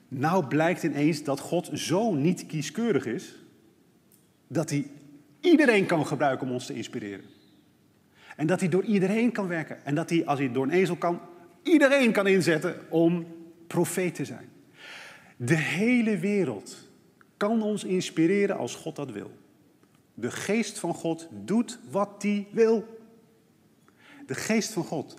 Nou 0.08 0.46
blijkt 0.46 0.84
ineens 0.84 1.24
dat 1.24 1.40
God 1.40 1.70
zo 1.74 2.14
niet 2.14 2.46
kieskeurig 2.46 3.06
is, 3.06 3.36
dat 4.48 4.70
hij 4.70 4.88
iedereen 5.40 5.86
kan 5.86 6.08
gebruiken 6.08 6.48
om 6.48 6.54
ons 6.54 6.66
te 6.66 6.74
inspireren. 6.74 7.26
En 8.36 8.48
dat 8.48 8.60
hij 8.60 8.70
door 8.70 8.84
iedereen 8.84 9.32
kan 9.32 9.48
werken. 9.48 9.86
En 9.86 9.96
dat 9.96 10.10
hij, 10.10 10.26
als 10.26 10.40
hij 10.40 10.52
door 10.52 10.64
een 10.64 10.70
ezel 10.70 10.96
kan, 10.96 11.20
iedereen 11.64 12.12
kan 12.12 12.28
inzetten 12.28 12.76
om 12.90 13.26
profeet 13.68 14.16
te 14.16 14.26
zijn. 14.26 14.50
De 15.38 15.58
hele 15.58 16.18
wereld 16.18 16.90
kan 17.38 17.62
ons 17.62 17.84
inspireren 17.84 18.58
als 18.58 18.76
God 18.76 18.96
dat 18.96 19.12
wil. 19.12 19.32
De 20.14 20.32
geest 20.32 20.80
van 20.80 20.94
God 20.94 21.28
doet 21.46 21.80
wat 21.92 22.10
hij 22.24 22.48
wil. 22.52 23.02
De 24.26 24.36
geest 24.36 24.74
van 24.74 24.84
God 24.84 25.16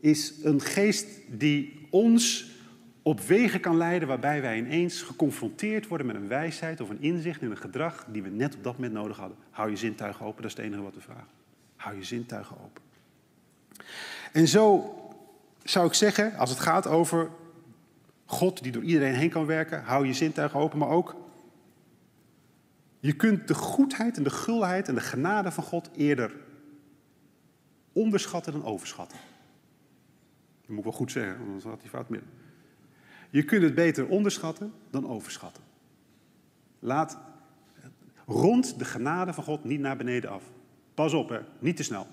is 0.00 0.34
een 0.42 0.60
geest 0.60 1.08
die 1.28 1.86
ons 1.90 2.52
op 3.02 3.20
wegen 3.20 3.60
kan 3.60 3.76
leiden 3.76 4.08
waarbij 4.08 4.40
wij 4.40 4.58
ineens 4.58 5.02
geconfronteerd 5.02 5.86
worden 5.88 6.06
met 6.06 6.16
een 6.16 6.28
wijsheid 6.28 6.80
of 6.80 6.88
een 6.88 7.02
inzicht 7.02 7.42
in 7.42 7.50
een 7.50 7.56
gedrag 7.56 8.06
die 8.08 8.22
we 8.22 8.28
net 8.28 8.54
op 8.54 8.64
dat 8.64 8.74
moment 8.74 8.92
nodig 8.92 9.16
hadden. 9.16 9.38
Hou 9.50 9.70
je 9.70 9.76
zintuigen 9.76 10.26
open, 10.26 10.42
dat 10.42 10.50
is 10.50 10.56
het 10.56 10.66
enige 10.66 10.82
wat 10.82 10.94
we 10.94 11.00
vragen. 11.00 11.28
Hou 11.84 11.96
je 11.96 12.04
zintuigen 12.04 12.56
open. 12.64 12.82
En 14.32 14.48
zo 14.48 14.94
zou 15.62 15.86
ik 15.86 15.94
zeggen, 15.94 16.36
als 16.36 16.50
het 16.50 16.60
gaat 16.60 16.86
over 16.86 17.30
God 18.24 18.62
die 18.62 18.72
door 18.72 18.82
iedereen 18.82 19.14
heen 19.14 19.30
kan 19.30 19.46
werken, 19.46 19.82
hou 19.82 20.06
je 20.06 20.12
zintuigen 20.12 20.60
open, 20.60 20.78
maar 20.78 20.88
ook 20.88 21.16
je 23.00 23.12
kunt 23.12 23.48
de 23.48 23.54
goedheid 23.54 24.16
en 24.16 24.22
de 24.22 24.30
gulheid 24.30 24.88
en 24.88 24.94
de 24.94 25.00
genade 25.00 25.52
van 25.52 25.64
God 25.64 25.90
eerder 25.96 26.32
onderschatten 27.92 28.52
dan 28.52 28.64
overschatten. 28.64 29.18
Dat 30.60 30.68
moet 30.68 30.78
ik 30.78 30.84
wel 30.84 30.92
goed 30.92 31.12
zeggen, 31.12 31.38
anders 31.38 31.64
had 31.64 31.80
hij 31.80 31.90
fout 31.90 32.08
midden. 32.08 32.30
Je 33.30 33.44
kunt 33.44 33.62
het 33.62 33.74
beter 33.74 34.06
onderschatten 34.06 34.72
dan 34.90 35.08
overschatten. 35.08 35.62
Laat 36.78 37.18
rond 38.26 38.78
de 38.78 38.84
genade 38.84 39.32
van 39.32 39.44
God 39.44 39.64
niet 39.64 39.80
naar 39.80 39.96
beneden 39.96 40.30
af. 40.30 40.52
Pas 40.94 41.12
op, 41.12 41.28
hè, 41.28 41.38
niet 41.58 41.76
te 41.76 41.82
snel. 41.82 42.06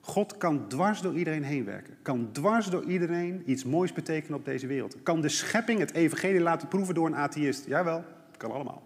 God 0.00 0.36
kan 0.36 0.68
dwars 0.68 1.00
door 1.00 1.14
iedereen 1.14 1.44
heen 1.44 1.64
werken. 1.64 1.96
Kan 2.02 2.28
dwars 2.32 2.66
door 2.66 2.84
iedereen 2.84 3.42
iets 3.46 3.64
moois 3.64 3.92
betekenen 3.92 4.38
op 4.38 4.44
deze 4.44 4.66
wereld. 4.66 4.96
Kan 5.02 5.20
de 5.20 5.28
schepping 5.28 5.78
het 5.78 5.92
evangelie 5.92 6.40
laten 6.40 6.68
proeven 6.68 6.94
door 6.94 7.06
een 7.06 7.16
atheïst. 7.16 7.66
Jawel, 7.66 8.04
kan 8.36 8.52
allemaal. 8.52 8.82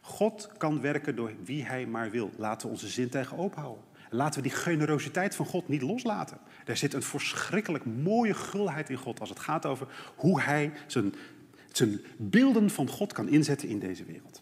God 0.00 0.50
kan 0.56 0.80
werken 0.80 1.16
door 1.16 1.32
wie 1.44 1.64
hij 1.64 1.86
maar 1.86 2.10
wil. 2.10 2.30
Laten 2.36 2.66
we 2.66 2.72
onze 2.72 2.88
zintuigen 2.88 3.38
openhouden. 3.38 3.84
Laten 4.10 4.42
we 4.42 4.48
die 4.48 4.56
generositeit 4.56 5.34
van 5.34 5.46
God 5.46 5.68
niet 5.68 5.82
loslaten. 5.82 6.38
Er 6.64 6.76
zit 6.76 6.94
een 6.94 7.02
verschrikkelijk 7.02 7.84
mooie 7.84 8.34
gulheid 8.34 8.90
in 8.90 8.96
God 8.96 9.20
als 9.20 9.28
het 9.28 9.40
gaat 9.40 9.66
over 9.66 9.86
hoe 10.16 10.40
hij 10.40 10.72
zijn, 10.86 11.14
zijn 11.72 12.00
beelden 12.16 12.70
van 12.70 12.88
God 12.88 13.12
kan 13.12 13.28
inzetten 13.28 13.68
in 13.68 13.78
deze 13.78 14.04
wereld. 14.04 14.41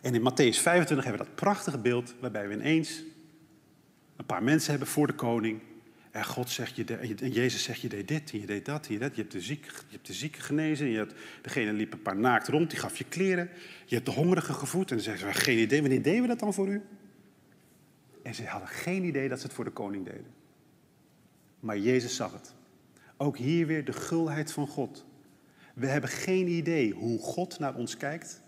En 0.00 0.14
in 0.14 0.20
Matthäus 0.20 0.58
25 0.58 1.04
hebben 1.04 1.22
we 1.22 1.26
dat 1.26 1.34
prachtige 1.34 1.78
beeld 1.78 2.14
waarbij 2.20 2.48
we 2.48 2.54
ineens 2.54 3.02
een 4.16 4.26
paar 4.26 4.42
mensen 4.42 4.70
hebben 4.70 4.88
voor 4.88 5.06
de 5.06 5.12
koning. 5.12 5.60
En 6.10 6.24
God 6.24 6.50
zegt 6.50 6.76
je, 6.76 6.84
en 7.20 7.30
Jezus 7.30 7.62
zegt 7.62 7.80
je 7.80 7.88
deed 7.88 8.08
dit, 8.08 8.32
en 8.32 8.40
je 8.40 8.46
deed 8.46 8.64
dat, 8.64 8.86
en 8.86 8.92
je 8.92 8.98
dat. 8.98 9.16
Je 9.16 9.22
hebt 9.90 10.06
de 10.06 10.12
zieke 10.12 10.40
genezen, 10.40 10.86
je 10.86 10.96
hebt, 10.96 11.14
degene 11.42 11.72
liep 11.72 11.92
een 11.92 12.02
paar 12.02 12.16
naakt 12.16 12.48
rond, 12.48 12.70
die 12.70 12.78
gaf 12.78 12.98
je 12.98 13.04
kleren. 13.04 13.50
Je 13.86 13.94
hebt 13.94 14.06
de 14.06 14.12
hongerige 14.12 14.52
gevoed. 14.52 14.90
En 14.90 14.96
dan 14.96 15.04
zeggen 15.04 15.34
ze, 15.34 15.40
geen 15.40 15.58
idee, 15.58 15.80
wanneer 15.80 16.02
deden 16.02 16.22
we 16.22 16.28
dat 16.28 16.38
dan 16.38 16.54
voor 16.54 16.68
u? 16.68 16.82
En 18.22 18.34
ze 18.34 18.44
hadden 18.44 18.68
geen 18.68 19.04
idee 19.04 19.28
dat 19.28 19.40
ze 19.40 19.46
het 19.46 19.54
voor 19.54 19.64
de 19.64 19.70
koning 19.70 20.04
deden. 20.04 20.26
Maar 21.60 21.78
Jezus 21.78 22.16
zag 22.16 22.32
het. 22.32 22.54
Ook 23.16 23.36
hier 23.36 23.66
weer 23.66 23.84
de 23.84 23.92
gulheid 23.92 24.52
van 24.52 24.66
God. 24.66 25.04
We 25.74 25.86
hebben 25.86 26.10
geen 26.10 26.48
idee 26.48 26.92
hoe 26.92 27.18
God 27.18 27.58
naar 27.58 27.74
ons 27.74 27.96
kijkt 27.96 28.40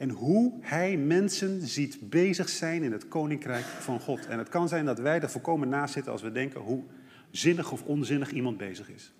en 0.00 0.10
hoe 0.10 0.52
Hij 0.60 0.96
mensen 0.96 1.66
ziet 1.66 2.10
bezig 2.10 2.48
zijn 2.48 2.82
in 2.82 2.92
het 2.92 3.08
koninkrijk 3.08 3.64
van 3.64 4.00
God. 4.00 4.26
En 4.26 4.38
het 4.38 4.48
kan 4.48 4.68
zijn 4.68 4.84
dat 4.84 4.98
wij 4.98 5.20
er 5.20 5.30
volkomen 5.30 5.68
naast 5.68 5.92
zitten 5.92 6.12
als 6.12 6.22
we 6.22 6.32
denken 6.32 6.60
hoe 6.60 6.82
zinnig 7.30 7.72
of 7.72 7.82
onzinnig 7.82 8.30
iemand 8.30 8.56
bezig 8.56 8.90
is. 8.90 9.12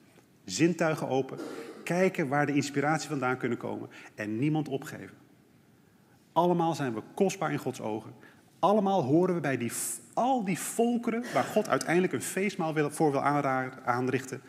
Zintuigen 0.44 1.08
open, 1.08 1.38
kijken 1.84 2.28
waar 2.28 2.46
de 2.46 2.54
inspiratie 2.54 3.08
vandaan 3.08 3.36
kunnen 3.36 3.58
komen 3.58 3.88
en 4.14 4.38
niemand 4.38 4.68
opgeven. 4.68 5.16
Allemaal 6.32 6.74
zijn 6.74 6.94
we 6.94 7.02
kostbaar 7.14 7.52
in 7.52 7.58
Gods 7.58 7.80
ogen. 7.80 8.12
Allemaal 8.58 9.02
horen 9.02 9.34
we 9.34 9.40
bij 9.40 9.56
die, 9.56 9.72
al 10.14 10.44
die 10.44 10.58
volkeren 10.58 11.24
waar 11.32 11.44
God 11.44 11.68
uiteindelijk 11.68 12.12
een 12.12 12.22
feestmaal 12.22 12.90
voor 12.90 13.10
wil 13.10 13.22
aanrichten. 13.84 14.40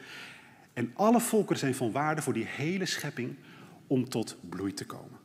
En 0.74 0.92
alle 0.94 1.20
volkeren 1.20 1.60
zijn 1.60 1.76
van 1.76 1.92
waarde 1.92 2.22
voor 2.22 2.34
die 2.34 2.48
hele 2.48 2.86
schepping 2.86 3.36
om 3.88 4.10
tot 4.10 4.38
bloei 4.50 4.74
te 4.74 4.86
komen. 4.86 5.21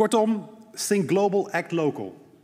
Kortom, 0.00 0.48
think 0.86 1.08
global, 1.08 1.50
act 1.50 1.70
local. 1.70 2.36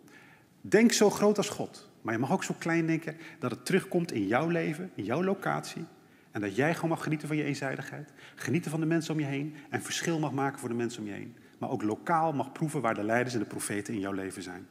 Denk 0.61 0.93
zo 0.93 1.11
groot 1.11 1.37
als 1.37 1.49
God. 1.49 1.91
Maar 2.03 2.15
je 2.15 2.21
mag 2.21 2.33
ook 2.33 2.45
zo 2.45 2.55
klein 2.59 2.87
denken 2.87 3.17
dat 3.39 3.51
het 3.51 3.67
terugkomt 3.67 4.13
in 4.13 4.27
jouw 4.27 4.49
leven, 4.49 4.91
in 4.95 5.05
jouw 5.05 5.25
locatie. 5.25 5.85
En 6.31 6.41
dat 6.41 6.57
jij 6.57 6.75
gewoon 6.75 6.91
mag 6.91 7.03
genieten 7.03 7.29
van 7.29 7.37
je 7.37 7.45
eenzijdigheid. 7.45 8.13
Genieten 8.35 8.71
van 8.71 8.81
de 8.81 8.87
mensen 8.87 9.15
om 9.15 9.21
je 9.21 9.27
heen. 9.27 9.55
En 9.71 9.83
verschil 9.83 10.19
mag 10.19 10.33
maken 10.33 10.59
voor 10.59 10.69
de 10.69 10.75
mensen 10.75 11.01
om 11.03 11.09
je 11.09 11.15
heen. 11.15 11.37
Maar 11.59 11.71
ook 11.71 11.83
lokaal 11.83 12.33
mag 12.33 12.53
proeven 12.53 12.81
waar 12.81 12.95
de 12.95 13.05
leiders 13.05 13.35
en 13.35 13.41
de 13.41 13.47
profeten 13.47 13.95
in 13.95 14.01
jouw 14.01 14.13
leven 14.13 14.43
zijn. 14.43 14.67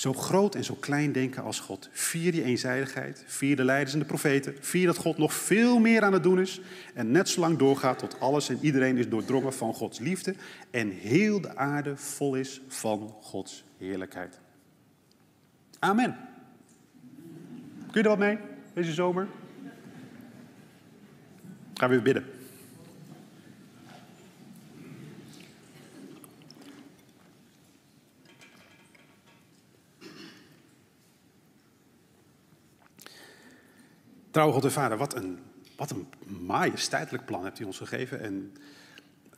Zo 0.00 0.12
groot 0.12 0.54
en 0.54 0.64
zo 0.64 0.74
klein 0.74 1.12
denken 1.12 1.42
als 1.42 1.60
God. 1.60 1.88
Vier 1.92 2.32
die 2.32 2.42
eenzijdigheid, 2.42 3.24
vier 3.26 3.56
de 3.56 3.64
leiders 3.64 3.92
en 3.92 3.98
de 3.98 4.04
profeten. 4.04 4.54
Vier 4.60 4.86
dat 4.86 4.96
God 4.96 5.18
nog 5.18 5.34
veel 5.34 5.78
meer 5.78 6.02
aan 6.02 6.12
het 6.12 6.22
doen 6.22 6.40
is. 6.40 6.60
En 6.94 7.10
net 7.10 7.28
zo 7.28 7.40
lang 7.40 7.58
doorgaat 7.58 7.98
tot 7.98 8.20
alles 8.20 8.48
en 8.48 8.58
iedereen 8.60 8.96
is 8.96 9.08
doordrongen 9.08 9.52
van 9.52 9.74
Gods 9.74 9.98
liefde. 9.98 10.34
En 10.70 10.90
heel 10.90 11.40
de 11.40 11.56
aarde 11.56 11.96
vol 11.96 12.34
is 12.34 12.60
van 12.68 13.14
Gods 13.20 13.64
heerlijkheid. 13.78 14.38
Amen. 15.78 16.16
Kun 17.90 18.02
je 18.02 18.02
er 18.02 18.08
wat 18.08 18.18
mee 18.18 18.38
deze 18.74 18.92
zomer? 18.92 19.28
Gaan 21.74 21.88
we 21.88 21.94
weer 21.94 22.02
bidden. 22.02 22.39
Trouwe 34.30 34.52
God 34.52 34.64
en 34.64 34.72
Vader, 34.72 34.98
wat 34.98 35.14
een, 35.14 35.38
wat 35.76 35.90
een 35.90 36.06
majesteitelijk 36.46 37.24
plan 37.24 37.44
hebt 37.44 37.58
u 37.58 37.64
ons 37.64 37.78
gegeven. 37.78 38.20
En 38.20 38.52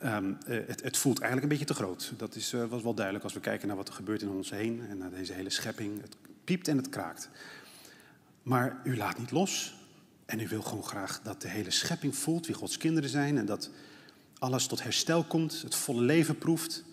um, 0.03 0.37
het, 0.45 0.83
het, 0.83 0.97
voelt 0.97 1.19
eigenlijk 1.19 1.51
een 1.51 1.57
beetje 1.59 1.73
te 1.73 1.81
groot. 1.81 2.13
Dat 2.17 2.35
is, 2.35 2.53
uh, 2.53 2.65
was 2.65 2.81
wel 2.81 2.93
duidelijk 2.93 3.23
als 3.23 3.33
we 3.33 3.39
kijken 3.39 3.67
naar 3.67 3.77
wat 3.77 3.87
er 3.87 3.93
gebeurt 3.93 4.21
in 4.21 4.29
ons 4.29 4.49
heen 4.49 4.81
en 4.89 4.97
naar 4.97 5.09
deze 5.09 5.33
hele 5.33 5.49
schepping. 5.49 6.01
Het 6.01 6.15
piept 6.43 6.67
en 6.67 6.77
het 6.77 6.89
kraakt. 6.89 7.29
Maar 8.43 8.81
u 8.83 8.97
laat 8.97 9.17
niet 9.17 9.31
los. 9.31 9.75
En 10.25 10.39
u 10.39 10.47
wil 10.47 10.61
gewoon 10.61 10.83
graag 10.83 11.21
dat 11.21 11.41
de 11.41 11.47
hele 11.47 11.71
schepping 11.71 12.15
voelt 12.15 12.45
wie 12.45 12.55
Gods 12.55 12.77
kinderen 12.77 13.09
zijn. 13.09 13.37
En 13.37 13.45
dat 13.45 13.69
alles 14.39 14.67
tot 14.67 14.83
herstel 14.83 15.23
komt, 15.23 15.61
het 15.61 15.75
volle 15.75 16.01
leven 16.01 16.37
proeft. 16.37 16.83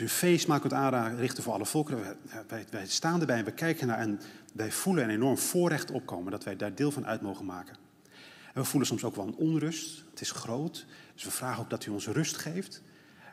U 0.00 0.02
een 0.02 0.08
feestmaal 0.08 0.60
kunt 0.60 0.72
aanrichten 0.72 1.42
voor 1.42 1.52
alle 1.52 1.66
volkeren. 1.66 2.16
Wij, 2.48 2.66
wij, 2.70 2.86
staan 2.86 3.20
erbij 3.20 3.38
en 3.38 3.44
we 3.44 3.52
kijken 3.52 3.86
naar 3.86 3.98
en 3.98 4.20
wij 4.52 4.72
voelen 4.72 5.04
een 5.04 5.10
enorm 5.10 5.38
voorrecht 5.38 5.90
opkomen 5.90 6.30
dat 6.30 6.44
wij 6.44 6.56
daar 6.56 6.74
deel 6.74 6.90
van 6.90 7.06
uit 7.06 7.20
mogen 7.20 7.44
maken. 7.44 7.76
En 8.46 8.62
we 8.62 8.64
voelen 8.64 8.88
soms 8.88 9.04
ook 9.04 9.16
wel 9.16 9.26
een 9.26 9.36
onrust. 9.36 10.04
Het 10.10 10.20
is 10.20 10.30
groot. 10.30 10.86
Dus 11.14 11.24
we 11.24 11.30
vragen 11.30 11.62
ook 11.62 11.70
dat 11.70 11.86
u 11.86 11.90
ons 11.90 12.06
rust 12.06 12.36
geeft. 12.36 12.82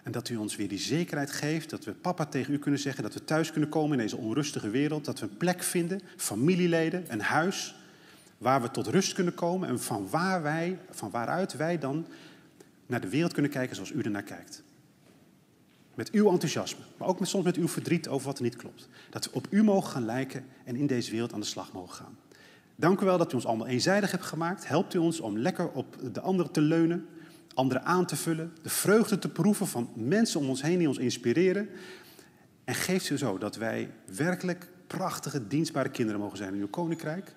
En 0.03 0.11
dat 0.11 0.29
u 0.29 0.35
ons 0.35 0.55
weer 0.55 0.67
die 0.67 0.79
zekerheid 0.79 1.31
geeft. 1.31 1.69
Dat 1.69 1.85
we 1.85 1.91
papa 1.91 2.25
tegen 2.25 2.53
u 2.53 2.59
kunnen 2.59 2.79
zeggen. 2.79 3.03
Dat 3.03 3.13
we 3.13 3.23
thuis 3.23 3.51
kunnen 3.51 3.69
komen 3.69 3.97
in 3.97 4.03
deze 4.03 4.17
onrustige 4.17 4.69
wereld. 4.69 5.05
Dat 5.05 5.19
we 5.19 5.25
een 5.25 5.37
plek 5.37 5.63
vinden, 5.63 6.01
familieleden, 6.17 7.05
een 7.07 7.21
huis. 7.21 7.75
Waar 8.37 8.61
we 8.61 8.71
tot 8.71 8.87
rust 8.87 9.13
kunnen 9.13 9.33
komen. 9.33 9.69
En 9.69 9.79
van, 9.79 10.09
waar 10.09 10.41
wij, 10.41 10.79
van 10.89 11.09
waaruit 11.09 11.53
wij 11.53 11.77
dan 11.77 12.05
naar 12.85 13.01
de 13.01 13.09
wereld 13.09 13.33
kunnen 13.33 13.51
kijken 13.51 13.75
zoals 13.75 13.91
u 13.91 14.01
ernaar 14.01 14.23
kijkt. 14.23 14.63
Met 15.93 16.11
uw 16.11 16.31
enthousiasme, 16.31 16.83
maar 16.97 17.07
ook 17.07 17.19
met, 17.19 17.29
soms 17.29 17.43
met 17.43 17.55
uw 17.55 17.67
verdriet 17.67 18.07
over 18.07 18.27
wat 18.27 18.37
er 18.37 18.43
niet 18.43 18.55
klopt. 18.55 18.87
Dat 19.09 19.25
we 19.25 19.31
op 19.33 19.47
u 19.49 19.63
mogen 19.63 19.91
gaan 19.91 20.05
lijken 20.05 20.45
en 20.63 20.75
in 20.75 20.87
deze 20.87 21.11
wereld 21.11 21.33
aan 21.33 21.39
de 21.39 21.45
slag 21.45 21.73
mogen 21.73 21.95
gaan. 21.95 22.17
Dank 22.75 23.01
u 23.01 23.05
wel 23.05 23.17
dat 23.17 23.31
u 23.31 23.35
ons 23.35 23.45
allemaal 23.45 23.67
eenzijdig 23.67 24.11
hebt 24.11 24.23
gemaakt. 24.23 24.67
Helpt 24.67 24.93
u 24.93 24.97
ons 24.97 25.19
om 25.19 25.37
lekker 25.37 25.69
op 25.69 25.97
de 26.13 26.21
anderen 26.21 26.51
te 26.51 26.61
leunen, 26.61 27.05
anderen 27.53 27.83
aan 27.85 28.05
te 28.05 28.15
vullen, 28.15 28.53
de 28.61 28.69
vreugde 28.69 29.19
te 29.19 29.29
proeven 29.29 29.67
van 29.67 29.89
mensen 29.93 30.39
om 30.39 30.49
ons 30.49 30.61
heen 30.61 30.77
die 30.77 30.87
ons 30.87 30.97
inspireren. 30.97 31.69
En 32.63 32.75
geeft 32.75 33.09
u 33.09 33.17
zo 33.17 33.37
dat 33.37 33.55
wij 33.55 33.89
werkelijk 34.05 34.69
prachtige, 34.87 35.47
dienstbare 35.47 35.89
kinderen 35.89 36.21
mogen 36.21 36.37
zijn 36.37 36.53
in 36.53 36.59
uw 36.59 36.69
koninkrijk. 36.69 37.35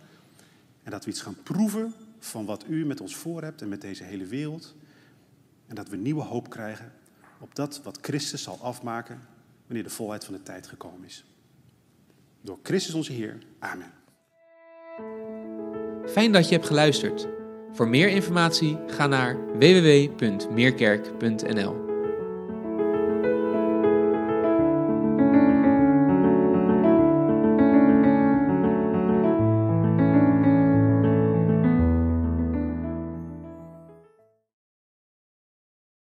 En 0.83 0.91
dat 0.91 1.05
we 1.05 1.11
iets 1.11 1.21
gaan 1.21 1.37
proeven 1.43 1.95
van 2.19 2.45
wat 2.45 2.65
u 2.69 2.87
met 2.87 3.01
ons 3.01 3.17
voor 3.17 3.43
hebt 3.43 3.63
en 3.63 3.69
met 3.69 3.81
deze 3.81 4.05
hele 4.05 4.27
wereld. 4.27 4.75
En 5.67 5.75
dat 5.75 5.89
we 5.89 5.97
nieuwe 5.97 6.23
hoop 6.23 6.51
krijgen 6.51 6.93
op 7.39 7.55
dat 7.55 7.81
wat 7.83 7.99
Christus 8.01 8.43
zal 8.43 8.59
afmaken 8.63 9.21
wanneer 9.67 9.85
de 9.85 9.91
volheid 9.91 10.25
van 10.25 10.35
de 10.35 10.43
tijd 10.43 10.67
gekomen 10.67 11.05
is. 11.05 11.25
Door 12.41 12.59
Christus 12.63 12.95
onze 12.95 13.13
Heer. 13.13 13.39
Amen. 13.59 13.93
Fijn 16.07 16.33
dat 16.33 16.49
je 16.49 16.55
hebt 16.55 16.67
geluisterd. 16.67 17.27
Voor 17.73 17.89
meer 17.89 18.09
informatie 18.09 18.79
ga 18.87 19.07
naar 19.07 19.59
www.meerkerk.nl 19.59 21.86